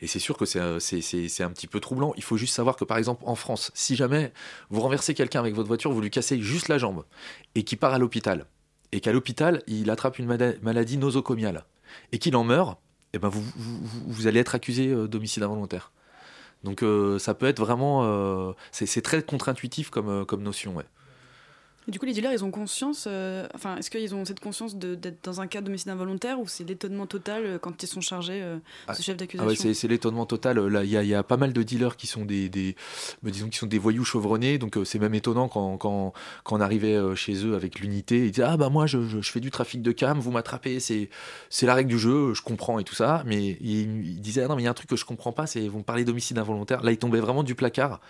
et 0.00 0.06
c'est 0.06 0.18
sûr 0.18 0.36
que 0.36 0.44
c'est 0.44 0.60
un 0.60 1.50
petit 1.50 1.66
peu 1.66 1.80
troublant. 1.80 2.14
Il 2.16 2.22
faut 2.22 2.36
juste 2.36 2.54
savoir 2.54 2.76
que, 2.76 2.84
par 2.84 2.98
exemple, 2.98 3.22
en 3.26 3.34
France, 3.34 3.70
si 3.74 3.96
jamais 3.96 4.32
vous 4.70 4.80
renversez 4.80 5.14
quelqu'un 5.14 5.40
avec 5.40 5.54
votre 5.54 5.68
voiture, 5.68 5.92
vous 5.92 6.00
lui 6.00 6.10
cassez 6.10 6.40
juste 6.40 6.68
la 6.68 6.78
jambe 6.78 7.04
et 7.54 7.64
qui 7.64 7.76
part 7.76 7.94
à 7.94 7.98
l'hôpital 7.98 8.46
et 8.94 9.00
qu'à 9.00 9.12
l'hôpital, 9.12 9.60
il 9.66 9.90
attrape 9.90 10.20
une 10.20 10.26
maladie 10.62 10.98
nosocomiale 10.98 11.64
et 12.12 12.20
qu'il 12.20 12.36
en 12.36 12.44
meurt, 12.44 12.78
eh 13.12 13.18
ben 13.18 13.28
vous, 13.28 14.26
allez 14.28 14.38
être 14.38 14.54
accusé 14.54 14.88
euh, 14.88 15.08
d'homicide 15.08 15.42
involontaire. 15.42 15.90
Donc 16.62 16.84
euh, 16.84 17.18
ça 17.18 17.34
peut 17.34 17.46
être 17.46 17.58
vraiment, 17.58 18.04
euh, 18.04 18.52
c'est 18.70 19.02
très 19.02 19.20
contre-intuitif 19.24 19.90
comme, 19.90 20.24
comme 20.24 20.44
notion. 20.44 20.76
Ouais. 20.76 20.84
Et 21.86 21.90
du 21.90 21.98
coup, 21.98 22.06
les 22.06 22.14
dealers, 22.14 22.32
ils 22.32 22.42
ont 22.44 22.50
conscience, 22.50 23.04
euh, 23.06 23.46
enfin, 23.54 23.76
est-ce 23.76 23.90
qu'ils 23.90 24.14
ont 24.14 24.24
cette 24.24 24.40
conscience 24.40 24.76
d'être 24.76 25.22
dans 25.22 25.40
un 25.42 25.46
cas 25.46 25.60
d'homicide 25.60 25.90
involontaire 25.90 26.40
ou 26.40 26.48
c'est 26.48 26.64
l'étonnement 26.64 27.06
total 27.06 27.44
euh, 27.44 27.58
quand 27.58 27.82
ils 27.82 27.86
sont 27.86 28.00
chargés, 28.00 28.40
euh, 28.42 28.56
ce 28.94 29.02
chef 29.02 29.16
Ah 29.16 29.18
d'accusation 29.18 29.68
ouais, 29.68 29.74
c'est 29.74 29.88
l'étonnement 29.88 30.24
total. 30.24 30.58
Là, 30.66 30.82
il 30.82 30.90
y, 30.90 30.96
a- 30.96 31.02
il 31.02 31.08
y 31.08 31.14
a 31.14 31.22
pas 31.22 31.36
mal 31.36 31.52
de 31.52 31.62
dealers 31.62 31.96
qui 31.96 32.06
sont 32.06 32.24
des, 32.24 32.48
des 32.48 32.74
bah, 33.22 33.30
disons 33.30 33.48
qui 33.50 33.58
sont 33.58 33.66
des 33.66 33.78
voyous 33.78 34.04
chevronnés. 34.04 34.56
Donc 34.56 34.78
euh, 34.78 34.84
c'est 34.84 34.98
même 34.98 35.14
étonnant 35.14 35.48
quand, 35.48 35.76
quand, 35.76 36.14
quand 36.42 36.56
on 36.56 36.60
arrivait 36.60 36.98
chez 37.16 37.44
eux 37.44 37.54
avec 37.54 37.80
l'unité, 37.80 38.24
ils 38.26 38.30
disaient 38.30 38.46
ah 38.48 38.56
bah 38.56 38.70
moi 38.70 38.86
je, 38.86 39.06
je, 39.06 39.20
je 39.20 39.30
fais 39.30 39.40
du 39.40 39.50
trafic 39.50 39.82
de 39.82 39.92
cam, 39.92 40.18
vous 40.18 40.30
m'attrapez, 40.30 40.80
c'est 40.80 41.10
c'est 41.50 41.66
la 41.66 41.74
règle 41.74 41.90
du 41.90 41.98
jeu, 41.98 42.32
je 42.32 42.40
comprends 42.40 42.78
et 42.78 42.84
tout 42.84 42.94
ça. 42.94 43.22
Mais 43.26 43.58
ils, 43.60 44.06
ils 44.06 44.20
disaient 44.22 44.42
ah 44.44 44.48
non 44.48 44.56
mais 44.56 44.62
il 44.62 44.64
y 44.64 44.68
a 44.68 44.70
un 44.70 44.74
truc 44.74 44.88
que 44.88 44.96
je 44.96 45.04
comprends 45.04 45.32
pas, 45.32 45.46
c'est 45.46 45.68
vous 45.68 45.78
me 45.78 45.84
parlez 45.84 46.04
d'homicide 46.06 46.38
involontaire. 46.38 46.82
Là 46.82 46.92
ils 46.92 46.98
tombaient 46.98 47.20
vraiment 47.20 47.42
du 47.42 47.54
placard. 47.54 48.00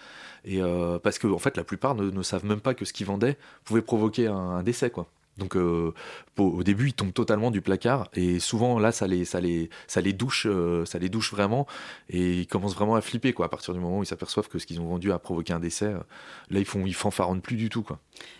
Et 0.44 0.60
euh, 0.62 0.98
parce 0.98 1.18
que 1.18 1.26
en 1.26 1.38
fait 1.38 1.56
la 1.56 1.64
plupart 1.64 1.94
ne, 1.94 2.10
ne 2.10 2.22
savent 2.22 2.44
même 2.44 2.60
pas 2.60 2.74
que 2.74 2.84
ce 2.84 2.92
qu'ils 2.92 3.06
vendaient 3.06 3.36
pouvait 3.64 3.82
provoquer 3.82 4.26
un, 4.26 4.34
un 4.34 4.62
décès 4.62 4.90
quoi. 4.90 5.06
Donc 5.36 5.56
euh, 5.56 5.92
au 6.38 6.62
début 6.62 6.88
ils 6.90 6.92
tombent 6.92 7.12
totalement 7.12 7.50
du 7.50 7.60
placard 7.60 8.08
et 8.14 8.38
souvent 8.38 8.78
là 8.78 8.92
ça 8.92 9.08
les 9.08 9.24
ça 9.24 9.40
les 9.40 9.68
ça 9.88 10.00
les 10.00 10.12
douche 10.12 10.46
euh, 10.48 10.84
ça 10.84 11.00
les 11.00 11.08
douche 11.08 11.32
vraiment 11.32 11.66
et 12.08 12.34
ils 12.42 12.46
commencent 12.46 12.76
vraiment 12.76 12.94
à 12.94 13.00
flipper 13.00 13.32
quoi 13.32 13.46
à 13.46 13.48
partir 13.48 13.74
du 13.74 13.80
moment 13.80 13.98
où 13.98 14.02
ils 14.04 14.06
s'aperçoivent 14.06 14.46
que 14.46 14.60
ce 14.60 14.66
qu'ils 14.66 14.80
ont 14.80 14.86
vendu 14.86 15.10
a 15.10 15.18
provoqué 15.18 15.52
un 15.52 15.58
décès. 15.58 15.86
euh, 15.86 15.98
Là 16.50 16.60
ils 16.60 16.64
font 16.64 16.86
ils 16.86 16.94
fanfaronnent 16.94 17.40
plus 17.40 17.56
du 17.56 17.68
tout 17.68 17.82
quoi. 17.82 17.98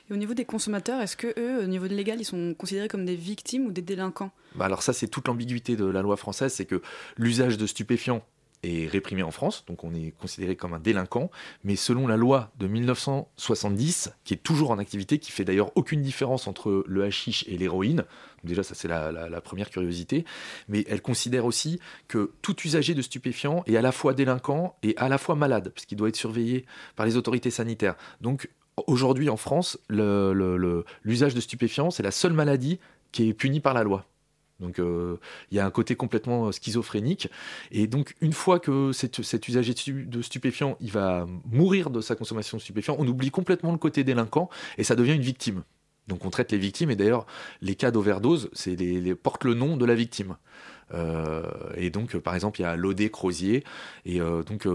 Et 0.09 0.13
au 0.13 0.17
niveau 0.17 0.35
des 0.35 0.45
consommateurs, 0.45 1.01
est-ce 1.01 1.17
que 1.17 1.29
eux, 1.41 1.65
au 1.65 1.67
niveau 1.67 1.89
de 1.89 1.95
légal, 1.95 2.21
ils 2.21 2.27
sont 2.27 2.55
considérés 2.57 2.89
comme 2.89 3.07
des 3.07 3.17
victimes 3.17 3.67
ou 3.67 3.73
des 3.73 3.81
délinquants? 3.81 4.31
Bah 4.55 4.67
alors 4.67 4.83
ça, 4.83 4.93
c'est 4.93 5.09
toute 5.09 5.27
l'ambiguïté 5.29 5.77
de 5.77 5.87
la 5.87 6.03
loi 6.03 6.19
française, 6.19 6.53
c'est 6.53 6.67
que 6.67 6.83
l'usage 7.17 7.57
de 7.57 7.67
stupéfiants 7.67 8.23
est 8.65 8.89
réprimé 8.89 9.23
en 9.23 9.31
France, 9.31 9.65
donc 9.67 9.85
on 9.85 9.95
est 9.95 10.13
considéré 10.19 10.57
comme 10.57 10.75
un 10.75 10.79
délinquant, 10.81 11.31
mais 11.63 11.77
selon 11.77 12.07
la 12.07 12.17
loi 12.17 12.51
de 12.59 12.67
1970, 12.67 14.13
qui 14.25 14.35
est 14.35 14.39
toujours 14.43 14.71
en 14.71 14.79
activité, 14.79 15.19
qui 15.19 15.31
fait 15.33 15.45
d'ailleurs 15.45 15.71
aucune 15.77 16.03
différence 16.03 16.47
entre 16.47 16.85
le 16.87 17.05
hashish 17.05 17.45
et 17.49 17.57
l'héroïne, 17.57 18.05
déjà 18.43 18.63
ça 18.63 18.75
c'est 18.75 18.89
la, 18.89 19.13
la- 19.13 19.41
première 19.41 19.71
curiosité, 19.71 20.25
mais 20.69 20.85
elle 20.89 21.03
considère 21.03 21.45
aussi 21.45 21.81
que 22.09 22.33
tout 22.43 22.57
usager 22.65 22.95
de 22.95 23.03
stupéfiants 23.03 23.63
est 23.67 23.77
à 23.77 23.83
la 23.83 23.93
fois 23.93 24.15
délinquant 24.15 24.77
et 24.83 24.95
à 24.97 25.09
la 25.09 25.19
fois 25.19 25.35
malade, 25.35 25.71
puisqu'il 25.75 25.97
doit 25.97 26.09
être 26.09 26.17
surveillé 26.17 26.65
par 26.97 27.05
les 27.07 27.17
autorités 27.17 27.51
sanitaires. 27.51 27.97
Donc 28.21 28.49
aujourd'hui 28.87 29.29
en 29.29 29.37
France, 29.37 29.79
l'usage 29.89 31.35
de 31.35 31.41
stupéfiants, 31.41 31.91
c'est 31.91 32.03
la 32.03 32.11
seule 32.11 32.33
maladie 32.33 32.79
qui 33.13 33.29
est 33.29 33.35
punie 33.35 33.61
par 33.61 33.75
la 33.75 33.83
loi. 33.85 34.07
Donc 34.61 34.79
euh, 34.79 35.19
il 35.51 35.57
y 35.57 35.61
a 35.61 35.67
un 35.67 35.71
côté 35.71 35.97
complètement 35.97 36.47
euh, 36.47 36.53
schizophrénique. 36.53 37.29
Et 37.71 37.87
donc 37.87 38.15
une 38.21 38.33
fois 38.33 38.61
que 38.61 38.93
cet, 38.93 39.49
usager 39.49 39.73
de 39.73 39.79
stu- 39.79 40.07
de 40.07 40.23
stupéfiants, 40.23 40.77
il 40.81 40.91
va 40.91 41.27
mourir 41.45 41.91
de 41.91 42.01
sa 42.01 42.15
consommation 42.15 42.57
de 42.59 42.63
stupéfiants, 42.63 42.97
on 42.99 43.07
oublie 43.07 43.31
complètement 43.31 43.73
le 43.73 43.79
côté 43.79 44.05
délinquant 44.05 44.49
et 44.79 44.85
ça 44.85 44.95
devient 44.95 45.15
une 45.15 45.23
victime. 45.23 45.65
Donc 46.07 46.25
on 46.25 46.31
traite 46.31 46.53
les 46.53 46.59
victimes 46.59 46.91
et 46.91 46.97
d'ailleurs 46.97 47.27
les 47.63 47.75
cas 47.75 47.91
d'overdose, 47.91 48.51
c'est 48.53 48.77
les, 48.77 49.15
portent 49.15 49.45
le 49.45 49.55
nom 49.55 49.77
de 49.77 49.85
la 49.85 49.95
victime. 49.95 50.37
Euh, 50.93 51.43
et 51.77 51.89
donc, 51.89 52.17
par 52.19 52.35
exemple, 52.35 52.61
il 52.61 52.65
y 52.65 52.67
a 52.67 52.77
l'OD 52.77 53.09
Crozier, 53.09 53.65
et 54.05 54.19
donc 54.19 54.69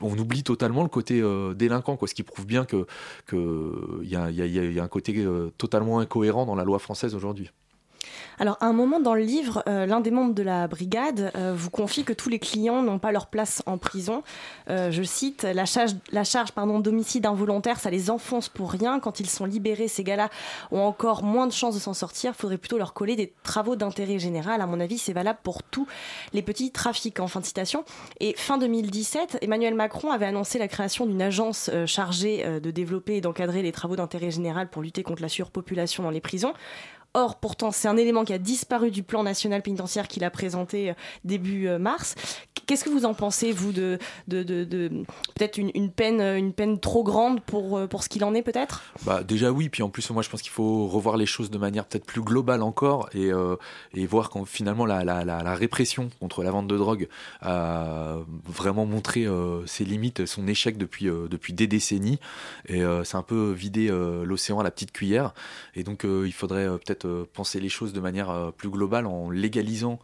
on 0.00 0.18
oublie 0.18 0.42
totalement 0.42 0.82
le 0.82 0.88
côté 0.88 1.22
délinquant, 1.54 1.98
ce 2.06 2.14
qui 2.14 2.22
prouve 2.22 2.46
bien 2.46 2.64
que 2.64 2.86
que 3.26 4.00
il 4.02 4.08
y 4.08 4.16
a, 4.16 4.82
un 4.82 4.88
côté 4.88 5.22
totalement 5.58 5.98
incohérent 6.00 6.46
dans 6.46 6.54
la 6.54 6.64
loi 6.64 6.78
française 6.78 7.14
aujourd'hui. 7.14 7.50
Alors, 8.38 8.56
à 8.60 8.66
un 8.66 8.72
moment 8.72 9.00
dans 9.00 9.14
le 9.14 9.20
livre, 9.20 9.62
euh, 9.68 9.84
l'un 9.84 10.00
des 10.00 10.10
membres 10.10 10.34
de 10.34 10.42
la 10.42 10.66
brigade 10.66 11.30
euh, 11.36 11.52
vous 11.54 11.68
confie 11.68 12.04
que 12.04 12.12
tous 12.12 12.30
les 12.30 12.38
clients 12.38 12.82
n'ont 12.82 12.98
pas 12.98 13.12
leur 13.12 13.26
place 13.26 13.62
en 13.66 13.76
prison. 13.76 14.22
Euh, 14.70 14.90
je 14.90 15.02
cite 15.02 15.42
La 15.42 15.66
charge, 15.66 15.92
la 16.10 16.24
charge 16.24 16.52
pardon, 16.52 16.80
d'homicide 16.80 17.26
involontaire, 17.26 17.78
ça 17.78 17.90
les 17.90 18.10
enfonce 18.10 18.48
pour 18.48 18.72
rien. 18.72 18.98
Quand 18.98 19.20
ils 19.20 19.28
sont 19.28 19.44
libérés, 19.44 19.88
ces 19.88 20.04
gars-là 20.04 20.30
ont 20.70 20.80
encore 20.80 21.22
moins 21.22 21.46
de 21.46 21.52
chances 21.52 21.74
de 21.74 21.80
s'en 21.80 21.92
sortir. 21.92 22.32
Il 22.34 22.40
faudrait 22.40 22.58
plutôt 22.58 22.78
leur 22.78 22.94
coller 22.94 23.14
des 23.14 23.34
travaux 23.42 23.76
d'intérêt 23.76 24.18
général. 24.18 24.62
À 24.62 24.66
mon 24.66 24.80
avis, 24.80 24.96
c'est 24.96 25.12
valable 25.12 25.40
pour 25.42 25.62
tous 25.62 25.86
les 26.32 26.42
petits 26.42 26.70
trafiquants. 26.70 27.26
Fin 27.26 27.42
citation. 27.42 27.84
Et 28.20 28.34
fin 28.36 28.56
2017, 28.56 29.38
Emmanuel 29.42 29.74
Macron 29.74 30.10
avait 30.10 30.26
annoncé 30.26 30.58
la 30.58 30.68
création 30.68 31.04
d'une 31.04 31.20
agence 31.20 31.70
chargée 31.86 32.60
de 32.60 32.70
développer 32.70 33.16
et 33.16 33.20
d'encadrer 33.20 33.62
les 33.62 33.72
travaux 33.72 33.96
d'intérêt 33.96 34.30
général 34.30 34.70
pour 34.70 34.82
lutter 34.82 35.02
contre 35.02 35.22
la 35.22 35.28
surpopulation 35.28 36.02
dans 36.02 36.10
les 36.10 36.20
prisons. 36.20 36.54
Or, 37.12 37.40
pourtant, 37.40 37.72
c'est 37.72 37.88
un 37.88 37.96
élément 37.96 38.24
qui 38.24 38.32
a 38.32 38.38
disparu 38.38 38.92
du 38.92 39.02
plan 39.02 39.24
national 39.24 39.62
pénitentiaire 39.62 40.06
qu'il 40.06 40.22
a 40.22 40.30
présenté 40.30 40.90
euh, 40.90 40.94
début 41.24 41.66
euh, 41.66 41.76
mars. 41.76 42.14
Qu'est-ce 42.66 42.84
que 42.84 42.90
vous 42.90 43.04
en 43.04 43.14
pensez, 43.14 43.50
vous, 43.50 43.72
de, 43.72 43.98
peut-être 44.28 45.58
une, 45.58 45.90
peine, 45.90 46.20
euh, 46.20 46.38
une 46.38 46.52
peine 46.52 46.78
trop 46.78 47.02
grande 47.02 47.40
pour, 47.40 47.88
pour 47.88 48.04
ce 48.04 48.08
qu'il 48.08 48.22
en 48.22 48.32
est, 48.32 48.42
peut-être? 48.42 48.84
Bah 49.04 49.24
déjà 49.24 49.50
oui, 49.50 49.68
puis 49.68 49.82
en 49.82 49.88
plus 49.88 50.08
moi 50.10 50.22
je 50.22 50.28
pense 50.28 50.40
qu'il 50.40 50.52
faut 50.52 50.86
revoir 50.86 51.16
les 51.16 51.26
choses 51.26 51.50
de 51.50 51.58
manière 51.58 51.84
peut-être 51.84 52.04
plus 52.04 52.20
globale 52.20 52.62
encore 52.62 53.08
et, 53.12 53.32
voir 54.06 54.30
quand 54.30 54.44
finalement 54.44 54.86
la, 54.86 55.54
répression 55.54 56.10
contre 56.20 56.44
la 56.44 56.52
vente 56.52 56.68
de 56.68 56.76
drogue 56.76 57.08
a 57.40 58.18
vraiment 58.46 58.86
montré 58.86 59.26
ses 59.66 59.84
limites, 59.84 60.26
son 60.26 60.46
échec 60.46 60.78
depuis, 60.78 61.06
depuis 61.06 61.52
des 61.52 61.66
décennies. 61.66 62.20
Et 62.68 62.82
c'est 63.04 63.16
un 63.16 63.22
peu 63.22 63.50
vider 63.50 63.88
l'océan 64.24 64.60
à 64.60 64.62
la 64.62 64.70
petite 64.70 64.92
cuillère. 64.92 65.34
Et 65.74 65.82
donc 65.82 66.04
il 66.04 66.32
faudrait 66.32 66.66
peut-être 66.66 66.99
euh, 67.04 67.24
penser 67.32 67.60
les 67.60 67.68
choses 67.68 67.92
de 67.92 68.00
manière 68.00 68.30
euh, 68.30 68.50
plus 68.50 68.68
globale 68.68 69.06
en 69.06 69.30
légalisant 69.30 69.98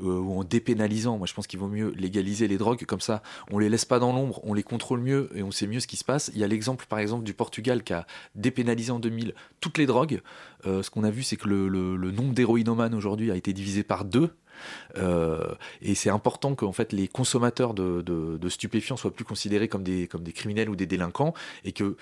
euh, 0.00 0.18
ou 0.18 0.38
en 0.38 0.44
dépénalisant. 0.44 1.18
Moi, 1.18 1.26
je 1.26 1.34
pense 1.34 1.46
qu'il 1.46 1.58
vaut 1.58 1.68
mieux 1.68 1.92
légaliser 1.96 2.48
les 2.48 2.58
drogues, 2.58 2.84
comme 2.84 3.00
ça, 3.00 3.22
on 3.50 3.58
les 3.58 3.68
laisse 3.68 3.84
pas 3.84 3.98
dans 3.98 4.12
l'ombre, 4.12 4.40
on 4.44 4.54
les 4.54 4.62
contrôle 4.62 5.00
mieux 5.00 5.30
et 5.34 5.42
on 5.42 5.50
sait 5.50 5.66
mieux 5.66 5.80
ce 5.80 5.86
qui 5.86 5.96
se 5.96 6.04
passe. 6.04 6.30
Il 6.34 6.40
y 6.40 6.44
a 6.44 6.46
l'exemple, 6.48 6.86
par 6.88 6.98
exemple, 6.98 7.24
du 7.24 7.34
Portugal 7.34 7.82
qui 7.82 7.92
a 7.92 8.06
dépénalisé 8.34 8.90
en 8.92 8.98
2000 8.98 9.34
toutes 9.60 9.78
les 9.78 9.86
drogues. 9.86 10.20
Ce 10.64 10.88
qu'on 10.90 11.02
a 11.04 11.10
vu, 11.10 11.22
c'est 11.22 11.36
que 11.36 11.48
le, 11.48 12.10
nombre 12.12 12.34
d'héroïnomanes 12.34 12.94
aujourd'hui 12.94 13.30
a 13.30 13.36
été 13.36 13.52
divisé 13.52 13.82
par 13.82 14.04
deux. 14.04 14.30
Et 15.80 15.94
c'est 15.94 16.10
important 16.10 16.54
que 16.54 16.70
fait, 16.72 16.92
les 16.92 17.08
consommateurs 17.08 17.74
de, 17.74 18.02
de- 18.02 18.38
de 18.38 18.48
stupéfiants 18.48 18.96
soient 18.96 19.12
plus 19.12 19.24
considérés 19.24 19.68
comme 19.68 19.82
des, 19.82 20.06
comme 20.06 20.22
des 20.22 20.32
criminels 20.32 20.68
ou 20.70 20.76
des 20.76 20.86
délinquants 20.86 21.34
et 21.64 21.72
que 21.72 21.96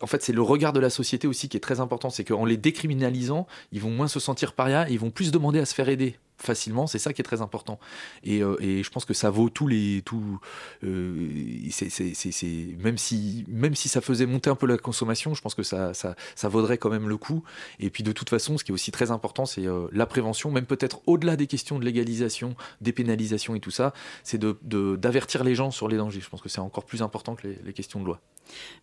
en 0.00 0.06
fait, 0.06 0.22
c'est 0.22 0.32
le 0.32 0.42
regard 0.42 0.72
de 0.72 0.80
la 0.80 0.90
société 0.90 1.26
aussi 1.26 1.48
qui 1.48 1.56
est 1.56 1.60
très 1.60 1.80
important. 1.80 2.10
C'est 2.10 2.24
qu'en 2.24 2.44
les 2.44 2.56
décriminalisant, 2.56 3.46
ils 3.72 3.80
vont 3.80 3.90
moins 3.90 4.08
se 4.08 4.20
sentir 4.20 4.52
paria 4.52 4.88
et 4.88 4.92
ils 4.92 5.00
vont 5.00 5.10
plus 5.10 5.30
demander 5.30 5.60
à 5.60 5.64
se 5.64 5.74
faire 5.74 5.88
aider 5.88 6.16
facilement. 6.38 6.86
C'est 6.86 6.98
ça 6.98 7.12
qui 7.12 7.20
est 7.20 7.24
très 7.24 7.40
important. 7.42 7.78
Et, 8.24 8.42
euh, 8.42 8.56
je 8.60 8.90
pense 8.90 9.04
que 9.04 9.14
ça 9.14 9.30
vaut 9.30 9.48
tous 9.50 9.66
les. 9.66 10.02
Tous, 10.04 10.38
euh, 10.84 11.28
c'est- 11.70 12.76
même, 12.78 12.98
si, 12.98 13.44
même 13.48 13.74
si 13.74 13.88
ça 13.88 14.00
faisait 14.00 14.26
monter 14.26 14.50
un 14.50 14.54
peu 14.54 14.66
la 14.66 14.78
consommation, 14.78 15.34
je 15.34 15.42
pense 15.42 15.54
que 15.54 15.62
ça, 15.62 15.94
ça, 15.94 16.14
ça 16.34 16.48
vaudrait 16.48 16.78
quand 16.78 16.90
même 16.90 17.08
le 17.08 17.16
coup. 17.16 17.42
Et 17.80 17.90
puis 17.90 18.02
de 18.02 18.12
toute 18.12 18.30
façon, 18.30 18.58
ce 18.58 18.64
qui 18.64 18.70
est 18.72 18.74
aussi 18.74 18.90
très 18.92 19.10
important, 19.10 19.46
c'est 19.46 19.66
euh, 19.66 19.88
la 19.92 20.06
prévention, 20.06 20.50
même 20.50 20.66
peut-être 20.66 21.00
au-delà 21.06 21.36
des 21.36 21.46
questions 21.46 21.78
de 21.78 21.84
légalisation, 21.84 22.54
dépénalisation 22.80 23.54
et 23.54 23.60
tout 23.60 23.70
ça, 23.70 23.92
c'est 24.22 24.38
de- 24.38 24.56
d'avertir 24.96 25.44
les 25.44 25.54
gens 25.54 25.70
sur 25.70 25.88
les 25.88 25.96
dangers. 25.96 26.20
Je 26.20 26.28
pense 26.28 26.40
que 26.40 26.48
c'est 26.48 26.60
encore 26.60 26.84
plus 26.84 27.02
important 27.02 27.34
que 27.34 27.46
les- 27.48 27.58
les 27.64 27.72
questions 27.72 28.00
de 28.00 28.06
loi. 28.06 28.20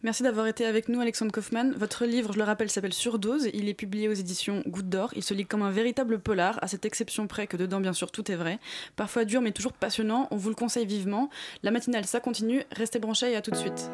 Merci 0.04 0.22
d'avoir 0.22 0.46
été 0.46 0.64
avec 0.66 0.90
nous, 0.90 1.00
Alexandre 1.00 1.32
Kaufmann. 1.32 1.74
Votre 1.76 2.06
livre, 2.06 2.32
je 2.34 2.38
le 2.38 2.44
rappelle, 2.44 2.70
s'appelle 2.70 2.94
Surdose. 2.94 3.50
Il 3.54 3.68
est 3.68 3.74
publié 3.74 4.08
aux 4.08 4.14
éditions 4.14 4.62
Goutte 4.68 4.90
d'Or. 4.90 5.12
Il 5.16 5.24
se 5.24 5.34
lit 5.34 5.46
comme 5.48 5.64
un 5.64 5.72
véritable 5.72 6.20
polar, 6.20 6.60
à 6.62 6.68
cette 6.68 6.86
exception 6.86 7.26
près 7.26 7.45
que 7.48 7.58
dedans, 7.58 7.80
bien 7.80 7.94
sûr, 7.94 8.12
tout 8.12 8.32
est 8.32 8.36
vrai. 8.36 8.60
Parfois 8.96 9.26
dur, 9.26 9.42
mais 9.42 9.52
toujours 9.52 9.74
passionnant. 9.74 10.28
On 10.32 10.38
vous 10.38 10.50
le 10.50 10.56
conseille 10.56 10.86
vivement. 10.86 11.30
La 11.64 11.72
matinale, 11.72 12.06
ça 12.06 12.20
continue. 12.20 12.64
Restez 12.72 13.00
branchés 13.00 13.32
et 13.32 13.36
à 13.36 13.42
tout 13.42 13.52
de 13.52 13.56
suite. 13.56 13.90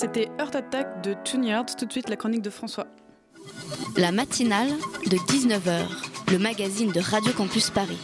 C'était 0.00 0.28
Heart 0.38 0.54
Attack 0.54 1.02
de 1.02 1.16
Tune 1.24 1.52
tout 1.76 1.84
de 1.84 1.90
suite 1.90 2.08
la 2.08 2.14
chronique 2.14 2.42
de 2.42 2.50
François. 2.50 2.86
La 3.96 4.12
matinale 4.12 4.68
de 5.10 5.16
19h, 5.16 5.88
le 6.30 6.38
magazine 6.38 6.92
de 6.92 7.00
Radio 7.00 7.32
Campus 7.32 7.70
Paris. 7.70 7.98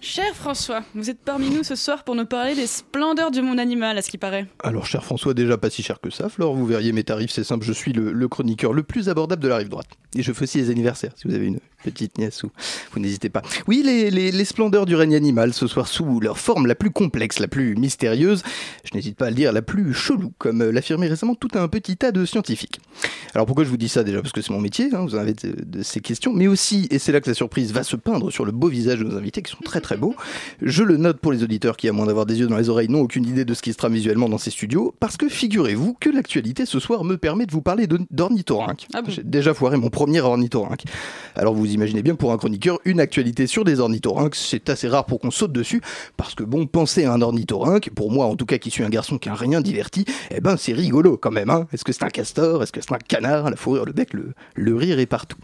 Cher 0.00 0.34
François, 0.34 0.82
vous 0.96 1.10
êtes 1.10 1.20
parmi 1.20 1.50
nous 1.50 1.62
ce 1.62 1.76
soir 1.76 2.02
pour 2.02 2.16
nous 2.16 2.26
parler 2.26 2.56
des 2.56 2.66
splendeurs 2.66 3.30
du 3.30 3.40
monde 3.40 3.60
animal, 3.60 3.98
à 3.98 4.02
ce 4.02 4.10
qui 4.10 4.18
paraît. 4.18 4.48
Alors, 4.64 4.84
cher 4.84 5.04
François, 5.04 5.32
déjà 5.32 5.58
pas 5.58 5.70
si 5.70 5.84
cher 5.84 6.00
que 6.00 6.10
ça, 6.10 6.28
Flore, 6.28 6.56
vous 6.56 6.66
verriez 6.66 6.90
mes 6.90 7.04
tarifs, 7.04 7.30
c'est 7.30 7.44
simple, 7.44 7.64
je 7.64 7.72
suis 7.72 7.92
le, 7.92 8.12
le 8.12 8.28
chroniqueur 8.28 8.72
le 8.72 8.82
plus 8.82 9.08
abordable 9.08 9.40
de 9.40 9.48
la 9.48 9.58
rive 9.58 9.68
droite. 9.68 9.90
Et 10.14 10.22
je 10.22 10.32
fais 10.32 10.44
aussi 10.44 10.58
les 10.58 10.70
anniversaires, 10.70 11.12
si 11.16 11.28
vous 11.28 11.34
avez 11.34 11.46
une 11.46 11.58
petite 11.84 12.18
nièce 12.18 12.42
ou 12.42 12.50
vous 12.92 12.98
n'hésitez 13.00 13.28
pas. 13.28 13.42
Oui, 13.68 13.82
les, 13.84 14.10
les- 14.10 14.32
les 14.32 14.44
splendeurs 14.44 14.84
du 14.86 14.96
règne 14.96 15.14
animal, 15.14 15.52
ce 15.52 15.66
soir 15.66 15.86
sous 15.86 16.18
leur 16.18 16.38
forme 16.38 16.66
la 16.66 16.74
plus 16.74 16.90
complexe, 16.90 17.38
la 17.38 17.46
plus 17.46 17.76
mystérieuse, 17.76 18.42
je 18.84 18.96
n'hésite 18.96 19.16
pas 19.16 19.26
à 19.26 19.30
le 19.30 19.36
dire, 19.36 19.52
la 19.52 19.62
plus 19.62 19.92
chelou, 19.94 20.32
comme 20.38 20.62
l'affirmait 20.70 21.06
récemment 21.08 21.34
tout 21.34 21.50
un 21.54 21.68
petit 21.68 21.96
tas 21.96 22.10
de 22.10 22.24
scientifiques. 22.24 22.80
Alors 23.34 23.46
pourquoi 23.46 23.64
je 23.64 23.68
vous 23.68 23.76
dis 23.76 23.88
ça 23.88 24.02
déjà? 24.02 24.20
Parce 24.22 24.32
que 24.32 24.40
c'est 24.40 24.50
mon 24.52 24.60
métier, 24.60 24.88
hein, 24.92 25.00
vous 25.02 25.14
en 25.14 25.18
avez 25.18 25.34
de, 25.34 25.54
de 25.64 25.82
ces 25.82 26.00
questions, 26.00 26.32
mais 26.32 26.46
aussi, 26.48 26.88
et 26.90 26.98
c'est 26.98 27.12
là 27.12 27.20
que 27.20 27.28
la 27.30 27.34
surprise 27.34 27.72
va 27.72 27.82
se 27.84 27.94
peindre 27.96 28.30
sur 28.32 28.44
le 28.46 28.50
beau 28.52 28.68
visage 28.68 28.98
de 29.00 29.04
nos 29.04 29.16
invités 29.16 29.42
qui 29.42 29.52
sont 29.52 29.58
très 29.62 29.80
très 29.82 29.98
beaux, 29.98 30.16
je 30.62 30.82
le 30.82 30.96
note 30.96 31.18
pour 31.20 31.32
les 31.32 31.42
auditeurs 31.44 31.76
qui, 31.76 31.86
à 31.88 31.92
moins 31.92 32.06
d'avoir 32.06 32.24
des 32.26 32.38
yeux 32.40 32.46
dans 32.48 32.56
les 32.56 32.70
oreilles, 32.70 32.88
n'ont 32.88 33.02
aucune 33.02 33.26
idée 33.26 33.44
de 33.44 33.54
ce 33.54 33.60
qui 33.62 33.72
se 33.72 33.76
trame 33.78 33.92
visuellement 33.92 34.28
dans 34.30 34.38
ces 34.38 34.50
studios, 34.50 34.94
parce 35.00 35.16
que 35.18 35.28
figurez-vous 35.28 35.94
que 36.00 36.08
l'actualité 36.10 36.64
ce 36.66 36.80
soir 36.80 37.04
me 37.04 37.16
permet 37.18 37.44
de 37.46 37.52
vous 37.52 37.62
parler 37.62 37.86
de- 37.86 38.00
d'ornithorynques. 38.10 38.88
J'ai 39.06 39.22
déjà 39.22 39.52
foiré 39.54 39.76
mon 39.76 39.90
premier 39.98 40.20
ornithorynque. 40.20 40.84
Alors 41.34 41.54
vous 41.54 41.72
imaginez 41.72 42.02
bien 42.02 42.14
pour 42.14 42.30
un 42.30 42.36
chroniqueur, 42.36 42.78
une 42.84 43.00
actualité 43.00 43.48
sur 43.48 43.64
des 43.64 43.80
ornithorynques, 43.80 44.36
c'est 44.36 44.70
assez 44.70 44.86
rare 44.86 45.06
pour 45.06 45.18
qu'on 45.18 45.32
saute 45.32 45.50
dessus, 45.50 45.80
parce 46.16 46.36
que 46.36 46.44
bon, 46.44 46.66
penser 46.66 47.04
à 47.04 47.12
un 47.12 47.20
ornithorynque, 47.20 47.90
pour 47.96 48.12
moi 48.12 48.26
en 48.26 48.36
tout 48.36 48.46
cas 48.46 48.58
qui 48.58 48.70
suis 48.70 48.84
un 48.84 48.90
garçon 48.90 49.18
qui 49.18 49.28
a 49.28 49.34
rien 49.34 49.60
diverti, 49.60 50.04
eh 50.30 50.40
ben 50.40 50.56
c'est 50.56 50.72
rigolo 50.72 51.16
quand 51.16 51.32
même. 51.32 51.50
Hein 51.50 51.66
Est-ce 51.72 51.84
que 51.84 51.90
c'est 51.90 52.04
un 52.04 52.10
castor? 52.10 52.62
Est-ce 52.62 52.70
que 52.70 52.80
c'est 52.80 52.92
un 52.92 52.98
canard? 52.98 53.50
La 53.50 53.56
fourrure, 53.56 53.86
le 53.86 53.92
bec, 53.92 54.12
le, 54.12 54.34
le 54.54 54.76
rire 54.76 55.00
est 55.00 55.06
partout. 55.06 55.38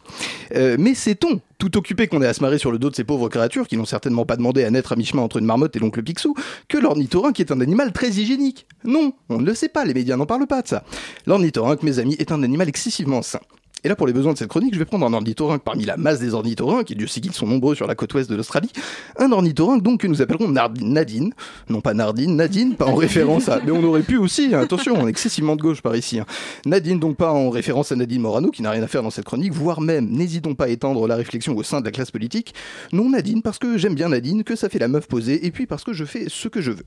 Euh, 0.54 0.76
mais 0.78 0.94
sait-on 0.94 1.40
tout 1.58 1.76
occupé 1.76 2.06
qu'on 2.06 2.22
est 2.22 2.26
à 2.28 2.32
se 2.32 2.40
marrer 2.40 2.58
sur 2.58 2.70
le 2.70 2.78
dos 2.78 2.90
de 2.90 2.94
ces 2.94 3.02
pauvres 3.02 3.28
créatures 3.28 3.66
qui 3.66 3.76
n'ont 3.76 3.84
certainement 3.84 4.24
pas 4.24 4.36
demandé 4.36 4.62
à 4.62 4.70
naître 4.70 4.92
à 4.92 4.96
mi-chemin 4.96 5.22
entre 5.22 5.38
une 5.38 5.46
marmotte 5.46 5.74
et 5.74 5.80
l'oncle 5.80 6.02
Picsou, 6.04 6.34
que 6.68 6.78
l'ornithorynque 6.78 7.40
est 7.40 7.50
un 7.50 7.60
animal 7.60 7.92
très 7.92 8.10
hygiénique? 8.10 8.68
Non, 8.84 9.14
on 9.30 9.40
ne 9.40 9.46
le 9.46 9.54
sait 9.54 9.68
pas, 9.68 9.84
les 9.84 9.94
médias 9.94 10.16
n'en 10.16 10.26
parlent 10.26 10.46
pas 10.46 10.62
de 10.62 10.68
ça. 10.68 10.84
L'ornithorynque, 11.26 11.82
mes 11.82 11.98
amis, 11.98 12.14
est 12.20 12.30
un 12.30 12.44
animal 12.44 12.68
excessivement 12.68 13.22
sain. 13.22 13.40
Et 13.84 13.88
là, 13.88 13.96
pour 13.96 14.06
les 14.06 14.14
besoins 14.14 14.32
de 14.32 14.38
cette 14.38 14.48
chronique, 14.48 14.72
je 14.72 14.78
vais 14.78 14.86
prendre 14.86 15.04
un 15.06 15.12
ornithorynque 15.12 15.62
parmi 15.62 15.84
la 15.84 15.98
masse 15.98 16.18
des 16.18 16.32
ornithorynques, 16.32 16.90
et 16.90 16.94
Dieu 16.94 17.06
sait 17.06 17.20
qu'ils 17.20 17.34
sont 17.34 17.46
nombreux 17.46 17.74
sur 17.74 17.86
la 17.86 17.94
côte 17.94 18.14
ouest 18.14 18.30
de 18.30 18.34
l'Australie. 18.34 18.70
Un 19.18 19.30
ornithorynque 19.30 19.82
donc 19.82 20.00
que 20.00 20.06
nous 20.06 20.22
appellerons 20.22 20.48
Nadine. 20.48 21.34
Non 21.68 21.80
pas 21.82 21.92
Nardine, 21.92 22.34
Nadine, 22.34 22.76
pas 22.76 22.86
en 22.86 22.94
référence 22.94 23.48
à... 23.48 23.60
Mais 23.64 23.72
on 23.72 23.84
aurait 23.84 24.02
pu 24.02 24.16
aussi, 24.16 24.54
hein, 24.54 24.60
attention, 24.60 24.94
on 24.98 25.06
est 25.06 25.10
excessivement 25.10 25.54
de 25.54 25.62
gauche 25.62 25.82
par 25.82 25.94
ici. 25.96 26.18
hein. 26.18 26.26
Nadine 26.64 26.98
donc 26.98 27.16
pas 27.16 27.30
en 27.30 27.50
référence 27.50 27.92
à 27.92 27.96
Nadine 27.96 28.22
Morano, 28.22 28.50
qui 28.50 28.62
n'a 28.62 28.70
rien 28.70 28.82
à 28.82 28.86
faire 28.86 29.02
dans 29.02 29.10
cette 29.10 29.26
chronique, 29.26 29.52
voire 29.52 29.82
même, 29.82 30.08
n'hésitons 30.08 30.54
pas 30.54 30.64
à 30.64 30.68
étendre 30.68 31.06
la 31.06 31.16
réflexion 31.16 31.54
au 31.54 31.62
sein 31.62 31.80
de 31.80 31.84
la 31.84 31.90
classe 31.90 32.10
politique. 32.10 32.54
Non 32.92 33.10
Nadine, 33.10 33.42
parce 33.42 33.58
que 33.58 33.76
j'aime 33.76 33.94
bien 33.94 34.08
Nadine, 34.08 34.44
que 34.44 34.56
ça 34.56 34.70
fait 34.70 34.78
la 34.78 34.88
meuf 34.88 35.06
posée, 35.06 35.44
et 35.46 35.50
puis 35.50 35.66
parce 35.66 35.84
que 35.84 35.92
je 35.92 36.06
fais 36.06 36.24
ce 36.28 36.48
que 36.48 36.62
je 36.62 36.70
veux. 36.70 36.84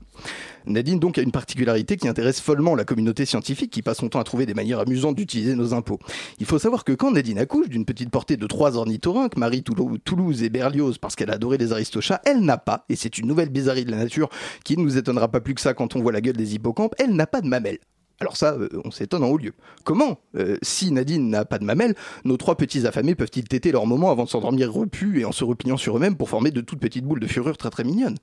Nadine 0.66 0.98
donc 0.98 1.16
a 1.16 1.22
une 1.22 1.30
particularité 1.30 1.96
qui 1.96 2.08
intéresse 2.08 2.40
follement 2.40 2.74
la 2.74 2.84
communauté 2.84 3.24
scientifique 3.24 3.70
qui 3.70 3.82
passe 3.82 3.98
son 3.98 4.08
temps 4.08 4.20
à 4.20 4.24
trouver 4.24 4.46
des 4.46 4.54
manières 4.54 4.80
amusantes 4.80 5.14
d'utiliser 5.14 5.54
nos 5.54 5.74
impôts. 5.74 6.00
Il 6.40 6.46
faut 6.46 6.58
savoir 6.58 6.84
que 6.88 6.94
quand 6.94 7.10
Nadine 7.10 7.38
accouche 7.38 7.68
d'une 7.68 7.84
petite 7.84 8.08
portée 8.08 8.38
de 8.38 8.46
trois 8.46 8.78
ornithorynques, 8.78 9.36
Marie, 9.36 9.60
Toulou- 9.60 9.98
Toulouse 9.98 10.42
et 10.42 10.48
Berlioz, 10.48 10.96
parce 10.96 11.16
qu'elle 11.16 11.28
a 11.28 11.34
adoré 11.34 11.58
les 11.58 11.70
aristochats, 11.70 12.22
elle 12.24 12.40
n'a 12.40 12.56
pas, 12.56 12.86
et 12.88 12.96
c'est 12.96 13.18
une 13.18 13.26
nouvelle 13.26 13.50
bizarrerie 13.50 13.84
de 13.84 13.90
la 13.90 13.98
nature 13.98 14.30
qui 14.64 14.74
ne 14.78 14.82
nous 14.84 14.96
étonnera 14.96 15.28
pas 15.28 15.42
plus 15.42 15.52
que 15.54 15.60
ça 15.60 15.74
quand 15.74 15.96
on 15.96 16.00
voit 16.00 16.12
la 16.12 16.22
gueule 16.22 16.38
des 16.38 16.54
hippocampes, 16.54 16.94
elle 16.98 17.14
n'a 17.14 17.26
pas 17.26 17.42
de 17.42 17.46
mamelles. 17.46 17.76
Alors 18.20 18.36
ça, 18.36 18.54
euh, 18.54 18.68
on 18.84 18.90
s'étonne 18.90 19.22
en 19.22 19.28
haut 19.28 19.38
lieu. 19.38 19.52
Comment 19.84 20.18
Euh, 20.36 20.56
Si 20.62 20.90
Nadine 20.90 21.28
n'a 21.30 21.44
pas 21.44 21.58
de 21.58 21.64
mamelles, 21.64 21.94
nos 22.24 22.36
trois 22.36 22.56
petits 22.56 22.86
affamés 22.86 23.14
peuvent-ils 23.14 23.46
téter 23.46 23.70
leur 23.70 23.86
moment 23.86 24.10
avant 24.10 24.24
de 24.24 24.28
s'endormir 24.28 24.72
repus 24.72 25.20
et 25.20 25.24
en 25.24 25.32
se 25.32 25.44
repliant 25.44 25.76
sur 25.76 25.96
eux-mêmes 25.96 26.16
pour 26.16 26.28
former 26.28 26.50
de 26.50 26.60
toutes 26.60 26.80
petites 26.80 27.04
boules 27.04 27.20
de 27.20 27.26
fureur 27.28 27.56
très 27.56 27.70
très 27.70 27.84
mignonnes? 27.84 28.16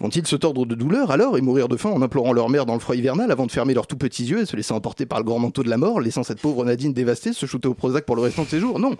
Vont-ils 0.00 0.26
se 0.26 0.36
tordre 0.36 0.64
de 0.66 0.74
douleur 0.74 1.10
alors 1.10 1.36
et 1.36 1.40
mourir 1.42 1.68
de 1.68 1.76
faim 1.76 1.90
en 1.90 2.00
implorant 2.02 2.32
leur 2.32 2.48
mère 2.48 2.66
dans 2.66 2.74
le 2.74 2.80
froid 2.80 2.96
hivernal 2.96 3.30
avant 3.30 3.46
de 3.46 3.52
fermer 3.52 3.74
leurs 3.74 3.86
tout 3.86 3.96
petits 3.96 4.24
yeux 4.24 4.40
et 4.40 4.46
se 4.46 4.56
laisser 4.56 4.72
emporter 4.72 5.06
par 5.06 5.18
le 5.18 5.24
grand 5.24 5.38
manteau 5.38 5.62
de 5.62 5.68
la 5.70 5.76
mort, 5.76 6.00
laissant 6.00 6.22
cette 6.22 6.40
pauvre 6.40 6.64
Nadine 6.64 6.92
dévastée 6.92 7.32
se 7.32 7.44
shooter 7.46 7.68
au 7.68 7.74
Prozac 7.74 8.04
pour 8.06 8.16
le 8.16 8.22
restant 8.22 8.44
de 8.44 8.48
ses 8.48 8.60
jours? 8.60 8.78
Non, 8.78 8.94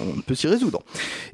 on 0.00 0.20
peut 0.26 0.34
s'y 0.34 0.46
résoudre. 0.46 0.82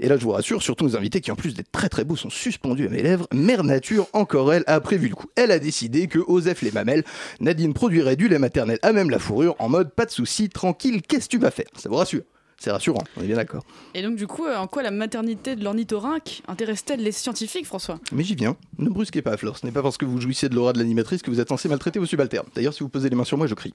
Et 0.01 0.09
là, 0.09 0.17
je 0.17 0.23
vous 0.25 0.31
rassure, 0.33 0.63
surtout 0.63 0.85
nos 0.85 0.97
invités 0.97 1.21
qui, 1.21 1.31
en 1.31 1.37
plus 1.37 1.55
d'être 1.55 1.71
très 1.71 1.89
très 1.89 2.05
beaux, 2.05 2.17
sont 2.17 2.31
suspendus 2.31 2.87
à 2.87 2.91
mes 2.91 3.03
lèvres, 3.03 3.27
Mère 3.33 3.63
Nature, 3.65 4.07
encore 4.13 4.53
elle, 4.53 4.65
a 4.67 4.81
prévu 4.81 5.09
le 5.09 5.15
coup. 5.15 5.27
Elle 5.37 5.51
a 5.53 5.59
décidé 5.59 6.07
que, 6.09 6.19
Osef 6.19 6.63
les 6.63 6.73
mamelles, 6.73 7.05
Nadine 7.41 7.73
produirait 7.75 8.17
du 8.17 8.29
lait 8.33 8.39
lait 8.39 8.41
maternel 8.41 8.79
à 8.83 8.93
même 8.93 9.11
la 9.11 9.19
fourrure 9.19 9.55
en 9.59 9.69
mode 9.69 9.91
pas 9.91 10.07
de 10.07 10.11
soucis, 10.11 10.49
tranquille, 10.49 11.03
qu'est-ce 11.03 11.27
que 11.27 11.31
tu 11.31 11.39
vas 11.39 11.51
faire? 11.51 11.67
Ça 11.77 11.89
vous 11.89 11.97
rassure? 11.97 12.23
C'est 12.59 12.71
rassurant, 12.71 13.03
on 13.17 13.23
est 13.23 13.27
bien 13.27 13.37
d'accord. 13.37 13.65
Et 13.93 14.03
donc, 14.03 14.15
du 14.15 14.29
coup, 14.29 14.47
euh, 14.47 14.57
en 14.57 14.69
quoi 14.69 14.85
la 14.85 14.93
maternité 14.93 15.57
de 15.57 15.65
l'ornithorynque 15.65 16.43
intéresse-t-elle 16.47 17.03
les 17.03 17.11
scientifiques, 17.11 17.67
François? 17.67 17.99
Mais 18.13 18.23
j'y 18.23 18.37
viens. 18.37 18.57
Ne 18.79 18.89
brusquez 18.89 19.21
pas, 19.21 19.37
Flore. 19.37 19.59
Ce 19.59 19.67
n'est 19.67 19.73
pas 19.73 19.83
parce 19.83 19.97
que 19.97 20.05
vous 20.05 20.21
jouissez 20.21 20.49
de 20.49 20.55
l'aura 20.55 20.73
de 20.73 20.79
l'animatrice 20.79 21.23
que 21.23 21.31
vous 21.31 21.41
êtes 21.41 21.49
censé 21.49 21.69
maltraiter 21.69 21.99
vos 21.99 22.07
subalternes. 22.07 22.47
D'ailleurs, 22.55 22.73
si 22.73 22.85
vous 22.85 22.89
posez 22.89 23.11
les 23.11 23.17
mains 23.17 23.25
sur 23.25 23.37
moi, 23.37 23.49
je 23.49 23.55
crie. 23.55 23.75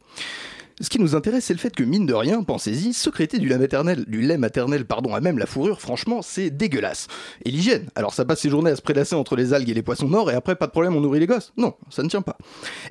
Ce 0.79 0.89
qui 0.89 0.99
nous 0.99 1.15
intéresse, 1.15 1.45
c'est 1.45 1.55
le 1.55 1.59
fait 1.59 1.75
que, 1.75 1.81
mine 1.81 2.05
de 2.05 2.13
rien, 2.13 2.43
pensez-y, 2.43 2.93
secréter 2.93 3.39
du 3.39 3.49
lait 3.49 3.57
maternel, 3.57 4.05
du 4.07 4.21
lait 4.21 4.37
maternel, 4.37 4.85
pardon, 4.85 5.15
à 5.15 5.21
même 5.21 5.39
la 5.39 5.47
fourrure, 5.47 5.81
franchement, 5.81 6.21
c'est 6.21 6.51
dégueulasse. 6.51 7.07
Et 7.45 7.49
l'hygiène 7.49 7.87
Alors, 7.95 8.13
ça 8.13 8.25
passe 8.25 8.41
ses 8.41 8.51
journées 8.51 8.69
à 8.69 8.75
se 8.75 8.83
prélasser 8.83 9.15
entre 9.15 9.35
les 9.35 9.53
algues 9.53 9.71
et 9.71 9.73
les 9.73 9.81
poissons 9.81 10.07
morts, 10.07 10.29
et 10.29 10.35
après, 10.35 10.55
pas 10.55 10.67
de 10.67 10.71
problème, 10.71 10.95
on 10.95 11.01
nourrit 11.01 11.19
les 11.19 11.25
gosses 11.25 11.51
Non, 11.57 11.73
ça 11.89 12.03
ne 12.03 12.09
tient 12.09 12.21
pas. 12.21 12.37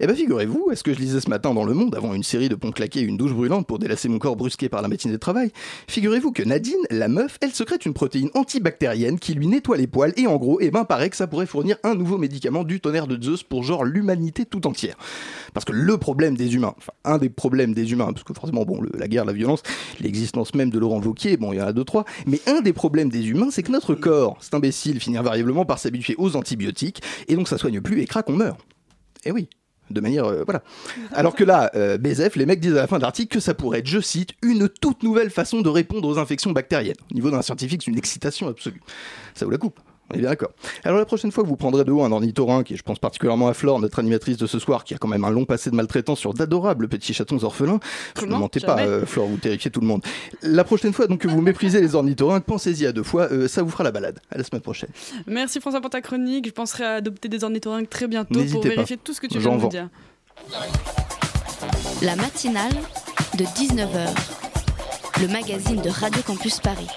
Eh 0.00 0.08
ben, 0.08 0.16
figurez-vous, 0.16 0.70
est-ce 0.72 0.82
que 0.82 0.92
je 0.92 0.98
lisais 0.98 1.20
ce 1.20 1.30
matin 1.30 1.54
dans 1.54 1.62
Le 1.62 1.74
Monde, 1.74 1.94
avant 1.94 2.12
une 2.12 2.24
série 2.24 2.48
de 2.48 2.56
ponts 2.56 2.72
claqués 2.72 3.02
et 3.02 3.04
une 3.04 3.16
douche 3.16 3.32
brûlante 3.32 3.68
pour 3.68 3.78
délasser 3.78 4.08
mon 4.08 4.18
corps 4.18 4.34
brusqué 4.34 4.68
par 4.68 4.82
la 4.82 4.88
matinée 4.88 5.14
de 5.14 5.18
travail, 5.18 5.52
figurez-vous 5.86 6.32
que 6.32 6.42
Nadine, 6.42 6.74
la 6.90 7.06
meuf, 7.06 7.38
elle 7.40 7.52
secrète 7.52 7.86
une 7.86 7.94
protéine 7.94 8.30
antibactérienne 8.34 9.20
qui 9.20 9.34
lui 9.34 9.46
nettoie 9.46 9.76
les 9.76 9.86
poils, 9.86 10.12
et 10.16 10.26
en 10.26 10.38
gros, 10.38 10.58
eh 10.60 10.72
ben, 10.72 10.84
paraît 10.86 11.08
que 11.08 11.16
ça 11.16 11.28
pourrait 11.28 11.46
fournir 11.46 11.76
un 11.84 11.94
nouveau 11.94 12.18
médicament 12.18 12.64
du 12.64 12.80
tonnerre 12.80 13.06
de 13.06 13.22
Zeus 13.22 13.44
pour 13.44 13.62
genre 13.62 13.84
l'humanité 13.84 14.44
tout 14.44 14.66
entière. 14.66 14.96
Parce 15.54 15.64
que 15.64 15.72
le 15.72 15.96
problème 15.98 16.36
des 16.36 16.56
humains, 16.56 16.74
enfin, 16.76 16.92
un 17.04 17.18
des 17.18 17.28
problèmes 17.28 17.75
des 17.76 17.92
humains, 17.92 18.12
parce 18.12 18.24
que 18.24 18.34
forcément, 18.34 18.64
bon, 18.64 18.82
la 18.98 19.06
guerre, 19.06 19.24
la 19.24 19.32
violence, 19.32 19.62
l'existence 20.00 20.54
même 20.54 20.70
de 20.70 20.78
Laurent 20.80 21.00
Wauquiez, 21.00 21.36
bon, 21.36 21.52
il 21.52 21.58
y 21.58 21.62
en 21.62 21.66
a 21.66 21.72
deux, 21.72 21.84
trois, 21.84 22.04
mais 22.26 22.40
un 22.46 22.60
des 22.60 22.72
problèmes 22.72 23.08
des 23.08 23.28
humains, 23.28 23.50
c'est 23.52 23.62
que 23.62 23.70
notre 23.70 23.94
corps, 23.94 24.38
cet 24.40 24.54
imbécile, 24.54 24.98
finit 24.98 25.18
invariablement 25.18 25.64
par 25.64 25.78
s'habituer 25.78 26.16
aux 26.18 26.34
antibiotiques, 26.34 27.02
et 27.28 27.36
donc 27.36 27.46
ça 27.46 27.58
soigne 27.58 27.80
plus, 27.80 28.00
et 28.00 28.06
craque, 28.06 28.28
on 28.28 28.34
meurt. 28.34 28.58
Eh 29.24 29.30
oui. 29.30 29.48
De 29.88 30.00
manière. 30.00 30.24
euh, 30.24 30.42
voilà. 30.44 30.64
Alors 31.12 31.36
que 31.36 31.44
là, 31.44 31.70
euh, 31.76 31.96
BZF, 31.96 32.34
les 32.34 32.44
mecs 32.44 32.58
disent 32.58 32.72
à 32.72 32.80
la 32.80 32.86
fin 32.88 32.96
de 32.96 33.02
l'article 33.02 33.32
que 33.32 33.40
ça 33.40 33.54
pourrait 33.54 33.78
être, 33.78 33.86
je 33.86 34.00
cite, 34.00 34.30
une 34.42 34.68
toute 34.68 35.04
nouvelle 35.04 35.30
façon 35.30 35.60
de 35.60 35.68
répondre 35.68 36.08
aux 36.08 36.18
infections 36.18 36.50
bactériennes. 36.50 36.96
Au 37.12 37.14
niveau 37.14 37.30
d'un 37.30 37.42
scientifique, 37.42 37.82
c'est 37.84 37.92
une 37.92 37.98
excitation 37.98 38.48
absolue. 38.48 38.80
Ça 39.34 39.44
vous 39.44 39.52
la 39.52 39.58
coupe 39.58 39.78
on 40.10 40.14
est 40.14 40.18
bien 40.18 40.28
d'accord. 40.30 40.50
Alors 40.84 40.98
la 40.98 41.04
prochaine 41.04 41.32
fois 41.32 41.42
que 41.42 41.48
vous 41.48 41.56
prendrez 41.56 41.84
de 41.84 41.92
haut 41.92 42.02
un 42.02 42.12
ornithorynque, 42.12 42.70
et 42.70 42.76
je 42.76 42.82
pense 42.82 42.98
particulièrement 42.98 43.48
à 43.48 43.54
Flore, 43.54 43.80
notre 43.80 43.98
animatrice 43.98 44.36
de 44.36 44.46
ce 44.46 44.58
soir, 44.58 44.84
qui 44.84 44.94
a 44.94 44.98
quand 44.98 45.08
même 45.08 45.24
un 45.24 45.30
long 45.30 45.44
passé 45.44 45.70
de 45.70 45.76
maltraitance 45.76 46.18
sur 46.18 46.34
d'adorables 46.34 46.88
petits 46.88 47.14
chatons 47.14 47.42
orphelins, 47.44 47.80
ne 48.22 48.26
mentez 48.26 48.60
pas, 48.60 48.78
euh, 48.80 49.06
Flore, 49.06 49.26
vous 49.26 49.36
terrifiez 49.36 49.70
tout 49.70 49.80
le 49.80 49.86
monde. 49.86 50.02
La 50.42 50.64
prochaine 50.64 50.92
fois 50.92 51.06
donc 51.06 51.20
que 51.20 51.28
vous 51.28 51.40
méprisez 51.40 51.80
les 51.80 51.94
ornithorynques, 51.94 52.44
pensez-y 52.44 52.86
à 52.86 52.92
deux 52.92 53.02
fois, 53.02 53.28
euh, 53.32 53.48
ça 53.48 53.62
vous 53.62 53.70
fera 53.70 53.84
la 53.84 53.92
balade. 53.92 54.20
À 54.30 54.38
la 54.38 54.44
semaine 54.44 54.62
prochaine. 54.62 54.90
Merci 55.26 55.60
François 55.60 55.80
pour 55.80 55.90
ta 55.90 56.00
chronique. 56.00 56.46
Je 56.46 56.52
penserai 56.52 56.84
à 56.84 56.92
adopter 56.94 57.28
des 57.28 57.44
ornithorynques 57.44 57.90
très 57.90 58.06
bientôt 58.06 58.44
pour 58.50 58.60
pas. 58.60 58.68
vérifier 58.68 58.96
tout 58.96 59.12
ce 59.12 59.20
que 59.20 59.26
tu 59.26 59.38
viens 59.38 59.56
de 59.56 59.62
nous 59.62 59.68
dire. 59.68 59.88
La 62.02 62.16
matinale 62.16 62.72
de 63.38 63.44
19h. 63.44 64.08
Le 65.20 65.28
magazine 65.28 65.80
de 65.80 65.88
Radio 65.88 66.22
Campus 66.22 66.60
Paris. 66.60 66.88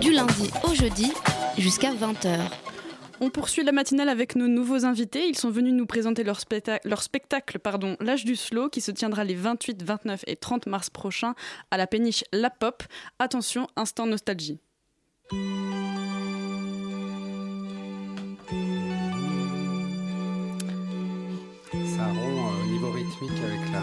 Du 0.00 0.12
lundi 0.12 0.50
au 0.62 0.74
jeudi 0.74 1.12
jusqu'à 1.58 1.92
20h. 1.92 2.38
On 3.20 3.30
poursuit 3.30 3.62
la 3.62 3.72
matinale 3.72 4.08
avec 4.08 4.34
nos 4.34 4.48
nouveaux 4.48 4.84
invités. 4.84 5.26
Ils 5.28 5.38
sont 5.38 5.50
venus 5.50 5.72
nous 5.72 5.86
présenter 5.86 6.24
leur, 6.24 6.38
specta- 6.40 6.80
leur 6.84 7.02
spectacle 7.02 7.58
pardon, 7.58 7.96
L'âge 8.00 8.24
du 8.24 8.34
slow 8.36 8.68
qui 8.68 8.80
se 8.80 8.90
tiendra 8.90 9.24
les 9.24 9.34
28, 9.36 9.82
29 9.82 10.24
et 10.26 10.36
30 10.36 10.66
mars 10.66 10.90
prochains 10.90 11.34
à 11.70 11.76
la 11.76 11.86
péniche 11.86 12.24
La 12.32 12.50
Pop. 12.50 12.82
Attention, 13.18 13.68
instant 13.76 14.06
nostalgie. 14.06 14.58
Ça 21.96 22.06
rompt 22.06 22.38
euh, 22.38 22.62
au 22.62 22.66
niveau 22.66 22.90
rythmique 22.90 23.38
avec 23.44 23.72
la. 23.72 23.82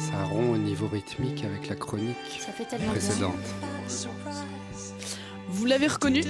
Ça 0.00 0.24
rompt 0.24 0.54
au 0.54 0.58
niveau 0.58 0.88
rythmique 0.88 1.44
avec 1.44 1.68
la 1.68 1.76
chronique 1.76 2.16
Ça 2.38 2.52
fait 2.52 2.64
tellement 2.64 2.90
précédente. 2.92 3.34
Vous 5.52 5.66
l'avez 5.66 5.88
reconnu 5.88 6.22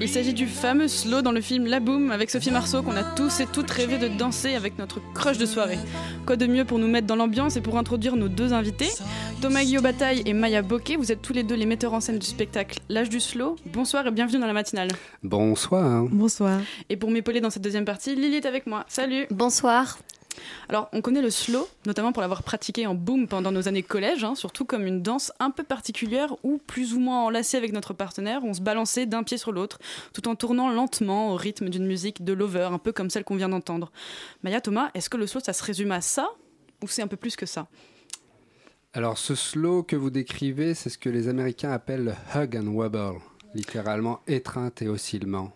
Il 0.00 0.08
s'agit 0.08 0.34
du 0.34 0.46
fameux 0.46 0.88
slow 0.88 1.22
dans 1.22 1.30
le 1.30 1.40
film 1.40 1.66
La 1.66 1.78
Boom 1.78 2.10
avec 2.10 2.30
Sophie 2.30 2.50
Marceau 2.50 2.82
qu'on 2.82 2.96
a 2.96 3.04
tous 3.04 3.38
et 3.38 3.46
toutes 3.46 3.70
rêvé 3.70 3.96
de 3.96 4.08
danser 4.08 4.54
avec 4.56 4.76
notre 4.78 5.00
crush 5.14 5.38
de 5.38 5.46
soirée. 5.46 5.78
Quoi 6.26 6.34
de 6.34 6.46
mieux 6.46 6.64
pour 6.64 6.80
nous 6.80 6.88
mettre 6.88 7.06
dans 7.06 7.14
l'ambiance 7.14 7.56
et 7.56 7.60
pour 7.60 7.78
introduire 7.78 8.16
nos 8.16 8.28
deux 8.28 8.52
invités 8.52 8.90
Thomas 9.40 9.62
Guillaume 9.62 9.84
Bataille 9.84 10.22
et 10.26 10.32
Maya 10.32 10.62
Bokeh, 10.62 10.96
vous 10.96 11.12
êtes 11.12 11.22
tous 11.22 11.32
les 11.32 11.44
deux 11.44 11.54
les 11.54 11.66
metteurs 11.66 11.94
en 11.94 12.00
scène 12.00 12.18
du 12.18 12.26
spectacle 12.26 12.80
L'âge 12.88 13.08
du 13.08 13.20
slow. 13.20 13.54
Bonsoir 13.66 14.06
et 14.08 14.10
bienvenue 14.10 14.40
dans 14.40 14.48
la 14.48 14.52
matinale. 14.52 14.88
Bonsoir. 15.22 16.04
Bonsoir. 16.10 16.60
Et 16.88 16.96
pour 16.96 17.10
m'épauler 17.12 17.40
dans 17.40 17.50
cette 17.50 17.62
deuxième 17.62 17.84
partie, 17.84 18.16
Lily 18.16 18.36
est 18.36 18.46
avec 18.46 18.66
moi. 18.66 18.84
Salut 18.88 19.26
Bonsoir. 19.30 19.98
Alors, 20.68 20.88
on 20.92 21.00
connaît 21.00 21.22
le 21.22 21.30
slow, 21.30 21.68
notamment 21.86 22.12
pour 22.12 22.20
l'avoir 22.20 22.42
pratiqué 22.42 22.86
en 22.86 22.94
boom 22.94 23.28
pendant 23.28 23.52
nos 23.52 23.68
années 23.68 23.82
collège, 23.82 24.24
hein, 24.24 24.34
surtout 24.34 24.64
comme 24.64 24.86
une 24.86 25.02
danse 25.02 25.32
un 25.38 25.50
peu 25.50 25.62
particulière 25.62 26.34
où, 26.42 26.58
plus 26.58 26.94
ou 26.94 27.00
moins 27.00 27.24
enlacée 27.24 27.56
avec 27.56 27.72
notre 27.72 27.94
partenaire, 27.94 28.42
on 28.44 28.54
se 28.54 28.60
balançait 28.60 29.06
d'un 29.06 29.22
pied 29.22 29.38
sur 29.38 29.52
l'autre, 29.52 29.78
tout 30.12 30.28
en 30.28 30.34
tournant 30.34 30.68
lentement 30.70 31.32
au 31.32 31.36
rythme 31.36 31.68
d'une 31.68 31.86
musique 31.86 32.24
de 32.24 32.32
lover, 32.32 32.68
un 32.72 32.78
peu 32.78 32.92
comme 32.92 33.10
celle 33.10 33.24
qu'on 33.24 33.36
vient 33.36 33.48
d'entendre. 33.48 33.90
Maya, 34.42 34.60
Thomas, 34.60 34.90
est-ce 34.94 35.10
que 35.10 35.16
le 35.16 35.26
slow, 35.26 35.40
ça 35.40 35.52
se 35.52 35.62
résume 35.62 35.92
à 35.92 36.00
ça 36.00 36.28
ou 36.82 36.88
c'est 36.88 37.02
un 37.02 37.08
peu 37.08 37.16
plus 37.16 37.36
que 37.36 37.46
ça? 37.46 37.68
Alors, 38.92 39.18
ce 39.18 39.34
slow 39.34 39.82
que 39.82 39.96
vous 39.96 40.10
décrivez, 40.10 40.74
c'est 40.74 40.88
ce 40.88 40.98
que 40.98 41.10
les 41.10 41.28
Américains 41.28 41.70
appellent 41.70 42.04
le 42.04 42.14
hug 42.34 42.56
and 42.56 42.68
wobble, 42.68 43.20
littéralement 43.54 44.20
étreinte 44.26 44.80
et 44.80 44.88
oscillement. 44.88 45.52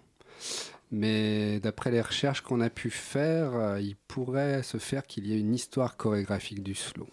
Mais 0.91 1.61
d'après 1.61 1.91
les 1.91 2.01
recherches 2.01 2.41
qu'on 2.41 2.61
a 2.61 2.69
pu 2.71 2.91
faire, 2.91 3.55
euh, 3.55 3.81
il 3.81 3.95
pourrait 4.09 4.63
se 4.63 4.79
faire 4.79 5.07
qu'il 5.07 5.27
y 5.27 5.33
ait 5.35 5.39
une 5.39 5.55
histoire 5.55 5.97
chorégraphique 5.97 6.63
du 6.63 6.75
slow. 6.75 7.09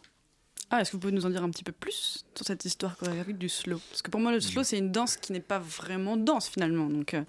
Ah, 0.69 0.81
est-ce 0.81 0.91
que 0.91 0.95
vous 0.97 1.01
pouvez 1.01 1.13
nous 1.13 1.25
en 1.25 1.29
dire 1.29 1.43
un 1.43 1.49
petit 1.49 1.63
peu 1.63 1.71
plus 1.71 2.25
sur 2.35 2.45
cette 2.45 2.65
histoire 2.65 2.97
chorégraphique 2.97 3.37
du 3.37 3.47
slow? 3.49 3.79
Parce 3.89 4.01
que 4.01 4.09
pour 4.11 4.19
moi, 4.19 4.31
le 4.33 4.39
slow, 4.41 4.63
c'est 4.63 4.77
une 4.79 4.91
danse 4.91 5.15
qui 5.15 5.31
n'est 5.31 5.39
pas 5.39 5.59
vraiment 5.59 6.17
danse 6.17 6.49
finalement, 6.49 6.89
donc 6.89 7.13
euh, 7.13 7.21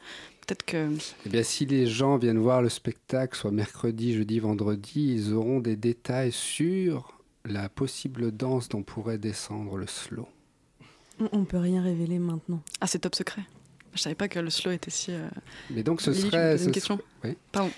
peut-être 0.47 0.65
que... 0.65 0.89
Eh 1.25 1.29
bien, 1.29 1.43
si 1.45 1.65
les 1.67 1.87
gens 1.87 2.17
viennent 2.17 2.39
voir 2.39 2.63
le 2.63 2.69
spectacle, 2.69 3.37
soit 3.39 3.53
mercredi, 3.53 4.15
jeudi, 4.15 4.41
vendredi, 4.41 5.13
ils 5.15 5.35
auront 5.35 5.61
des 5.61 5.77
détails 5.77 6.33
sur 6.33 7.21
la 7.45 7.69
possible 7.69 8.33
danse 8.33 8.69
dont 8.69 8.83
pourrait 8.83 9.19
descendre 9.19 9.77
le 9.77 9.87
slow. 9.87 10.27
On- 11.21 11.29
On 11.33 11.45
peut 11.45 11.59
rien 11.59 11.83
révéler 11.83 12.19
maintenant. 12.19 12.61
Ah, 12.81 12.87
c'est 12.89 12.99
top 13.01 13.15
secret. 13.15 13.43
Je 13.95 14.01
savais 14.03 14.15
pas 14.15 14.29
que 14.29 14.39
le 14.39 14.51
slow 14.51 14.71
était 14.73 14.91
si... 14.91 15.11
euh, 15.13 15.27
Mais 15.71 15.83
donc, 15.83 16.01
ce 16.01 16.11
Lily, 16.11 16.23
serait. 16.31 16.53
poses 16.53 16.63
une 16.63 16.69
ce 16.69 16.73
question 16.73 16.97
serait- 16.97 17.31
oui. 17.31 17.37
Pardon. 17.53 17.71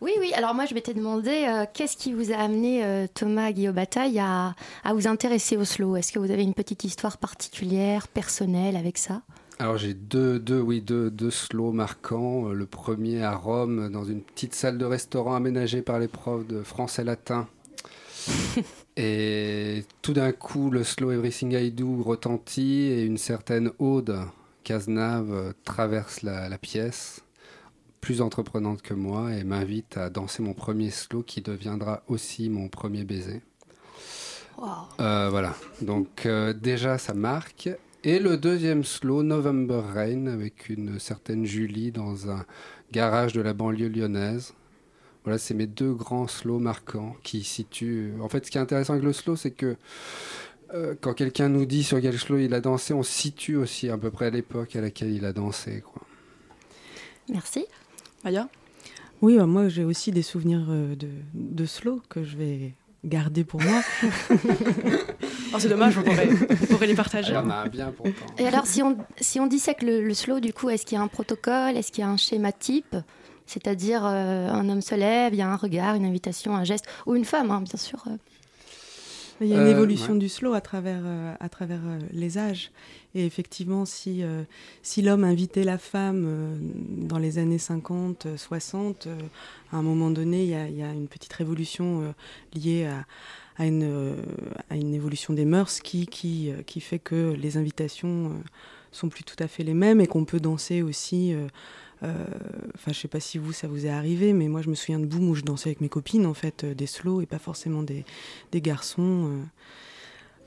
Oui, 0.00 0.12
oui. 0.18 0.32
Alors 0.34 0.52
moi, 0.54 0.66
je 0.66 0.74
m'étais 0.74 0.94
demandé 0.94 1.46
euh, 1.48 1.64
qu'est-ce 1.72 1.96
qui 1.96 2.12
vous 2.12 2.32
a 2.32 2.36
amené, 2.36 2.84
euh, 2.84 3.06
Thomas 3.14 3.52
Guillaume 3.52 3.74
Bataille, 3.76 4.18
à, 4.18 4.54
à 4.84 4.92
vous 4.94 5.06
intéresser 5.06 5.56
au 5.56 5.64
slow? 5.64 5.94
Est-ce 5.96 6.10
que 6.12 6.18
vous 6.18 6.30
avez 6.32 6.42
une 6.42 6.54
petite 6.54 6.82
histoire 6.84 7.18
particulière, 7.18 8.08
personnelle 8.08 8.76
avec 8.76 8.98
ça? 8.98 9.22
Alors 9.60 9.78
j'ai 9.78 9.94
deux, 9.94 10.40
deux, 10.40 10.60
oui, 10.60 10.80
deux, 10.80 11.08
deux 11.10 11.30
slows 11.30 11.70
marquants. 11.70 12.48
Le 12.48 12.66
premier 12.66 13.22
à 13.22 13.36
Rome, 13.36 13.90
dans 13.92 14.02
une 14.04 14.22
petite 14.22 14.54
salle 14.54 14.76
de 14.76 14.84
restaurant 14.84 15.36
aménagée 15.36 15.82
par 15.82 16.00
les 16.00 16.08
profs 16.08 16.46
de 16.48 16.62
français 16.64 17.04
latin. 17.04 17.46
et 18.96 19.84
tout 20.02 20.12
d'un 20.12 20.32
coup, 20.32 20.70
le 20.70 20.84
slow 20.84 21.12
Everything 21.12 21.52
I 21.56 21.70
Do 21.70 22.02
retentit 22.02 22.82
et 22.86 23.02
une 23.04 23.18
certaine 23.18 23.70
Aude 23.78 24.18
Cazenave 24.64 25.32
euh, 25.32 25.52
traverse 25.64 26.22
la, 26.22 26.48
la 26.48 26.58
pièce, 26.58 27.22
plus 28.00 28.20
entreprenante 28.20 28.82
que 28.82 28.94
moi, 28.94 29.32
et 29.32 29.44
m'invite 29.44 29.96
à 29.96 30.10
danser 30.10 30.42
mon 30.42 30.54
premier 30.54 30.90
slow 30.90 31.22
qui 31.22 31.40
deviendra 31.40 32.02
aussi 32.08 32.48
mon 32.48 32.68
premier 32.68 33.04
baiser. 33.04 33.42
Euh, 35.00 35.28
voilà, 35.30 35.54
donc 35.80 36.26
euh, 36.26 36.52
déjà 36.52 36.98
ça 36.98 37.14
marque. 37.14 37.68
Et 38.04 38.18
le 38.18 38.36
deuxième 38.36 38.84
slow, 38.84 39.22
November 39.22 39.80
Rain, 39.94 40.26
avec 40.26 40.68
une 40.68 40.98
certaine 40.98 41.46
Julie 41.46 41.92
dans 41.92 42.30
un 42.30 42.44
garage 42.90 43.32
de 43.32 43.40
la 43.40 43.54
banlieue 43.54 43.88
lyonnaise. 43.88 44.54
Voilà, 45.24 45.38
c'est 45.38 45.54
mes 45.54 45.68
deux 45.68 45.94
grands 45.94 46.26
slows 46.26 46.58
marquants 46.58 47.14
qui 47.22 47.44
situent. 47.44 48.14
En 48.20 48.28
fait, 48.28 48.44
ce 48.44 48.50
qui 48.50 48.58
est 48.58 48.60
intéressant 48.60 48.94
avec 48.94 49.04
le 49.04 49.12
slow, 49.12 49.36
c'est 49.36 49.52
que 49.52 49.76
euh, 50.74 50.94
quand 51.00 51.14
quelqu'un 51.14 51.48
nous 51.48 51.66
dit 51.66 51.82
sur 51.82 52.00
quel 52.00 52.18
slow 52.18 52.38
il 52.38 52.54
a 52.54 52.60
dansé, 52.60 52.94
on 52.94 53.02
situe 53.02 53.56
aussi 53.56 53.88
à 53.90 53.98
peu 53.98 54.10
près 54.10 54.30
l'époque 54.30 54.76
à 54.76 54.80
laquelle 54.80 55.10
il 55.10 55.24
a 55.24 55.32
dansé. 55.32 55.82
Quoi. 55.82 56.02
Merci. 57.28 57.66
Maya 58.24 58.48
Oui, 59.20 59.36
bah, 59.36 59.46
moi 59.46 59.68
j'ai 59.68 59.84
aussi 59.84 60.10
des 60.12 60.22
souvenirs 60.22 60.66
euh, 60.68 60.94
de, 60.94 61.08
de 61.34 61.66
slow 61.66 62.00
que 62.08 62.24
je 62.24 62.36
vais 62.36 62.74
garder 63.04 63.44
pour 63.44 63.60
moi. 63.60 63.82
Oh, 65.54 65.58
c'est 65.58 65.68
dommage, 65.68 65.98
on 65.98 66.02
pourrait, 66.02 66.30
on 66.62 66.66
pourrait 66.66 66.86
les 66.86 66.94
partager. 66.94 67.32
Il 67.32 67.34
y 67.34 67.38
en 67.38 67.50
a 67.50 67.56
un 67.56 67.68
bien 67.68 67.92
pourtant. 67.94 68.10
Et 68.38 68.46
alors, 68.46 68.66
si 68.66 68.82
on, 68.82 68.96
si 69.20 69.38
on 69.38 69.46
dissèque 69.46 69.82
le, 69.82 70.02
le 70.02 70.14
slow, 70.14 70.40
du 70.40 70.54
coup, 70.54 70.70
est-ce 70.70 70.86
qu'il 70.86 70.96
y 70.96 70.98
a 70.98 71.04
un 71.04 71.08
protocole? 71.08 71.76
Est-ce 71.76 71.92
qu'il 71.92 72.00
y 72.00 72.06
a 72.06 72.08
un 72.08 72.16
schéma 72.16 72.52
type? 72.52 72.96
C'est-à-dire, 73.44 74.02
euh, 74.06 74.48
un 74.48 74.66
homme 74.70 74.80
se 74.80 74.94
lève, 74.94 75.34
il 75.34 75.38
y 75.38 75.42
a 75.42 75.48
un 75.50 75.56
regard, 75.56 75.94
une 75.94 76.06
invitation, 76.06 76.56
un 76.56 76.64
geste, 76.64 76.86
ou 77.04 77.14
une 77.14 77.26
femme, 77.26 77.50
hein, 77.50 77.60
bien 77.60 77.76
sûr. 77.76 78.02
Il 79.42 79.48
y 79.48 79.54
a 79.54 79.56
une 79.60 79.66
Euh, 79.66 79.70
évolution 79.72 80.12
ouais. 80.14 80.18
du 80.18 80.28
slow 80.28 80.54
à 80.54 80.60
travers, 80.60 81.02
euh, 81.04 81.34
à 81.40 81.48
travers 81.48 81.80
euh, 81.84 81.98
les 82.12 82.38
âges. 82.38 82.70
Et 83.14 83.26
effectivement, 83.26 83.84
si, 83.84 84.22
si 84.82 85.02
l'homme 85.02 85.24
invitait 85.24 85.64
la 85.64 85.76
femme 85.76 86.58
dans 87.08 87.18
les 87.18 87.38
années 87.38 87.58
50, 87.58 88.26
euh, 88.26 88.36
60, 88.38 89.06
euh, 89.06 89.18
à 89.72 89.76
un 89.76 89.82
moment 89.82 90.10
donné, 90.10 90.44
il 90.44 90.48
y 90.50 90.54
a, 90.54 90.68
il 90.68 90.76
y 90.76 90.82
a 90.82 90.92
une 90.92 91.08
petite 91.08 91.32
révolution 91.32 92.14
liée 92.54 92.86
à, 92.86 93.04
à, 93.62 93.66
une, 93.66 93.82
euh, 93.84 94.14
à 94.70 94.76
une 94.76 94.94
évolution 94.94 95.34
des 95.34 95.44
mœurs 95.44 95.80
qui, 95.80 96.06
qui, 96.06 96.50
euh, 96.50 96.62
qui 96.62 96.80
fait 96.80 96.98
que 96.98 97.34
les 97.38 97.56
invitations 97.56 98.26
euh, 98.26 98.30
sont 98.92 99.08
plus 99.08 99.24
tout 99.24 99.36
à 99.38 99.48
fait 99.48 99.62
les 99.64 99.74
mêmes 99.74 100.00
et 100.00 100.06
qu'on 100.06 100.24
peut 100.24 100.40
danser 100.40 100.82
aussi. 100.82 101.34
Euh, 102.02 102.14
Enfin, 102.74 102.92
je 102.92 102.98
sais 102.98 103.08
pas 103.08 103.20
si 103.20 103.38
vous, 103.38 103.52
ça 103.52 103.68
vous 103.68 103.86
est 103.86 103.90
arrivé, 103.90 104.32
mais 104.32 104.48
moi, 104.48 104.62
je 104.62 104.68
me 104.70 104.74
souviens 104.74 104.98
de 104.98 105.06
Boom 105.06 105.28
où 105.28 105.34
je 105.34 105.42
dansais 105.42 105.70
avec 105.70 105.80
mes 105.80 105.88
copines, 105.88 106.26
en 106.26 106.34
fait, 106.34 106.64
euh, 106.64 106.74
des 106.74 106.86
slow 106.86 107.20
et 107.20 107.26
pas 107.26 107.38
forcément 107.38 107.82
des, 107.82 108.04
garçons. 108.54 109.42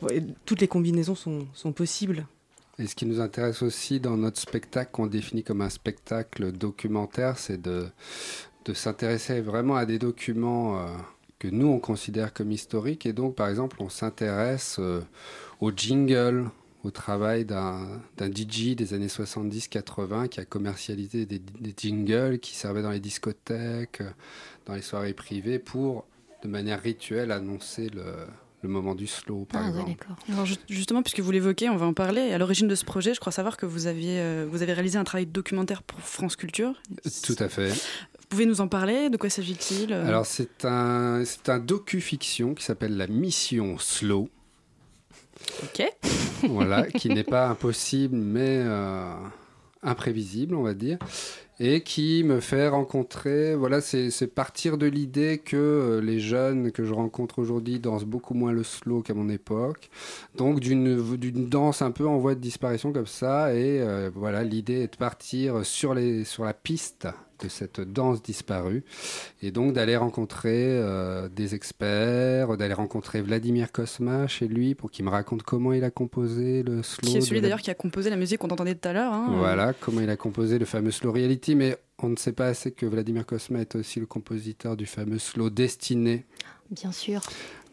euh. 0.03 0.19
Toutes 0.45 0.61
les 0.61 0.67
combinaisons 0.67 1.15
sont, 1.15 1.47
sont 1.53 1.71
possibles. 1.71 2.27
Et 2.77 2.87
ce 2.87 2.95
qui 2.95 3.05
nous 3.05 3.21
intéresse 3.21 3.61
aussi 3.61 3.99
dans 3.99 4.17
notre 4.17 4.39
spectacle, 4.39 4.91
qu'on 4.91 5.07
définit 5.07 5.43
comme 5.43 5.61
un 5.61 5.69
spectacle 5.69 6.51
documentaire, 6.51 7.37
c'est 7.37 7.61
de, 7.61 7.87
de 8.65 8.73
s'intéresser 8.73 9.39
vraiment 9.39 9.77
à 9.77 9.85
des 9.85 9.97
documents 9.97 10.85
que 11.39 11.47
nous, 11.47 11.67
on 11.67 11.79
considère 11.79 12.33
comme 12.33 12.51
historiques. 12.51 13.05
Et 13.05 13.13
donc, 13.13 13.35
par 13.35 13.49
exemple, 13.49 13.77
on 13.79 13.89
s'intéresse 13.89 14.77
euh, 14.79 15.01
au 15.59 15.71
jingle, 15.71 16.49
au 16.85 16.91
travail 16.91 17.45
d'un 17.45 17.99
DJ 18.19 18.75
des 18.75 18.93
années 18.93 19.07
70-80 19.07 20.29
qui 20.29 20.39
a 20.39 20.45
commercialisé 20.45 21.25
des, 21.25 21.39
des 21.39 21.73
jingles 21.75 22.39
qui 22.39 22.55
servaient 22.55 22.81
dans 22.83 22.91
les 22.91 22.99
discothèques, 22.99 24.01
euh, 24.01 24.09
dans 24.65 24.75
les 24.75 24.81
soirées 24.81 25.13
privées, 25.13 25.59
pour, 25.59 26.05
de 26.43 26.47
manière 26.47 26.81
rituelle, 26.81 27.31
annoncer 27.31 27.89
le, 27.89 28.03
le 28.61 28.69
moment 28.69 28.93
du 28.95 29.07
slow, 29.07 29.45
par 29.45 29.63
Ah 29.65 29.69
exemple. 29.69 30.07
Alors 30.31 30.45
ju- 30.45 30.55
justement, 30.69 31.01
puisque 31.01 31.19
vous 31.21 31.31
l'évoquez, 31.31 31.69
on 31.69 31.75
va 31.77 31.85
en 31.87 31.93
parler. 31.93 32.31
À 32.31 32.37
l'origine 32.37 32.67
de 32.67 32.75
ce 32.75 32.85
projet, 32.85 33.13
je 33.13 33.19
crois 33.19 33.31
savoir 33.31 33.57
que 33.57 33.65
vous, 33.65 33.87
aviez, 33.87 34.19
euh, 34.19 34.47
vous 34.49 34.61
avez 34.61 34.73
réalisé 34.73 34.97
un 34.99 35.03
travail 35.03 35.25
documentaire 35.25 35.81
pour 35.81 35.99
France 36.01 36.35
Culture. 36.35 36.73
Tout 37.23 37.35
à 37.39 37.49
fait. 37.49 37.69
Vous 37.69 38.27
pouvez 38.29 38.45
nous 38.45 38.61
en 38.61 38.67
parler? 38.67 39.09
De 39.09 39.17
quoi 39.17 39.29
s'agit-il 39.29 39.93
euh? 39.93 40.07
Alors 40.07 40.25
c'est 40.25 40.65
un, 40.65 41.23
c'est 41.25 41.49
un 41.49 41.59
docu-fiction 41.59 42.53
qui 42.55 42.63
s'appelle 42.63 42.97
La 42.97 43.07
Mission 43.07 43.77
Slow. 43.79 44.29
Voilà, 46.49 46.83
qui 46.83 47.09
n'est 47.09 47.23
pas 47.23 47.47
impossible 47.47 48.15
mais 48.15 48.61
euh, 48.63 49.13
imprévisible, 49.81 50.55
on 50.55 50.63
va 50.63 50.73
dire, 50.73 50.97
et 51.59 51.81
qui 51.81 52.23
me 52.25 52.39
fait 52.41 52.67
rencontrer, 52.67 53.55
voilà, 53.55 53.79
c'est 53.81 54.27
partir 54.27 54.77
de 54.77 54.85
l'idée 54.87 55.37
que 55.37 55.55
euh, 55.55 56.01
les 56.01 56.19
jeunes 56.19 56.71
que 56.71 56.83
je 56.83 56.93
rencontre 56.93 57.39
aujourd'hui 57.39 57.79
dansent 57.79 58.03
beaucoup 58.05 58.33
moins 58.33 58.51
le 58.51 58.63
slow 58.63 59.01
qu'à 59.01 59.13
mon 59.13 59.29
époque, 59.29 59.89
donc 60.37 60.59
d'une 60.59 61.47
danse 61.49 61.81
un 61.81 61.91
peu 61.91 62.07
en 62.07 62.17
voie 62.17 62.35
de 62.35 62.41
disparition 62.41 62.91
comme 62.91 63.07
ça, 63.07 63.53
et 63.53 63.79
euh, 63.81 64.09
voilà, 64.13 64.43
l'idée 64.43 64.81
est 64.81 64.91
de 64.93 64.97
partir 64.97 65.65
sur, 65.65 65.93
les, 65.93 66.23
sur 66.25 66.43
la 66.43 66.53
piste 66.53 67.07
de 67.43 67.49
cette 67.49 67.81
danse 67.81 68.23
disparue 68.23 68.85
et 69.41 69.51
donc 69.51 69.73
d'aller 69.73 69.97
rencontrer 69.97 70.67
euh, 70.69 71.27
des 71.27 71.53
experts, 71.53 72.55
d'aller 72.55 72.73
rencontrer 72.73 73.21
Vladimir 73.21 73.73
Kosma 73.73 74.25
chez 74.27 74.47
lui 74.47 74.73
pour 74.73 74.89
qu'il 74.89 75.03
me 75.03 75.09
raconte 75.09 75.43
comment 75.43 75.73
il 75.73 75.83
a 75.83 75.89
composé 75.91 76.63
le 76.63 76.81
slow. 76.81 77.09
Qui 77.11 77.17
est 77.17 77.21
celui 77.21 77.35
la- 77.35 77.41
d'ailleurs 77.41 77.59
qui 77.61 77.69
a 77.69 77.73
composé 77.75 78.09
la 78.09 78.15
musique 78.15 78.37
qu'on 78.39 78.47
entendait 78.51 78.75
tout 78.75 78.87
à 78.87 78.93
l'heure. 78.93 79.11
hein. 79.11 79.33
Voilà, 79.37 79.73
comment 79.73 79.99
il 79.99 80.09
a 80.09 80.15
composé 80.15 80.57
le 80.59 80.63
fameux 80.65 80.91
slow 80.91 81.11
reality, 81.11 81.44
mais 81.53 81.77
on 82.01 82.09
ne 82.09 82.15
sait 82.15 82.31
pas 82.33 82.47
assez 82.47 82.71
que 82.71 82.85
Vladimir 82.87 83.25
Kosma 83.25 83.59
est 83.61 83.75
aussi 83.75 83.99
le 83.99 84.07
compositeur 84.07 84.75
du 84.75 84.85
fameux 84.87 85.19
slow 85.19 85.49
Destiné 85.51 86.25
Bien 86.71 86.91
sûr. 86.91 87.21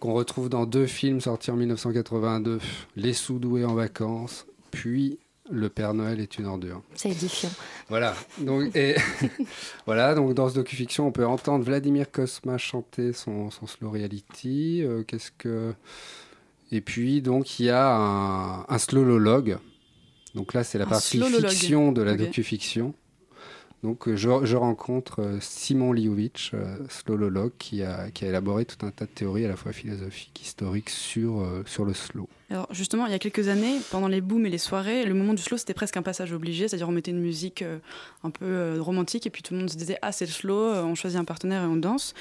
qu'on 0.00 0.12
retrouve 0.12 0.48
dans 0.50 0.66
deux 0.66 0.86
films 0.86 1.20
sortis 1.22 1.50
en 1.50 1.56
1982, 1.56 2.60
Les 2.96 3.14
Soudoués 3.14 3.64
en 3.64 3.74
vacances, 3.74 4.44
puis 4.70 5.18
Le 5.50 5.68
Père 5.68 5.94
Noël 5.94 6.20
est 6.20 6.38
une 6.38 6.46
ordure. 6.46 6.82
C'est 6.94 7.10
édifiant. 7.10 7.50
Voilà. 7.88 8.14
Donc, 8.38 8.74
et 8.76 8.96
voilà, 9.86 10.14
donc 10.14 10.34
dans 10.34 10.48
ce 10.48 10.54
docu-fiction, 10.56 11.06
on 11.06 11.12
peut 11.12 11.26
entendre 11.26 11.64
Vladimir 11.64 12.10
Kosma 12.10 12.58
chanter 12.58 13.12
son, 13.12 13.50
son 13.50 13.66
slow 13.66 13.90
reality. 13.90 14.82
Euh, 14.82 15.02
Qu'est-ce 15.04 15.30
que. 15.32 15.74
Et 16.70 16.80
puis, 16.80 17.20
donc, 17.22 17.58
il 17.60 17.66
y 17.66 17.70
a 17.70 17.94
un, 17.94 18.64
un 18.68 18.78
slowologue. 18.78 19.58
Donc 20.34 20.54
là, 20.54 20.64
c'est 20.64 20.78
la 20.78 20.86
Un 20.86 20.88
partie 20.88 21.18
slowologue. 21.18 21.48
fiction 21.50 21.92
de 21.92 22.00
la 22.02 22.12
Ok. 22.12 22.18
docu-fiction. 22.18 22.94
Donc, 23.82 24.06
euh, 24.06 24.14
je, 24.14 24.56
rencontre 24.56 25.22
euh, 25.22 25.38
Simon 25.40 25.92
Liovitch, 25.92 26.52
euh, 26.54 26.76
slowologue, 26.88 27.50
qui 27.58 27.82
a, 27.82 28.12
qui 28.12 28.24
a 28.24 28.28
élaboré 28.28 28.64
tout 28.64 28.86
un 28.86 28.92
tas 28.92 29.06
de 29.06 29.10
théories 29.10 29.44
à 29.44 29.48
la 29.48 29.56
fois 29.56 29.72
philosophiques, 29.72 30.40
historiques 30.40 30.90
sur, 30.90 31.44
sur 31.66 31.84
le 31.84 31.92
slow. 31.92 32.28
Alors 32.50 32.68
justement, 32.70 33.06
il 33.06 33.12
y 33.12 33.14
a 33.14 33.18
quelques 33.18 33.48
années, 33.48 33.78
pendant 33.90 34.06
les 34.06 34.20
booms 34.20 34.46
et 34.46 34.50
les 34.50 34.58
soirées, 34.58 35.04
le 35.04 35.14
moment 35.14 35.34
du 35.34 35.42
slow, 35.42 35.56
c'était 35.56 35.74
presque 35.74 35.96
un 35.96 36.02
passage 36.02 36.32
obligé, 36.32 36.68
c'est-à-dire 36.68 36.88
on 36.88 36.92
mettait 36.92 37.10
une 37.10 37.20
musique 37.20 37.64
un 38.22 38.30
peu 38.30 38.78
romantique 38.78 39.26
et 39.26 39.30
puis 39.30 39.42
tout 39.42 39.54
le 39.54 39.60
monde 39.60 39.70
se 39.70 39.76
disait 39.76 39.96
ah 40.02 40.12
c'est 40.12 40.26
le 40.26 40.30
slow, 40.30 40.74
on 40.74 40.94
choisit 40.94 41.18
un 41.18 41.24
partenaire 41.24 41.62
et 41.62 41.66
on 41.66 41.76
danse. 41.76 42.12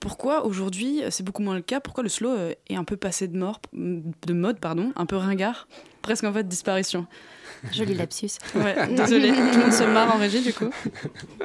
Pourquoi 0.00 0.46
aujourd'hui 0.46 1.02
c'est 1.10 1.22
beaucoup 1.22 1.42
moins 1.42 1.54
le 1.54 1.60
cas? 1.60 1.80
Pourquoi 1.80 2.02
le 2.02 2.08
slow 2.08 2.34
est 2.68 2.76
un 2.76 2.84
peu 2.84 2.96
passé 2.96 3.28
de, 3.28 3.38
de 3.74 4.32
mode, 4.32 4.58
pardon, 4.58 4.92
un 4.96 5.04
peu 5.04 5.16
ringard, 5.16 5.68
presque 6.00 6.24
en 6.24 6.32
fait 6.32 6.48
disparition 6.48 7.06
Joli 7.72 7.94
lapsus. 7.94 8.38
Ouais, 8.54 8.74
désolé, 8.96 9.28
tout 9.28 9.34
le 9.40 9.58
monde 9.62 9.72
se 9.72 9.84
marre 9.84 10.14
en 10.14 10.18
régie 10.18 10.42
du 10.42 10.52
coup. 10.52 10.70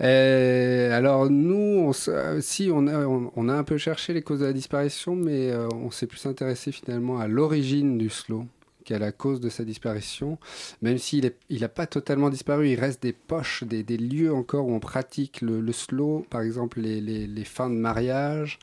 Euh, 0.00 0.96
alors 0.96 1.28
nous, 1.28 1.56
on, 1.90 1.92
euh, 2.08 2.40
si 2.40 2.70
on 2.72 2.86
a, 2.86 3.04
on, 3.06 3.32
on 3.34 3.48
a 3.48 3.52
un 3.54 3.64
peu 3.64 3.78
cherché 3.78 4.12
les 4.12 4.22
causes 4.22 4.40
de 4.40 4.44
la 4.46 4.52
disparition, 4.52 5.16
mais 5.16 5.50
euh, 5.50 5.68
on 5.74 5.90
s'est 5.90 6.06
plus 6.06 6.24
intéressé 6.26 6.70
finalement 6.70 7.18
à 7.18 7.26
l'origine 7.26 7.98
du 7.98 8.08
slow 8.08 8.46
qu'à 8.84 8.98
la 9.00 9.10
cause 9.12 9.40
de 9.40 9.48
sa 9.48 9.64
disparition. 9.64 10.38
Même 10.82 10.98
s'il 10.98 11.24
n'a 11.24 11.30
il 11.50 11.64
a 11.64 11.68
pas 11.68 11.86
totalement 11.86 12.30
disparu, 12.30 12.68
il 12.70 12.78
reste 12.78 13.02
des 13.02 13.12
poches, 13.12 13.64
des, 13.64 13.82
des 13.82 13.96
lieux 13.96 14.32
encore 14.32 14.66
où 14.68 14.72
on 14.72 14.80
pratique 14.80 15.40
le, 15.40 15.60
le 15.60 15.72
slow, 15.72 16.24
par 16.30 16.42
exemple 16.42 16.80
les, 16.80 17.00
les- 17.00 17.26
les 17.26 17.44
fins 17.44 17.68
de 17.68 17.74
mariage 17.74 18.60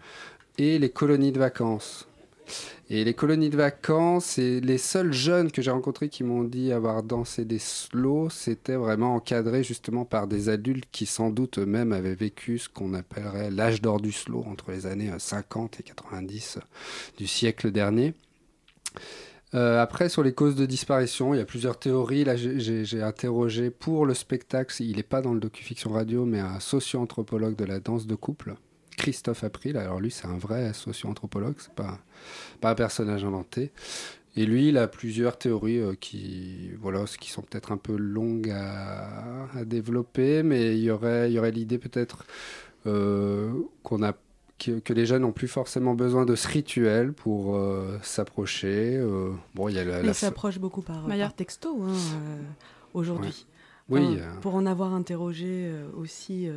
et 0.58 0.80
les 0.80 0.90
colonies 0.90 1.34
de 1.34 1.40
vacances. 1.40 2.08
Et 2.90 3.04
les 3.04 3.14
colonies 3.14 3.50
de 3.50 3.58
vacances, 3.58 4.38
les 4.38 4.78
seuls 4.78 5.14
jeunes 5.14 5.52
que 5.52 5.62
j'ai 5.62 5.72
rencontrés 5.72 6.10
qui 6.10 6.24
m'ont 6.24 6.44
dit 6.44 6.72
avoir 6.72 7.04
dansé 7.04 7.46
des 7.46 7.60
slows, 7.60 8.30
c'était 8.30 8.76
vraiment 8.76 9.16
encadré 9.16 9.64
justement 9.64 10.06
par 10.06 10.28
des 10.28 10.50
adultes 10.50 10.86
qui 10.92 11.06
sans 11.06 11.30
doute 11.30 11.60
eux-mêmes 11.60 11.94
avaient 11.94 12.16
vécu 12.16 12.60
ce 12.60 12.70
qu'on 12.70 12.94
appellerait 12.94 13.52
l'âge 13.52 13.82
d'or 13.82 14.00
du 14.00 14.12
slow 14.12 14.44
entre 14.48 14.72
les 14.72 14.86
années 14.86 15.12
euh, 15.12 15.20
50 15.20 15.80
et 15.80 15.84
90 15.84 16.60
du 17.18 17.28
siècle 17.28 17.72
dernier. 17.72 18.14
Euh, 19.54 19.82
après, 19.82 20.10
sur 20.10 20.22
les 20.22 20.34
causes 20.34 20.56
de 20.56 20.66
disparition, 20.66 21.34
il 21.34 21.38
y 21.38 21.42
a 21.42 21.46
plusieurs 21.46 21.80
théories. 21.80 22.26
Là, 22.26 22.36
j'ai 22.36 23.02
interrogé 23.02 23.70
pour 23.70 24.06
le 24.06 24.14
spectacle, 24.14 24.76
il 24.84 24.98
n'est 24.98 25.04
pas 25.04 25.22
dans 25.22 25.34
le 25.34 25.40
docu-fiction 25.40 25.92
radio, 25.92 26.26
mais 26.26 26.40
un 26.40 26.60
socio-anthropologue 26.60 27.56
de 27.56 27.66
la 27.66 27.80
danse 27.80 28.06
de 28.06 28.16
couple, 28.16 28.56
Christophe 29.06 29.44
April. 29.44 29.78
Alors 29.78 30.00
lui, 30.00 30.10
c'est 30.12 30.26
un 30.28 30.38
vrai 30.38 30.74
socio-anthropologue, 30.74 31.56
c'est 31.60 31.74
pas, 31.76 32.00
pas 32.62 32.72
un 32.72 32.76
personnage 32.76 33.24
inventé. 33.24 33.72
Et 34.38 34.46
lui, 34.46 34.70
il 34.70 34.78
a 34.78 34.88
plusieurs 34.88 35.38
théories 35.38 35.80
euh, 35.80 35.94
qui, 35.96 36.72
voilà, 36.82 37.06
qui 37.20 37.30
sont 37.30 37.42
peut-être 37.44 37.72
un 37.72 37.78
peu 37.78 37.96
longues 37.96 38.50
à, 38.52 39.48
à 39.60 39.64
développer, 39.64 40.44
mais 40.44 40.76
il 40.78 40.84
y 40.84 40.92
aurait, 40.92 41.30
il 41.30 41.34
y 41.36 41.40
aurait 41.40 41.52
l'idée 41.52 41.78
peut-être 41.78 42.26
euh, 42.88 43.52
qu'on 43.84 44.04
a 44.04 44.14
que, 44.58 44.80
que 44.80 44.94
les 44.94 45.06
jeunes 45.06 45.22
n'ont 45.22 45.32
plus 45.34 45.48
forcément 45.48 45.94
besoin 45.96 46.26
de 46.26 46.36
ce 46.36 46.48
rituel 46.48 47.14
pour 47.14 47.56
euh, 47.56 47.98
s'approcher. 48.02 48.98
euh, 48.98 49.32
bon, 49.54 49.70
il 49.70 49.76
y 49.76 49.80
a 49.80 49.84
la, 49.86 50.02
la- 50.02 50.14
s'approche 50.14 50.60
beaucoup 50.60 50.82
par, 50.82 51.06
par 51.08 51.34
texto 51.36 51.82
hein, 51.84 51.94
euh, 51.94 52.42
aujourd'hui. 52.94 53.46
Ouais. 53.90 54.00
Oui, 54.00 54.02
Enfin, 54.02 54.18
euh. 54.20 54.40
Pour 54.42 54.56
en 54.56 54.66
avoir 54.66 54.94
interrogé 54.94 55.46
euh, 55.70 55.88
aussi 55.96 56.50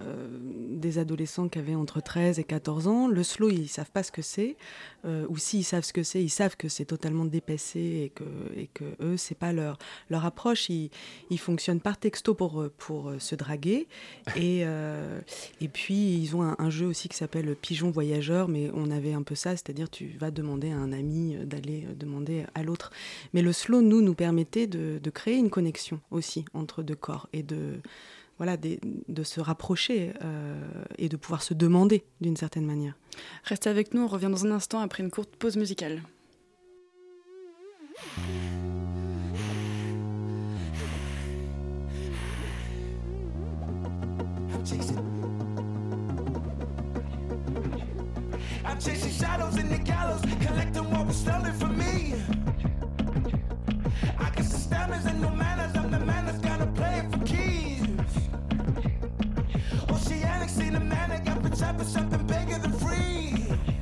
euh, 0.00 0.28
des 0.80 0.98
adolescents 0.98 1.48
qui 1.48 1.58
avaient 1.58 1.74
entre 1.74 2.00
13 2.00 2.38
et 2.38 2.44
14 2.44 2.88
ans, 2.88 3.08
le 3.08 3.22
slow, 3.22 3.50
ils 3.50 3.68
savent 3.68 3.90
pas 3.90 4.02
ce 4.02 4.12
que 4.12 4.22
c'est. 4.22 4.56
Euh, 5.04 5.26
ou 5.28 5.38
s'ils 5.38 5.64
savent 5.64 5.84
ce 5.84 5.92
que 5.92 6.02
c'est, 6.02 6.22
ils 6.22 6.30
savent 6.30 6.56
que 6.56 6.68
c'est 6.68 6.84
totalement 6.84 7.24
dépassé 7.24 7.80
et 7.80 8.12
que, 8.14 8.24
et 8.56 8.68
que 8.72 8.84
eux, 9.00 9.16
c'est 9.16 9.36
pas 9.36 9.52
leur, 9.52 9.78
leur 10.10 10.24
approche. 10.24 10.68
Ils, 10.68 10.90
ils 11.30 11.38
fonctionnent 11.38 11.80
par 11.80 11.98
texto 11.98 12.34
pour, 12.34 12.60
euh, 12.60 12.72
pour 12.76 13.12
se 13.18 13.34
draguer. 13.34 13.88
Et, 14.36 14.62
euh, 14.64 15.20
et 15.60 15.68
puis, 15.68 16.14
ils 16.18 16.36
ont 16.36 16.42
un, 16.42 16.56
un 16.58 16.70
jeu 16.70 16.86
aussi 16.86 17.08
qui 17.08 17.16
s'appelle 17.16 17.54
Pigeon 17.56 17.90
Voyageur, 17.90 18.48
mais 18.48 18.70
on 18.74 18.90
avait 18.90 19.12
un 19.12 19.22
peu 19.22 19.34
ça, 19.34 19.50
c'est-à-dire 19.50 19.90
tu 19.90 20.16
vas 20.18 20.30
demander 20.30 20.70
à 20.70 20.76
un 20.76 20.92
ami 20.92 21.36
d'aller 21.44 21.86
demander 21.96 22.44
à 22.54 22.62
l'autre. 22.62 22.90
Mais 23.34 23.42
le 23.42 23.52
slow, 23.52 23.82
nous, 23.82 24.02
nous 24.02 24.14
permettait 24.14 24.66
de, 24.66 24.98
de 25.02 25.10
créer 25.10 25.36
une 25.36 25.50
connexion 25.50 26.00
aussi 26.10 26.44
entre 26.54 26.82
deux 26.82 26.94
corps 26.94 27.28
et 27.32 27.42
de, 27.42 27.80
voilà, 28.40 28.56
des- 28.56 28.80
de 29.08 29.22
se 29.22 29.38
rapprocher 29.38 30.14
euh, 30.24 30.54
et 30.96 31.10
de 31.10 31.16
pouvoir 31.18 31.42
se 31.42 31.52
demander 31.52 32.04
d'une 32.22 32.38
certaine 32.38 32.64
manière. 32.64 32.94
Restez 33.44 33.68
avec 33.68 33.92
nous, 33.92 34.00
on 34.00 34.06
revient 34.06 34.30
dans 34.32 34.46
un 34.46 34.50
instant 34.52 34.80
après 34.80 35.02
une 35.02 35.10
courte 35.10 35.28
pause 35.36 35.58
musicale. 35.58 36.00
I'm 48.64 48.78
chasing 48.80 49.10
shadows 49.12 49.56
in 49.56 49.68
the 49.68 49.78
gallows, 49.78 50.20
collecting 50.46 50.90
what 50.90 51.06
was 51.06 51.16
stolen 51.16 51.52
from 51.54 51.76
me. 51.78 52.14
I 54.18 54.30
guess 54.36 54.52
the 54.52 54.58
stamina 54.58 55.02
and 55.08 55.20
no 55.22 55.30
manners. 55.30 55.74
I'm 55.76 55.90
the 55.90 55.98
man 56.00 56.26
that's 56.26 56.38
gonna 56.38 56.66
play 56.66 56.98
it 57.04 57.10
for 57.12 57.19
manic, 60.78 61.28
I've 61.28 61.42
been 61.42 61.56
for 61.78 61.84
something 61.84 62.24
bigger 62.26 62.58
than 62.58 62.72
free. 62.72 63.79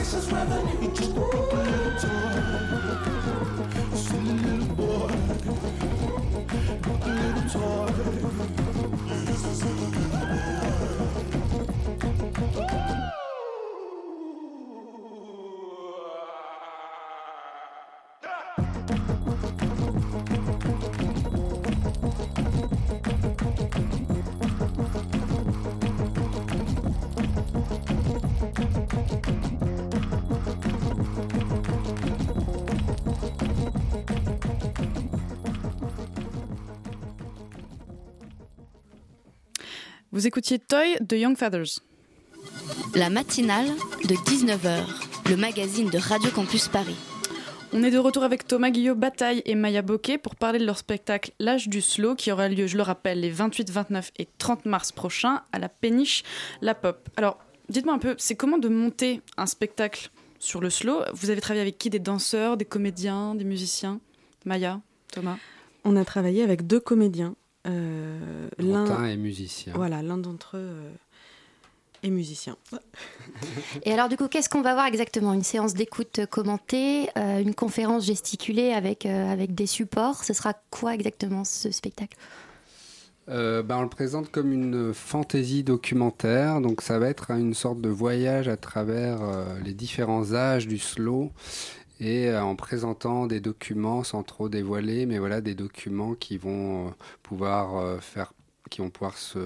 Texas 0.00 0.32
revenue. 0.32 0.80
you 0.80 0.88
just 0.92 1.12
walk 1.12 1.34
a 1.34 1.56
the 1.56 1.90
door. 2.00 2.32
Send 3.94 4.28
a 4.30 4.32
little 4.32 4.74
boy, 4.74 5.12
with 6.86 7.04
a 7.04 7.12
little 7.20 7.44
toy. 7.50 7.90
Vous 40.20 40.26
écoutiez 40.26 40.58
Toy 40.58 40.98
de 41.00 41.16
Young 41.16 41.34
Fathers. 41.34 41.80
La 42.94 43.08
matinale 43.08 43.68
de 44.06 44.14
19h, 44.16 44.84
le 45.30 45.36
magazine 45.38 45.88
de 45.88 45.96
Radio 45.96 46.30
Campus 46.30 46.68
Paris. 46.68 46.98
On 47.72 47.82
est 47.82 47.90
de 47.90 47.96
retour 47.96 48.22
avec 48.22 48.46
Thomas 48.46 48.68
Guillot 48.68 48.94
Bataille 48.94 49.40
et 49.46 49.54
Maya 49.54 49.80
Bokeh 49.80 50.18
pour 50.18 50.36
parler 50.36 50.58
de 50.58 50.66
leur 50.66 50.76
spectacle 50.76 51.32
L'âge 51.38 51.68
du 51.68 51.80
slow 51.80 52.16
qui 52.16 52.30
aura 52.30 52.50
lieu, 52.50 52.66
je 52.66 52.76
le 52.76 52.82
rappelle, 52.82 53.20
les 53.20 53.30
28, 53.30 53.70
29 53.70 54.10
et 54.18 54.28
30 54.36 54.66
mars 54.66 54.92
prochains 54.92 55.40
à 55.52 55.58
la 55.58 55.70
péniche 55.70 56.22
La 56.60 56.74
Pop. 56.74 57.08
Alors, 57.16 57.38
dites-moi 57.70 57.94
un 57.94 57.98
peu, 57.98 58.14
c'est 58.18 58.36
comment 58.36 58.58
de 58.58 58.68
monter 58.68 59.22
un 59.38 59.46
spectacle 59.46 60.10
sur 60.38 60.60
le 60.60 60.68
slow? 60.68 61.00
Vous 61.14 61.30
avez 61.30 61.40
travaillé 61.40 61.62
avec 61.62 61.78
qui? 61.78 61.88
Des 61.88 61.98
danseurs, 61.98 62.58
des 62.58 62.66
comédiens, 62.66 63.34
des 63.34 63.44
musiciens? 63.44 64.00
Maya, 64.44 64.82
Thomas? 65.14 65.38
On 65.84 65.96
a 65.96 66.04
travaillé 66.04 66.42
avec 66.42 66.66
deux 66.66 66.80
comédiens. 66.80 67.36
Euh, 67.66 68.48
Quentin 68.58 69.04
est 69.04 69.16
musicien. 69.16 69.72
Voilà, 69.74 70.02
l'un 70.02 70.18
d'entre 70.18 70.56
eux 70.56 70.60
euh, 70.60 70.90
est 72.02 72.10
musicien. 72.10 72.56
Et 73.84 73.92
alors, 73.92 74.08
du 74.08 74.16
coup, 74.16 74.28
qu'est-ce 74.28 74.48
qu'on 74.48 74.62
va 74.62 74.74
voir 74.74 74.86
exactement? 74.86 75.32
Une 75.32 75.42
séance 75.42 75.74
d'écoute 75.74 76.20
commentée, 76.30 77.10
euh, 77.16 77.40
une 77.40 77.54
conférence 77.54 78.06
gesticulée 78.06 78.72
avec, 78.72 79.06
euh, 79.06 79.32
avec 79.32 79.54
des 79.54 79.66
supports? 79.66 80.24
Ce 80.24 80.32
sera 80.32 80.54
quoi 80.70 80.94
exactement 80.94 81.44
ce 81.44 81.70
spectacle? 81.70 82.16
Euh, 83.30 83.62
bah, 83.62 83.76
on 83.78 83.82
le 83.82 83.88
présente 83.88 84.30
comme 84.30 84.52
une 84.52 84.92
fantaisie 84.92 85.62
documentaire, 85.62 86.60
donc 86.60 86.82
ça 86.82 86.98
va 86.98 87.08
être 87.08 87.30
une 87.30 87.54
sorte 87.54 87.80
de 87.80 87.88
voyage 87.88 88.48
à 88.48 88.56
travers 88.56 89.22
euh, 89.22 89.44
les 89.62 89.72
différents 89.72 90.32
âges 90.32 90.66
du 90.66 90.78
slow 90.78 91.30
et 92.00 92.28
euh, 92.28 92.42
en 92.42 92.56
présentant 92.56 93.26
des 93.26 93.40
documents 93.40 94.02
sans 94.04 94.22
trop 94.24 94.48
dévoiler, 94.48 95.06
mais 95.06 95.18
voilà 95.18 95.40
des 95.40 95.54
documents 95.54 96.14
qui 96.14 96.38
vont 96.38 96.88
euh, 96.88 96.90
pouvoir 97.22 97.76
euh, 97.76 98.00
faire 98.00 98.32
qui 98.70 98.80
vont 98.80 98.90
pouvoir 98.90 99.16
se, 99.18 99.38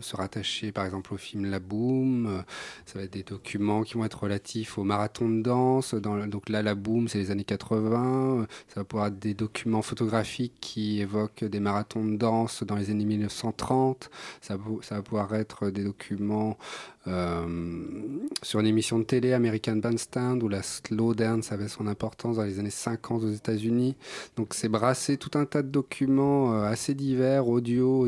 se 0.00 0.16
rattacher 0.16 0.72
par 0.72 0.84
exemple 0.86 1.14
au 1.14 1.16
film 1.16 1.44
La 1.50 1.60
Boom. 1.60 2.42
Ça 2.86 2.98
va 2.98 3.04
être 3.04 3.12
des 3.12 3.22
documents 3.22 3.82
qui 3.82 3.94
vont 3.94 4.04
être 4.04 4.22
relatifs 4.24 4.78
au 4.78 4.84
marathon 4.84 5.28
de 5.28 5.42
danse. 5.42 5.94
Donc 5.94 6.48
là, 6.48 6.62
La 6.62 6.74
Boom, 6.74 7.08
c'est 7.08 7.18
les 7.18 7.30
années 7.30 7.44
80. 7.44 8.40
Euh, 8.40 8.46
Ça 8.68 8.80
va 8.80 8.84
pouvoir 8.84 9.08
être 9.08 9.18
des 9.18 9.34
documents 9.34 9.82
photographiques 9.82 10.54
qui 10.60 11.00
évoquent 11.00 11.44
des 11.44 11.60
marathons 11.60 12.04
de 12.04 12.16
danse 12.16 12.62
dans 12.62 12.76
les 12.76 12.90
années 12.90 13.04
1930. 13.04 14.10
Ça, 14.40 14.56
va- 14.56 15.02
pouvoir 15.02 15.34
être 15.34 15.70
des 15.70 15.84
documents 15.84 16.56
euh, 17.06 17.46
sur 18.42 18.60
une 18.60 18.66
émission 18.66 18.98
de 18.98 19.04
télé, 19.04 19.32
American 19.32 19.76
Bandstand, 19.76 20.42
où 20.42 20.48
la 20.48 20.62
slow 20.62 21.14
dance 21.14 21.52
avait 21.52 21.68
son 21.68 21.86
importance 21.86 22.36
dans 22.36 22.42
les 22.44 22.58
années 22.58 22.70
50 22.70 23.22
aux 23.24 23.30
États-Unis. 23.30 23.96
Donc 24.36 24.54
c'est 24.54 24.68
brasser 24.68 25.16
tout 25.16 25.36
un 25.38 25.44
tas 25.44 25.62
de 25.62 25.68
documents 25.68 26.54
euh, 26.54 26.64
assez 26.64 26.94
divers, 26.94 27.48
audio, 27.48 28.00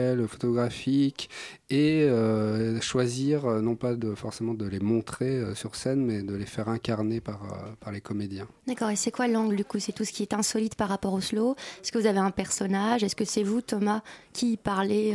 audiovisuels, 0.00 0.28
photographiques, 0.28 1.30
et 1.68 2.02
euh, 2.02 2.80
choisir 2.80 3.46
euh, 3.46 3.60
non 3.60 3.76
pas 3.76 3.94
de, 3.94 4.14
forcément 4.14 4.54
de 4.54 4.66
les 4.66 4.80
montrer 4.80 5.30
euh, 5.30 5.54
sur 5.54 5.76
scène, 5.76 6.04
mais 6.04 6.22
de 6.22 6.34
les 6.34 6.46
faire 6.46 6.68
incarner 6.68 7.20
par, 7.20 7.40
par 7.80 7.92
les 7.92 8.00
comédiens. 8.00 8.48
D'accord, 8.66 8.90
et 8.90 8.96
c'est 8.96 9.10
quoi 9.10 9.28
l'angle 9.28 9.56
du 9.56 9.64
coup? 9.64 9.78
C'est 9.78 9.92
tout 9.92 10.04
ce 10.04 10.12
qui 10.12 10.22
est 10.22 10.34
insolite 10.34 10.74
par 10.74 10.88
rapport 10.88 11.12
au 11.12 11.20
slow? 11.20 11.56
Est-ce 11.82 11.92
que 11.92 11.98
vous 11.98 12.06
avez 12.06 12.18
un 12.18 12.30
personnage? 12.30 13.02
Est-ce 13.02 13.16
que 13.16 13.24
c'est 13.24 13.42
vous, 13.42 13.60
Thomas, 13.60 14.02
qui 14.32 14.56
parlez 14.56 15.14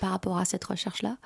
par 0.00 0.10
rapport 0.10 0.38
à 0.38 0.44
cette 0.44 0.64
recherche-là? 0.64 1.16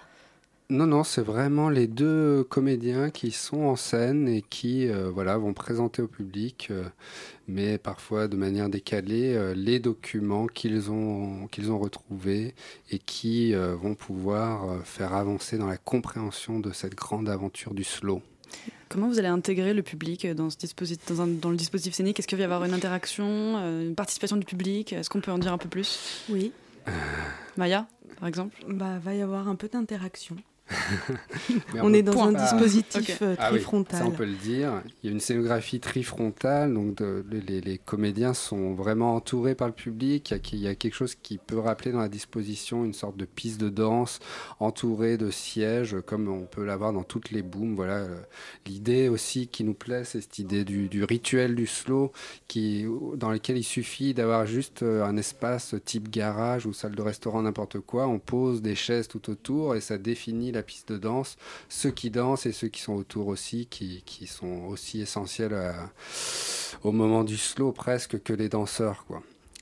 Non, 0.73 0.87
non, 0.87 1.05
c'est 1.05 1.21
vraiment 1.21 1.69
les 1.69 1.87
deux 1.87 2.45
comédiens 2.45 3.11
qui 3.11 3.31
sont 3.31 3.65
en 3.65 3.77
scène 3.77 4.27
et 4.27 4.41
qui 4.41 4.89
euh, 4.89 5.11
voilà, 5.11 5.37
vont 5.37 5.53
présenter 5.53 6.01
au 6.01 6.09
public, 6.09 6.69
euh, 6.71 6.85
mais 7.47 7.77
parfois 7.77 8.27
de 8.27 8.39
manière 8.39 8.71
décalée, 8.71 9.35
euh, 9.35 9.53
les 9.55 9.81
documents 9.81 10.47
qu'ils 10.47 10.91
ont, 10.91 11.47
qu'ils 11.49 11.71
ont 11.71 11.79
retrouvés 11.79 12.55
et 12.91 12.99
qui 12.99 13.55
euh, 13.55 13.75
vont 13.75 13.95
pouvoir 13.95 14.71
euh, 14.71 14.79
faire 14.83 15.13
avancer 15.13 15.59
dans 15.59 15.67
la 15.67 15.77
compréhension 15.77 16.59
de 16.59 16.73
cette 16.73 16.95
grande 16.95 17.29
aventure 17.29 17.75
du 17.75 17.85
slow. 17.85 18.23
Comment 18.89 19.09
vous 19.09 19.19
allez 19.19 19.29
intégrer 19.29 19.75
le 19.75 19.83
public 19.83 20.27
dans, 20.29 20.49
ce 20.49 20.57
dispositif, 20.57 21.07
dans, 21.07 21.21
un- 21.21 21.27
dans 21.27 21.51
le 21.51 21.57
dispositif 21.57 21.93
scénique? 21.93 22.19
Est-ce 22.19 22.27
qu'il 22.27 22.39
va 22.39 22.43
y 22.43 22.45
avoir 22.47 22.65
une 22.65 22.73
interaction, 22.73 23.59
une 23.83 23.95
participation 23.95 24.39
du 24.39 24.47
public? 24.47 24.95
Est-ce 24.95 25.11
qu'on 25.11 25.21
peut 25.21 25.33
en 25.33 25.39
dire 25.39 25.53
un 25.53 25.59
peu 25.59 25.69
plus? 25.69 26.25
Oui. 26.31 26.51
Maya, 27.59 27.87
par 28.19 28.27
exemple? 28.29 28.57
Bah, 28.69 28.99
va 28.99 29.15
y 29.15 29.21
avoir 29.21 29.49
un 29.49 29.55
peu 29.55 29.69
d'interaction. 29.69 30.37
On 31.83 31.93
est 31.93 32.03
dans 32.03 32.23
un 32.23 32.33
pas- 32.33 32.41
dispositif 32.43 33.19
euh, 33.23 33.35
Ah 33.39 33.49
oui, 33.51 33.57
trifrontal. 33.59 33.99
ça 34.01 34.07
on 34.07 34.11
peut 34.11 34.25
le 34.25 34.33
dire. 34.35 34.83
Il 35.03 35.07
y 35.07 35.09
a 35.11 35.13
une 35.13 35.21
scénographie 35.21 35.81
trifrontale, 35.81 36.73
donc 36.73 36.95
de- 36.97 37.25
les, 37.31 37.41
les- 37.41 37.61
les 37.61 37.79
comédiens 37.79 38.33
sont 38.35 38.75
vraiment 38.75 39.15
entourés 39.15 39.55
par 39.55 39.69
le 39.69 39.75
public. 39.75 40.31
Il 40.31 40.35
y, 40.35 40.37
a, 40.37 40.41
il 40.53 40.59
y 40.61 40.69
a 40.69 40.75
quelque 40.75 40.95
chose 40.95 41.15
qui 41.15 41.39
peut 41.39 41.59
rappeler 41.59 41.93
dans 41.93 41.99
la 42.01 42.09
disposition 42.09 42.85
une 42.85 42.95
sorte 42.95 43.17
de 43.17 43.25
piste 43.25 43.61
de 43.61 43.69
danse 43.69 44.21
entourée 44.61 45.17
de 45.19 45.31
sièges, 45.31 45.97
comme 46.07 46.29
on 46.29 46.47
peut 46.47 46.65
l'avoir 46.65 46.93
dans 46.93 47.03
toutes 47.05 47.31
les 47.31 47.43
booms. 47.43 47.75
Voilà, 47.75 47.97
euh, 47.97 48.17
l'idée 48.67 49.09
aussi 49.09 49.49
qui 49.49 49.65
nous 49.65 49.75
plaît, 49.75 50.05
c'est 50.05 50.21
cette 50.21 50.39
idée 50.39 50.65
du, 50.65 50.89
du 50.89 51.05
rituel 51.05 51.55
du 51.55 51.67
slow, 51.67 52.13
qui, 52.49 52.87
dans 53.17 53.31
lequel 53.31 53.59
il 53.59 53.65
suffit 53.65 54.15
d'avoir 54.15 54.47
juste 54.47 54.83
euh, 54.83 55.05
un 55.05 55.17
espace 55.17 55.75
type 55.85 56.09
garage 56.11 56.67
ou 56.67 56.73
salle 56.73 56.95
de 56.95 57.03
restaurant, 57.03 57.43
n'importe 57.43 57.81
quoi. 57.81 58.07
On 58.07 58.19
pose 58.19 58.63
des 58.63 58.75
chaises 58.75 59.09
tout 59.09 59.29
autour 59.31 59.75
et 59.75 59.81
ça 59.81 59.99
définit 59.99 60.52
la 60.53 60.63
piste 60.63 60.93
de 60.93 60.99
danse. 60.99 61.37
Ceux 61.69 61.91
qui 61.91 62.11
dansent 62.11 62.47
et 62.47 62.53
ceux 62.53 62.69
qui 62.69 62.81
sont 62.81 62.95
autour 62.95 63.29
aussi, 63.29 63.67
qui, 63.67 64.03
sont 64.27 64.65
aussi 64.69 65.01
essentiels 65.01 65.55
à- 65.55 65.91
au 66.85 66.93
moment 66.93 67.25
du 67.25 67.37
slow 67.37 67.73
presque 67.73 68.23
que 68.23 68.33
les 68.33 68.49
danseurs. 68.49 69.05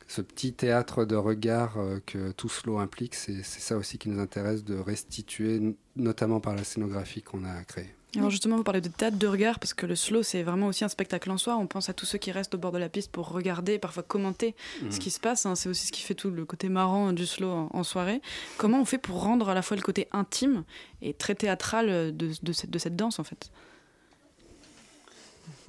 Ce 0.09 0.20
petit 0.22 0.53
théâtre 0.53 1.05
de 1.05 1.14
regard 1.14 1.78
euh, 1.78 2.01
que 2.05 2.32
tout 2.32 2.49
slow 2.49 2.78
implique, 2.78 3.14
c'est 3.14 3.45
ça 3.45 3.76
aussi 3.76 3.97
qui 3.97 4.09
nous 4.09 4.20
intéresse 4.20 4.64
de 4.64 4.76
restituer, 4.76 5.76
notamment 5.95 6.41
par 6.41 6.57
la 6.57 6.64
scénographie 6.64 7.22
qu'on 7.22 7.45
a 7.45 7.62
créée. 7.64 7.95
Alors 8.16 8.28
justement, 8.30 8.56
vous 8.56 8.64
parlez 8.64 8.80
de 8.80 8.88
théâtre 8.88 9.16
de 9.18 9.26
regard, 9.28 9.61
parce 9.61 9.72
que 9.72 9.86
le 9.86 9.94
slow, 9.94 10.24
c'est 10.24 10.42
vraiment 10.42 10.66
aussi 10.66 10.84
un 10.84 10.88
spectacle 10.88 11.30
en 11.30 11.38
soi. 11.38 11.56
On 11.56 11.66
pense 11.68 11.88
à 11.88 11.92
tous 11.92 12.06
ceux 12.06 12.18
qui 12.18 12.32
restent 12.32 12.54
au 12.54 12.58
bord 12.58 12.72
de 12.72 12.78
la 12.78 12.88
piste 12.88 13.12
pour 13.12 13.28
regarder, 13.28 13.78
parfois 13.78 14.02
commenter 14.02 14.56
Mhm. 14.82 14.90
ce 14.90 14.98
qui 14.98 15.11
se 15.11 15.20
passe. 15.20 15.46
hein. 15.46 15.54
C'est 15.54 15.68
aussi 15.68 15.86
ce 15.86 15.92
qui 15.92 16.02
fait 16.02 16.14
tout 16.16 16.30
le 16.30 16.44
côté 16.44 16.68
marrant 16.68 17.12
du 17.12 17.24
slow 17.24 17.48
en, 17.50 17.68
en 17.72 17.84
soirée. 17.84 18.20
Comment 18.58 18.80
on 18.80 18.84
fait 18.84 18.98
pour 18.98 19.22
rendre 19.22 19.48
à 19.48 19.54
la 19.54 19.62
fois 19.62 19.76
le 19.76 19.82
côté 19.82 20.08
intime 20.11 20.64
et 21.02 21.14
très 21.14 21.36
théâtral 21.36 22.16
de, 22.16 22.32
de 22.42 22.52
cette, 22.52 22.70
de 22.70 22.78
cette 22.80 22.96
danse, 22.96 23.20
en 23.20 23.24
fait? 23.24 23.50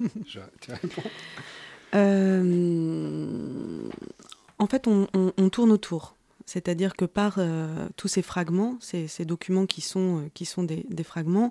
Je- 0.26 0.40
tu 0.60 0.72
réponds 0.72 1.02
Euh, 1.94 3.88
en 4.58 4.66
fait, 4.66 4.86
on, 4.88 5.06
on- 5.14 5.32
on 5.36 5.48
tourne 5.48 5.70
autour. 5.70 6.16
C'est-à-dire 6.46 6.94
que 6.94 7.04
par 7.04 7.36
euh, 7.38 7.88
tous 7.96 8.08
ces 8.08 8.22
fragments, 8.22 8.76
ces, 8.80 9.24
documents 9.24 9.66
qui 9.66 9.80
sont, 9.80 10.24
euh, 10.38 10.66
des, 10.66 11.04
fragments, 11.04 11.50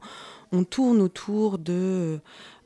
on 0.51 0.63
tourne 0.63 1.01
autour 1.01 1.57
de, 1.57 2.19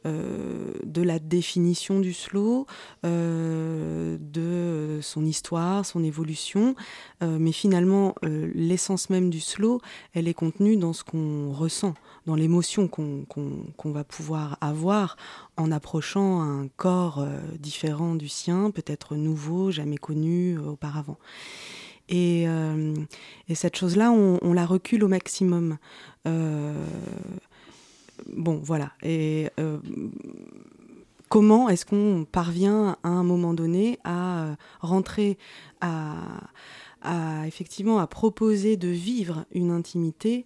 euh, 0.05 0.73
la 0.95 1.19
définition 1.19 1.99
du 1.99 2.13
slow, 2.13 2.65
de 3.03 4.99
son 5.01 5.26
histoire, 5.26 5.86
son 5.86 6.03
évolution. 6.03 6.76
Mais 7.21 7.51
finalement, 7.51 8.15
l'essence 8.23 9.09
même 9.09 9.30
du 9.30 9.39
slow, 9.39 9.82
elle 10.13 10.28
est 10.28 10.34
contenue 10.34 10.78
dans 10.78 10.93
ce 10.93 11.03
qu'on 11.03 11.51
ressent, 11.51 11.95
dans 12.26 12.36
l'émotion 12.36 12.88
qu'on 12.88 13.91
va 13.91 14.03
pouvoir 14.03 14.57
avoir 14.61 15.17
en 15.57 15.71
approchant 15.71 16.41
un 16.41 16.67
corps 16.76 17.26
différent 17.59 18.15
du 18.15 18.30
sien, 18.30 18.71
peut-être 18.71 19.15
nouveau, 19.15 19.71
jamais 19.71 19.97
connu 19.97 20.57
auparavant. 20.57 21.17
Et, 22.10 22.45
euh, 22.47 22.93
et 23.49 23.56
cette 23.56 23.76
chose-là, 23.76 24.12
on, 24.12 24.53
la 24.53 24.66
recule 24.66 25.03
au 25.03 25.08
maximum. 25.08 25.78
Euh, 26.28 26.86
bon, 28.28 28.60
voilà. 28.64 28.91
Et 29.01 29.49
euh, 29.60 29.80
comment 31.30 31.70
est-ce 31.70 31.86
qu'on 31.86 32.26
parvient 32.32 32.97
à 33.03 33.10
un 33.10 33.24
moment 33.24 33.53
donné 33.53 33.99
à 34.03 34.56
rentrer, 34.82 35.38
à, 35.82 36.24
effectivement 37.45 37.99
à 37.99 38.08
proposer 38.08 38.78
de 38.78 38.88
vivre 38.88 39.45
une 39.51 39.72
intimité 39.72 40.45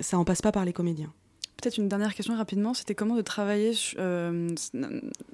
Ça 0.00 0.18
en 0.18 0.24
passe 0.24 0.42
pas 0.42 0.52
par 0.52 0.64
les 0.64 0.72
comédiens. 0.72 1.12
Peut-être 1.56 1.78
une 1.78 1.88
dernière 1.88 2.14
question 2.14 2.36
rapidement, 2.36 2.74
c'était 2.74 2.94
comment 2.94 3.16
de 3.16 3.22
travailler, 3.22 3.72
euh, 3.98 4.50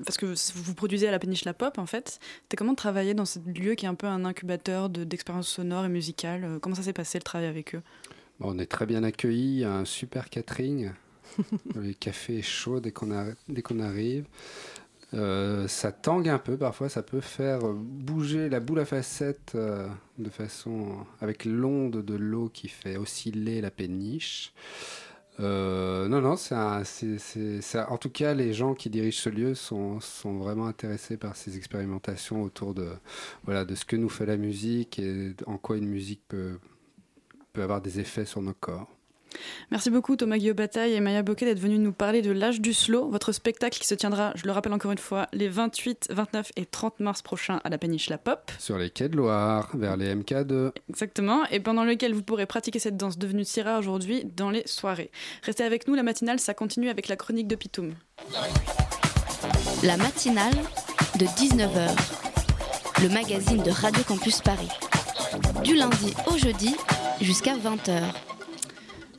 parce 0.05 0.17
que 0.17 0.35
vous 0.55 0.75
produisez 0.75 1.09
à 1.09 1.11
la 1.11 1.19
péniche 1.19 1.45
La 1.45 1.55
Pop 1.55 1.79
en 1.79 1.87
fait, 1.87 2.21
c'était 2.43 2.57
comment 2.57 2.73
de 2.73 2.77
travailler 2.77 3.15
dans 3.15 3.25
ce 3.25 3.39
lieu 3.47 3.75
qui 3.75 3.87
est 3.87 3.89
un 3.89 3.95
peu 3.95 4.07
un 4.07 4.25
incubateur 4.25 4.91
de- 4.91 5.05
d'expériences 5.05 5.49
sonores 5.49 5.87
et 5.87 5.89
musicales 5.89 6.45
euh, 6.45 6.59
Comment 6.61 6.77
ça 6.77 6.83
s'est 6.83 6.93
passé 6.93 7.19
le 7.19 7.25
travail 7.25 7.49
avec 7.49 7.75
eux? 7.75 7.83
Bon, 8.39 8.55
on 8.55 8.59
est 8.59 8.67
très 8.67 8.87
bien 8.87 9.03
accueillis, 9.03 9.55
il 9.55 9.59
y 9.61 9.65
a 9.65 9.73
un 9.73 9.85
super 9.85 10.31
catering. 10.31 10.91
le 11.75 11.93
café 11.93 12.39
est 12.39 12.43
chaud 12.43 12.81
dès 12.81 12.93
qu'on 12.93 13.11
arrive. 13.81 14.25
Euh, 15.13 15.67
ça 15.67 15.91
tangue 15.91 16.29
un 16.29 16.39
peu 16.39 16.57
parfois, 16.57 16.89
ça 16.89 17.03
peut 17.03 17.21
faire 17.21 17.61
bouger 17.61 18.49
la 18.49 18.61
boule 18.61 18.79
à 18.79 18.85
facettes 18.85 19.53
euh, 19.57 19.89
de 20.19 20.31
façon 20.31 21.05
avec 21.21 21.45
l'onde 21.45 22.05
de 22.05 22.15
l'eau 22.15 22.49
qui 22.49 22.69
fait 22.69 22.97
osciller 22.97 23.61
la 23.61 23.71
péniche. 23.73 24.53
Euh, 25.41 26.07
non, 26.09 26.21
non, 26.21 26.37
c'est 26.37 26.55
en 26.55 27.97
tout 27.97 28.11
cas, 28.11 28.35
les 28.35 28.53
gens 28.53 28.75
qui 28.75 28.91
dirigent 28.91 29.19
ce 29.19 29.31
lieu 29.31 29.55
sont, 29.55 30.01
sont 30.01 30.39
vraiment 30.39 30.67
intéressés 30.67 31.17
par 31.17 31.35
ces 31.37 31.57
expérimentations 31.57 32.43
autour 32.43 32.75
de, 32.75 32.91
voilà, 33.45 33.65
de 33.65 33.75
ce 33.75 33.85
que 33.85 33.97
nous 33.97 34.11
fait 34.11 34.27
la 34.27 34.37
musique 34.37 34.99
et 34.99 35.35
en 35.47 35.57
quoi 35.57 35.79
une 35.79 35.89
musique 35.89 36.23
peut, 36.29 36.59
peut 37.53 37.63
avoir 37.63 37.81
des 37.81 38.01
effets 38.01 38.27
sur 38.27 38.43
nos 38.43 38.55
corps. 38.55 38.89
Merci 39.71 39.91
beaucoup 39.91 40.17
Thomas 40.17 40.39
Guillaume 40.39 40.57
Bataille 40.57 40.95
et 40.95 41.01
Maya 41.01 41.23
Bocquet 41.23 41.47
d'être 41.47 41.59
venus 41.59 41.79
nous 41.79 41.93
parler 41.93 42.23
de 42.23 42.31
l'âge 42.31 42.61
du 42.61 42.75
slow, 42.75 43.09
votre 43.09 43.33
spectacle 43.33 43.79
qui 43.79 43.87
se 43.87 43.95
tiendra, 43.95 44.33
je 44.35 44.45
le 44.47 44.53
rappelle 44.53 44.73
encore 44.73 44.93
une 44.93 44.99
fois, 44.99 45.29
les 45.33 45.49
28, 45.49 46.09
29 46.11 46.53
et 46.57 46.67
30 46.67 47.01
mars 47.01 47.23
prochains 47.23 47.61
à 47.65 47.69
la 47.69 47.79
péniche 47.79 48.11
La 48.11 48.19
Pop. 48.19 48.51
Sur 48.59 48.79
les 48.79 48.91
quais 48.91 49.09
de 49.09 49.17
Loire, 49.17 49.71
vers 49.75 49.97
les 49.97 50.15
MK2. 50.15 50.73
Exactement, 50.89 51.45
et 51.47 51.61
pendant 51.61 51.85
lequel 51.85 52.15
vous 52.15 52.23
pourrez 52.23 52.47
pratiquer 52.47 52.79
cette 52.79 52.97
danse 52.97 53.19
devenue 53.19 53.45
si 53.45 53.63
rare 53.63 53.79
aujourd'hui 53.79 54.25
dans 54.37 54.51
les 54.51 54.67
soirées. 54.67 55.11
Restez 55.43 55.65
avec 55.65 55.87
nous, 55.87 55.95
la 55.95 56.03
matinale, 56.03 56.41
ça 56.41 56.55
continue 56.55 56.89
avec 56.89 57.09
la 57.09 57.17
chronique 57.17 57.49
de 57.49 57.57
Pitoum. 57.57 57.95
La 59.83 59.97
matinale 59.97 60.55
de 61.19 61.25
19h, 61.25 61.97
le 63.03 63.09
magazine 63.09 63.63
de 63.63 63.71
Radio 63.71 64.03
Campus 64.05 64.41
Paris. 64.41 64.69
Du 65.65 65.75
lundi 65.75 66.13
au 66.27 66.37
jeudi 66.37 66.77
jusqu'à 67.21 67.57
20h. 67.57 68.30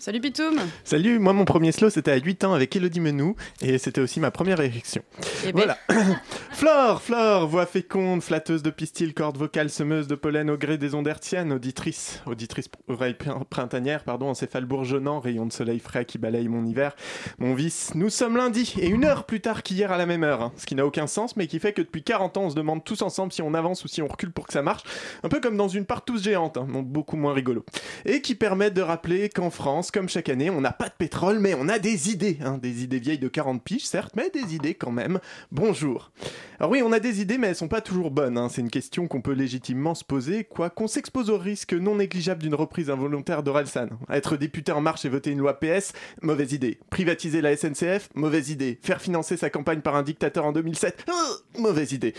Salut 0.02 0.20
Pitoum 0.20 0.56
Salut, 0.84 1.20
moi 1.20 1.32
mon 1.32 1.46
premier 1.46 1.72
slow 1.72 1.92
c'était 1.92 2.10
à 2.10 2.16
8 2.18 2.44
ans 2.46 2.54
avec 2.56 2.76
Elodie 2.76 3.00
Menou 3.00 3.36
et 3.62 3.78
c'était 3.78 4.02
aussi 4.02 4.20
ma 4.20 4.32
première 4.32 4.60
érection. 4.60 5.04
Eh 5.46 5.52
ben. 5.54 5.62
Voilà. 5.62 5.78
Flore, 6.54 7.04
Flore, 7.04 7.48
voix 7.48 7.68
féconde, 7.68 8.24
flatteuse 8.24 8.64
de 8.64 8.72
pistil, 8.72 9.14
corde 9.14 9.38
vocale, 9.38 9.70
semeuse 9.70 10.08
de 10.08 10.16
pollen 10.16 10.50
au 10.50 10.58
gré 10.58 10.80
des 10.80 10.96
ondes 10.96 11.08
hertziennes, 11.08 11.54
auditrice, 11.54 12.24
auditrice 12.26 12.66
oreille 12.88 13.14
prin- 13.14 13.44
printanière, 13.48 14.04
pardon, 14.04 14.30
encéphale 14.30 14.66
bourgeonnant, 14.66 15.20
rayon 15.20 15.46
de 15.46 15.54
soleil 15.54 15.78
frais 15.78 16.06
qui 16.06 16.18
balaye 16.18 16.48
mon 16.48 16.66
hiver, 16.66 16.96
mon 17.38 17.54
vice. 17.54 17.92
Nous 17.94 18.10
sommes 18.10 18.38
lundi 18.38 18.74
et 18.82 18.88
une 18.88 19.06
heure 19.06 19.26
plus 19.26 19.40
tard 19.40 19.62
qu'hier 19.62 19.92
à 19.92 19.98
la 19.98 20.08
même 20.08 20.24
heure, 20.24 20.42
hein, 20.42 20.52
ce 20.58 20.66
qui 20.66 20.74
n'a 20.74 20.84
aucun 20.84 21.06
sens 21.06 21.36
mais 21.38 21.46
qui 21.46 21.60
fait 21.60 21.74
que 21.74 21.82
depuis 21.84 22.02
40 22.02 22.38
ans 22.38 22.44
on 22.46 22.50
se 22.50 22.56
demande 22.56 22.84
tous 22.84 23.04
ensemble 23.04 23.32
si 23.32 23.44
on 23.44 23.54
avance 23.54 23.84
ou 23.84 23.88
si 23.88 24.02
on 24.02 24.08
recule 24.08 24.32
pour 24.32 24.48
que 24.48 24.54
ça 24.54 24.64
marche, 24.64 24.82
un 25.22 25.30
peu 25.30 25.40
comme 25.40 25.58
dans 25.58 25.68
une 25.68 25.86
partouze 25.86 26.24
géante, 26.24 26.58
hein, 26.58 26.66
beaucoup 26.68 27.18
moins 27.18 27.34
rigolo. 27.36 27.64
Et 28.06 28.24
qui 28.24 28.34
permet 28.34 28.72
de 28.72 28.82
rappeler 28.82 29.30
qu'en 29.30 29.52
France, 29.52 29.91
comme 29.92 30.10
chaque 30.10 30.30
année, 30.30 30.50
on 30.50 30.62
n'a 30.62 30.72
pas 30.72 30.88
de 30.90 30.94
pétrole, 30.98 31.40
mais 31.40 31.54
on 31.54 31.68
a 31.70 31.80
des 31.80 32.10
idées. 32.10 32.38
hein, 32.44 32.58
des 32.58 32.84
idées 32.84 33.00
vieilles 33.00 33.20
de 33.20 33.28
40 33.28 33.64
piges, 33.64 33.86
certes, 33.86 34.14
mais 34.16 34.30
des 34.30 34.56
idées 34.56 34.74
quand 34.74 34.92
même. 34.92 35.20
Bonjour. 35.52 36.12
Alors 36.60 36.72
oui, 36.72 36.82
on 36.84 36.92
a 36.92 37.00
des 37.00 37.22
idées, 37.22 37.38
mais 37.38 37.48
elles 37.48 37.56
sont 37.56 37.68
pas 37.68 37.82
toujours 37.82 38.12
bonnes. 38.12 38.38
hein. 38.38 38.48
C'est 38.50 38.62
une 38.62 38.70
question 38.70 39.08
qu'on 39.08 39.22
peut 39.22 39.34
légitimement 39.34 39.96
se 39.96 40.04
poser, 40.04 40.44
quoi 40.44 40.70
qu'on 40.70 40.88
s'expose 40.88 41.30
au 41.30 41.38
risque 41.38 41.74
non 41.74 41.96
négligeable 41.96 42.42
d'une 42.42 42.56
reprise 42.56 42.90
involontaire 42.90 43.44
d'Orelsan. 43.44 43.88
Être 44.10 44.38
député 44.38 44.72
en 44.72 44.82
marche 44.82 45.06
et 45.06 45.10
voter 45.10 45.32
une 45.32 45.40
loi 45.40 45.60
PS, 45.60 45.94
mauvaise 46.22 46.54
idée. 46.54 46.80
Privatiser 46.90 47.42
la 47.42 47.56
SNCF, 47.56 48.10
mauvaise 48.16 48.50
idée. 48.50 48.80
Faire 48.82 49.02
financer 49.02 49.38
sa 49.38 49.50
campagne 49.50 49.82
par 49.82 49.96
un 49.96 50.04
dictateur 50.04 50.46
en 50.46 50.52
2007, 50.52 51.06
euh, 51.10 51.60
mauvaise 51.60 51.92
idée. 51.92 52.14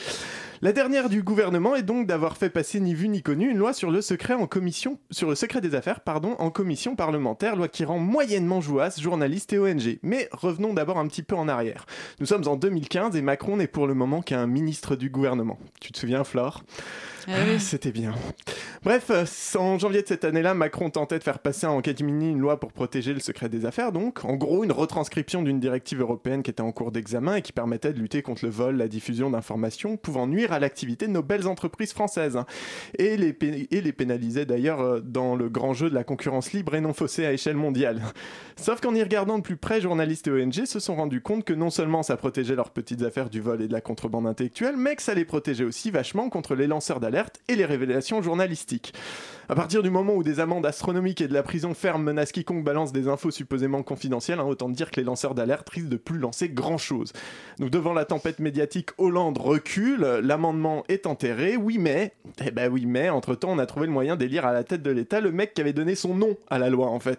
La 0.64 0.72
dernière 0.72 1.08
du 1.08 1.24
gouvernement 1.24 1.74
est 1.74 1.82
donc 1.82 2.06
d'avoir 2.06 2.36
fait 2.36 2.48
passer 2.48 2.78
ni 2.78 2.94
vu 2.94 3.08
ni 3.08 3.20
connu 3.20 3.50
une 3.50 3.58
loi 3.58 3.72
sur 3.72 3.90
le 3.90 4.00
secret 4.00 4.34
en 4.34 4.46
commission, 4.46 5.00
sur 5.10 5.28
le 5.28 5.34
secret 5.34 5.60
des 5.60 5.74
affaires, 5.74 6.02
pardon, 6.02 6.36
en 6.38 6.50
commission 6.50 6.94
parlementaire, 6.94 7.56
loi 7.56 7.66
qui 7.66 7.84
rend 7.84 7.98
moyennement 7.98 8.60
jouasse 8.60 9.00
journalistes 9.00 9.52
et 9.52 9.58
ONG. 9.58 9.98
Mais 10.04 10.28
revenons 10.30 10.72
d'abord 10.72 10.98
un 11.00 11.08
petit 11.08 11.24
peu 11.24 11.34
en 11.34 11.48
arrière. 11.48 11.84
Nous 12.20 12.26
sommes 12.26 12.46
en 12.46 12.54
2015 12.54 13.16
et 13.16 13.22
Macron 13.22 13.56
n'est 13.56 13.66
pour 13.66 13.88
le 13.88 13.94
moment 13.94 14.22
qu'un 14.22 14.46
ministre 14.46 14.94
du 14.94 15.10
gouvernement. 15.10 15.58
Tu 15.80 15.90
te 15.90 15.98
souviens, 15.98 16.22
Flore? 16.22 16.62
Eh 17.26 17.30
oui. 17.32 17.36
Ah, 17.56 17.58
C'était 17.58 17.92
bien. 17.92 18.14
Bref, 18.84 19.10
en 19.56 19.78
janvier 19.78 20.02
de 20.02 20.08
cette 20.08 20.24
année-là, 20.24 20.54
Macron 20.54 20.90
tentait 20.90 21.18
de 21.18 21.24
faire 21.24 21.38
passer 21.38 21.66
en 21.66 21.80
catimini 21.80 22.30
une 22.30 22.38
loi 22.38 22.58
pour 22.58 22.72
protéger 22.72 23.14
le 23.14 23.20
secret 23.20 23.48
des 23.48 23.64
affaires, 23.64 23.92
donc 23.92 24.24
en 24.24 24.34
gros 24.34 24.64
une 24.64 24.72
retranscription 24.72 25.42
d'une 25.42 25.60
directive 25.60 26.00
européenne 26.00 26.42
qui 26.42 26.50
était 26.50 26.62
en 26.62 26.72
cours 26.72 26.90
d'examen 26.90 27.36
et 27.36 27.42
qui 27.42 27.52
permettait 27.52 27.92
de 27.92 27.98
lutter 27.98 28.22
contre 28.22 28.44
le 28.44 28.50
vol, 28.50 28.76
la 28.76 28.88
diffusion 28.88 29.30
d'information 29.30 29.96
pouvant 29.96 30.26
nuire 30.26 30.51
à 30.52 30.58
l'activité 30.58 31.06
de 31.06 31.12
nos 31.12 31.22
belles 31.22 31.46
entreprises 31.46 31.92
françaises 31.92 32.38
et 32.98 33.16
les, 33.16 33.36
et 33.70 33.80
les 33.80 33.92
pénaliser 33.92 34.44
d'ailleurs 34.44 34.80
euh, 34.80 35.00
dans 35.00 35.34
le 35.34 35.48
grand 35.48 35.72
jeu 35.72 35.90
de 35.90 35.94
la 35.94 36.04
concurrence 36.04 36.52
libre 36.52 36.74
et 36.74 36.80
non 36.80 36.92
faussée 36.92 37.26
à 37.26 37.32
échelle 37.32 37.56
mondiale. 37.56 38.02
Sauf 38.56 38.80
qu'en 38.80 38.94
y 38.94 39.02
regardant 39.02 39.38
de 39.38 39.42
plus 39.42 39.56
près, 39.56 39.80
journalistes 39.80 40.28
et 40.28 40.30
ONG 40.30 40.64
se 40.64 40.80
sont 40.80 40.96
rendus 40.96 41.20
compte 41.20 41.44
que 41.44 41.52
non 41.52 41.70
seulement 41.70 42.02
ça 42.02 42.16
protégeait 42.16 42.54
leurs 42.54 42.70
petites 42.70 43.02
affaires 43.02 43.30
du 43.30 43.40
vol 43.40 43.62
et 43.62 43.68
de 43.68 43.72
la 43.72 43.80
contrebande 43.80 44.26
intellectuelle, 44.26 44.76
mais 44.76 44.96
que 44.96 45.02
ça 45.02 45.14
les 45.14 45.24
protégeait 45.24 45.64
aussi 45.64 45.90
vachement 45.90 46.28
contre 46.28 46.54
les 46.54 46.66
lanceurs 46.66 47.00
d'alerte 47.00 47.40
et 47.48 47.56
les 47.56 47.64
révélations 47.64 48.22
journalistiques. 48.22 48.94
À 49.48 49.56
partir 49.56 49.82
du 49.82 49.90
moment 49.90 50.14
où 50.14 50.22
des 50.22 50.38
amendes 50.38 50.64
astronomiques 50.64 51.20
et 51.20 51.26
de 51.26 51.34
la 51.34 51.42
prison 51.42 51.74
ferme 51.74 52.04
menacent 52.04 52.30
quiconque 52.30 52.62
balance 52.62 52.92
des 52.92 53.08
infos 53.08 53.32
supposément 53.32 53.82
confidentielles, 53.82 54.38
hein, 54.38 54.44
autant 54.44 54.68
dire 54.68 54.90
que 54.90 55.00
les 55.00 55.04
lanceurs 55.04 55.34
d'alerte 55.34 55.68
risquent 55.68 55.88
de 55.88 55.96
plus 55.96 56.18
lancer 56.18 56.48
grand 56.48 56.78
chose. 56.78 57.12
Donc 57.58 57.70
devant 57.70 57.92
la 57.92 58.04
tempête 58.04 58.38
médiatique, 58.38 58.90
Hollande 58.98 59.38
recule, 59.38 60.20
l'amendement 60.22 60.84
est 60.88 61.06
enterré, 61.06 61.56
oui 61.56 61.78
mais, 61.78 62.12
eh 62.44 62.52
ben 62.52 62.70
oui 62.72 62.86
mais, 62.86 63.10
entre 63.10 63.34
temps 63.34 63.50
on 63.50 63.58
a 63.58 63.66
trouvé 63.66 63.86
le 63.86 63.92
moyen 63.92 64.14
d'élire 64.14 64.46
à 64.46 64.52
la 64.52 64.62
tête 64.62 64.82
de 64.82 64.90
l'État 64.92 65.20
le 65.20 65.32
mec 65.32 65.54
qui 65.54 65.60
avait 65.60 65.72
donné 65.72 65.96
son 65.96 66.14
nom 66.14 66.36
à 66.48 66.60
la 66.60 66.70
loi 66.70 66.86
en 66.86 67.00
fait. 67.00 67.18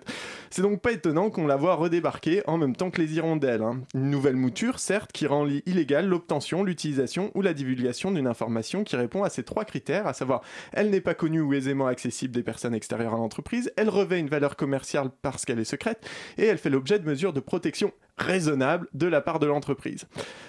C'est 0.49 0.61
donc 0.61 0.79
pas 0.79 0.93
étonnant 0.93 1.29
qu'on 1.29 1.45
la 1.45 1.57
voit 1.57 1.75
redébarquer 1.75 2.41
en 2.47 2.57
même 2.57 2.75
temps 2.75 2.89
que 2.89 3.01
les 3.01 3.15
hirondelles. 3.15 3.63
hein. 3.63 3.81
Une 3.95 4.09
nouvelle 4.09 4.37
mouture, 4.37 4.79
certes, 4.79 5.11
qui 5.11 5.27
rend 5.27 5.45
illégale 5.65 6.07
l'obtention, 6.07 6.63
l'utilisation 6.63 7.31
ou 7.35 7.41
la 7.41 7.53
divulgation 7.53 8.11
d'une 8.11 8.27
information 8.27 8.85
qui 8.85 8.95
répond 8.95 9.23
à 9.23 9.29
ces 9.29 9.43
trois 9.43 9.65
critères, 9.65 10.07
à 10.07 10.13
savoir 10.13 10.41
elle 10.71 10.89
n'est 10.89 11.01
pas 11.01 11.15
connue 11.15 11.41
ou 11.41 11.53
aisément 11.53 11.87
accessible 11.87 12.12
des 12.21 12.43
personnes 12.43 12.75
extérieures 12.75 13.13
à 13.13 13.17
l'entreprise, 13.17 13.71
elle 13.75 13.89
revêt 13.89 14.19
une 14.19 14.29
valeur 14.29 14.55
commerciale 14.55 15.09
parce 15.21 15.45
qu'elle 15.45 15.59
est 15.59 15.65
secrète, 15.65 16.07
et 16.37 16.45
elle 16.45 16.57
fait 16.57 16.69
l'objet 16.69 16.99
de 16.99 17.05
mesures 17.05 17.33
de 17.33 17.39
protection 17.39 17.91
raisonnables 18.17 18.87
de 18.93 19.07
la 19.07 19.21
part 19.21 19.39
de 19.39 19.47
l'entreprise. 19.47 20.05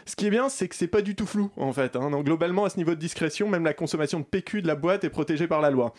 Ce 0.07 0.17
qui 0.17 0.27
est 0.27 0.31
bien, 0.31 0.49
c'est 0.49 0.69
que 0.69 0.75
c'est 0.75 0.87
pas 0.87 1.01
du 1.03 1.15
tout 1.15 1.27
flou 1.27 1.51
en 1.57 1.73
fait. 1.73 1.97
hein. 1.97 2.11
Donc 2.11 2.27
globalement, 2.27 2.65
à 2.65 2.71
ce 2.71 2.77
niveau 2.77 2.91
de 2.91 3.01
discrétion, 3.01 3.49
même 3.49 3.65
la 3.65 3.73
consommation 3.75 4.21
de 4.21 4.25
PQ 4.25 4.63
de 4.63 4.67
la 4.67 4.75
boîte 4.75 5.05
est 5.05 5.11
protégée 5.11 5.47
par 5.47 5.61
la 5.61 5.71
loi. 5.71 5.95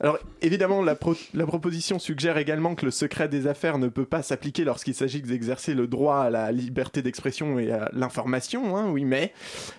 Alors 0.00 0.18
évidemment, 0.40 0.82
la, 0.82 0.94
pro- 0.94 1.16
la 1.34 1.46
proposition 1.46 1.98
suggère 1.98 2.38
également 2.38 2.74
que 2.74 2.84
le 2.84 2.90
secret 2.90 3.28
des 3.28 3.46
affaires 3.46 3.78
ne 3.78 3.88
peut 3.88 4.04
pas 4.04 4.22
s'appliquer 4.22 4.64
lorsqu'il 4.64 4.94
s'agit 4.94 5.20
d'exercer 5.20 5.74
le 5.74 5.86
droit 5.86 6.18
à 6.18 6.30
la 6.30 6.52
liberté 6.52 7.02
d'expression 7.02 7.58
et 7.58 7.72
à 7.72 7.90
l'information. 7.92 8.76
hein, 8.76 8.88
oui, 8.90 9.04
mais, 9.04 9.32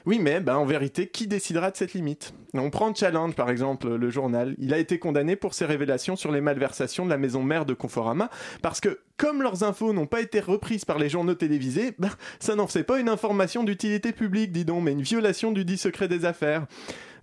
oui, 0.06 0.20
mais, 0.20 0.42
ben, 0.42 0.56
en 0.56 0.66
vérité, 0.66 1.08
qui 1.08 1.28
décidera 1.28 1.72
de 1.72 1.78
cette 1.78 1.94
limite? 1.94 2.34
On 2.54 2.70
prend 2.70 2.94
Challenge 2.94 3.34
par 3.34 3.50
exemple, 3.50 3.96
le 3.96 4.10
journal. 4.10 4.56
Il 4.60 4.74
a 4.74 4.78
été 4.78 5.00
condamné 5.00 5.38
pour 5.38 5.54
ses 5.54 5.66
révélations 5.66 6.18
sur 6.18 6.34
les 6.34 6.42
malversations 6.42 7.06
de 7.06 7.10
la 7.10 7.18
maison 7.18 7.42
mère 7.44 7.66
de 7.66 7.74
Conforama 7.74 8.30
parce 8.62 8.82
que 8.82 9.00
comme 9.16 9.42
leurs 9.42 9.64
infos 9.64 9.94
n'ont 9.94 10.08
pas 10.08 10.20
été 10.20 10.40
reprises 10.40 10.84
par 10.84 10.98
les 11.00 11.08
journaux 11.22 11.36
télévisés, 11.36 11.94
ben, 12.00 12.10
ça 12.40 12.56
n'en 12.56 12.68
faisait 12.68 12.84
pas 12.84 13.00
une 13.00 13.10
information 13.10 13.64
d'utilité 13.64 14.12
publique, 14.12 14.52
dis 14.52 14.66
donc, 14.66 14.84
mais 14.84 14.92
une 14.92 15.04
violation 15.04 15.52
du 15.52 15.64
dit 15.66 15.78
secret 15.78 16.08
des 16.08 16.26
affaires. 16.26 16.66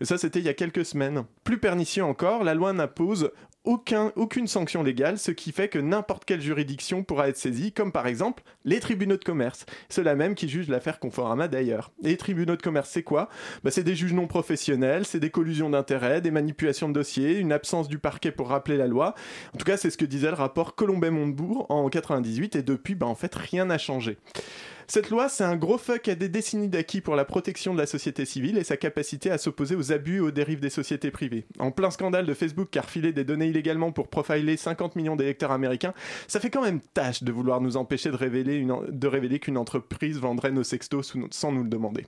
Ça, 0.01 0.17
c'était 0.17 0.39
il 0.39 0.45
y 0.45 0.49
a 0.49 0.55
quelques 0.55 0.85
semaines. 0.85 1.25
Plus 1.43 1.59
pernicieux 1.59 2.05
encore, 2.05 2.45
la 2.45 2.55
loi 2.55 2.73
n'impose 2.73 3.33
aucun, 3.69 4.13
aucune 4.17 4.47
sanction 4.47 4.83
légale, 4.83 5.19
ce 5.19 5.31
qui 5.31 5.53
fait 5.53 5.69
que 5.69 5.79
n'importe 5.79 6.25
quelle 6.25 6.41
juridiction 6.41 7.05
pourra 7.05 7.29
être 7.29 7.37
saisie, 7.37 7.71
comme 7.71 7.93
par 7.93 8.07
exemple 8.07 8.43
les 8.65 8.81
tribunaux 8.81 9.19
de 9.19 9.25
commerce. 9.25 9.67
Ceux-là 9.91 10.15
même 10.15 10.35
qui 10.35 10.49
jugent 10.49 10.71
l'affaire 10.71 10.99
Conforama 10.99 11.49
d'ailleurs. 11.49 11.93
Et 12.03 12.09
les 12.09 12.17
tribunaux 12.17 12.57
de 12.57 12.63
commerce, 12.63 12.89
c'est 12.89 13.03
quoi? 13.03 13.29
Bah, 13.63 13.71
C'est 13.71 13.85
des 13.85 13.95
juges 13.95 14.15
non 14.15 14.27
professionnels, 14.27 15.05
c'est 15.05 15.21
des 15.21 15.29
collusions 15.29 15.69
d'intérêts, 15.69 16.23
des 16.23 16.31
manipulations 16.31 16.89
de 16.89 16.95
dossiers, 16.95 17.37
une 17.37 17.53
absence 17.53 17.89
du 17.89 17.99
parquet 17.99 18.33
pour 18.33 18.49
rappeler 18.49 18.79
la 18.79 18.87
loi. 18.87 19.15
En 19.55 19.59
tout 19.59 19.67
cas, 19.67 19.77
c'est 19.77 19.91
ce 19.91 19.99
que 19.99 20.07
disait 20.07 20.29
le 20.29 20.35
rapport 20.35 20.75
Colombet-Montebourg 20.75 21.67
en 21.69 21.91
98, 21.91 22.57
et 22.57 22.63
depuis, 22.63 22.95
bah, 22.95 23.07
en 23.07 23.15
fait, 23.15 23.35
rien 23.35 23.67
n'a 23.67 23.77
changé. 23.77 24.17
Cette 24.91 25.11
loi, 25.11 25.29
c'est 25.29 25.45
un 25.45 25.57
gros 25.57 25.77
fuck 25.77 26.09
à 26.09 26.15
des 26.15 26.31
décennies 26.31 26.69
d'acquis 26.69 27.03
pour 27.03 27.15
la 27.15 27.27
protection 27.27 27.75
de 27.75 27.79
la 27.79 27.85
société 27.85 28.25
civile 28.25 28.57
et 28.57 28.65
sa 28.65 28.79
capacité 28.79 29.31
à 29.31 29.37
s'opposer 29.37 29.75
aux 29.75 29.93
abus 29.93 30.17
et 30.17 30.21
aux 30.21 30.31
dérives 30.31 30.61
des 30.61 30.71
sociétés 30.71 31.11
privées. 31.11 31.45
En 31.59 31.71
plein 31.71 31.91
scandale 31.91 32.25
de 32.25 32.33
Facebook 32.33 32.75
a 32.75 32.81
refilé 32.81 33.13
des 33.13 33.23
données 33.23 33.49
illégalement 33.49 33.93
pour 33.93 34.09
profiler 34.09 34.57
50 34.57 34.97
millions 34.97 35.15
d'électeurs 35.15 35.53
américains, 35.53 35.93
ça 36.27 36.41
fait 36.41 36.49
quand 36.49 36.63
même 36.63 36.81
tâche 36.81 37.23
de 37.23 37.31
vouloir 37.31 37.61
nous 37.61 37.77
empêcher 37.77 38.11
de 38.11 38.17
révéler, 38.17 39.39
qu'une 39.41 39.59
entreprise 39.59 40.19
vendrait 40.19 40.53
nos 40.53 40.65
sextos 40.65 41.13
sans 41.33 41.53
nous 41.53 41.65
le 41.65 41.69
demander. 41.69 42.07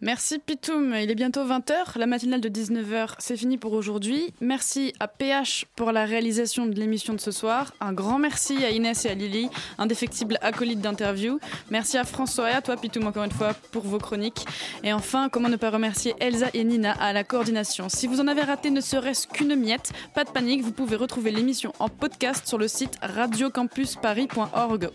Merci 0.00 0.38
Pitoum, 0.38 0.94
il 0.94 1.10
est 1.10 1.16
bientôt 1.16 1.44
20h, 1.44 1.98
la 1.98 2.06
matinale 2.06 2.40
de 2.40 2.48
19h 2.48 3.16
c'est 3.18 3.36
fini 3.36 3.58
pour 3.58 3.72
aujourd'hui. 3.72 4.32
Merci 4.40 4.92
à 5.00 5.08
PH 5.08 5.66
pour 5.74 5.90
la 5.90 6.04
réalisation 6.04 6.66
de 6.66 6.78
l'émission 6.78 7.14
de 7.14 7.20
ce 7.20 7.32
soir. 7.32 7.72
Un 7.80 7.92
grand 7.92 8.20
merci 8.20 8.64
à 8.64 8.70
Inès 8.70 9.04
et 9.04 9.10
à 9.10 9.14
Lily, 9.14 9.48
indéfectibles 9.78 10.38
acolytes 10.40 10.80
d'interview. 10.80 11.40
Merci 11.70 11.98
à 11.98 12.04
François 12.12 12.50
et 12.50 12.52
à 12.52 12.60
toi 12.60 12.76
Pitoum 12.76 13.06
encore 13.06 13.24
une 13.24 13.32
fois 13.32 13.54
pour 13.72 13.82
vos 13.84 13.98
chroniques. 13.98 14.44
Et 14.84 14.92
enfin, 14.92 15.28
comment 15.30 15.48
ne 15.48 15.56
pas 15.56 15.70
remercier 15.70 16.14
Elsa 16.20 16.48
et 16.52 16.62
Nina 16.62 16.92
à 16.92 17.12
la 17.12 17.24
coordination. 17.24 17.88
Si 17.88 18.06
vous 18.06 18.20
en 18.20 18.28
avez 18.28 18.42
raté 18.42 18.70
ne 18.70 18.82
serait-ce 18.82 19.26
qu'une 19.26 19.56
miette, 19.56 19.92
pas 20.14 20.24
de 20.24 20.30
panique, 20.30 20.62
vous 20.62 20.72
pouvez 20.72 20.96
retrouver 20.96 21.30
l'émission 21.30 21.72
en 21.78 21.88
podcast 21.88 22.46
sur 22.46 22.58
le 22.58 22.68
site 22.68 22.98
radiocampusparis.org 23.02 24.90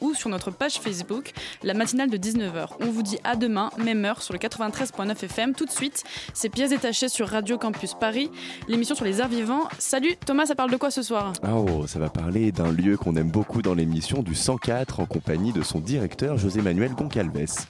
ou 0.00 0.14
sur, 0.14 0.30
notre 0.30 0.50
page 0.50 0.74
Facebook, 0.74 1.32
la 1.64 1.74
matinale 1.74 2.08
de 2.08 2.16
19h. 2.16 2.68
On 2.80 2.86
vous 2.86 3.02
dit 3.02 3.18
à 3.24 3.34
demain, 3.34 3.70
même 3.76 4.04
heure, 4.04 4.22
sur 4.22 4.32
le 4.32 4.38
93.9 4.38 5.24
FM. 5.24 5.54
Tout 5.54 5.66
de 5.66 5.70
suite, 5.70 6.04
c'est 6.34 6.48
pièces 6.48 6.70
détachées 6.70 7.08
sur 7.08 7.28
Radio 7.28 7.58
Campus 7.58 7.94
Paris, 7.94 8.30
l'émission 8.68 8.94
sur 8.94 9.04
les 9.04 9.20
arts 9.20 9.28
vivants. 9.28 9.68
Salut 9.78 10.14
Thomas, 10.24 10.46
ça 10.46 10.54
parle 10.54 10.70
de 10.70 10.76
quoi 10.76 10.92
ce 10.92 11.02
soir? 11.02 11.32
Oh, 11.52 11.86
ça 11.88 11.98
va 11.98 12.10
parler 12.10 12.52
d'un 12.52 12.70
lieu 12.70 12.96
qu'on 12.96 13.16
aime 13.16 13.30
beaucoup 13.30 13.60
dans 13.60 13.74
l'émission 13.74 14.22
du 14.22 14.36
104 14.36 15.00
en 15.00 15.06
compagnie 15.06 15.52
de 15.52 15.62
son 15.62 15.80
directeur 15.80 16.38
José 16.38 16.59
Manuel 16.62 16.94
Goncalves. 16.94 17.66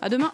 À 0.00 0.08
demain 0.08 0.32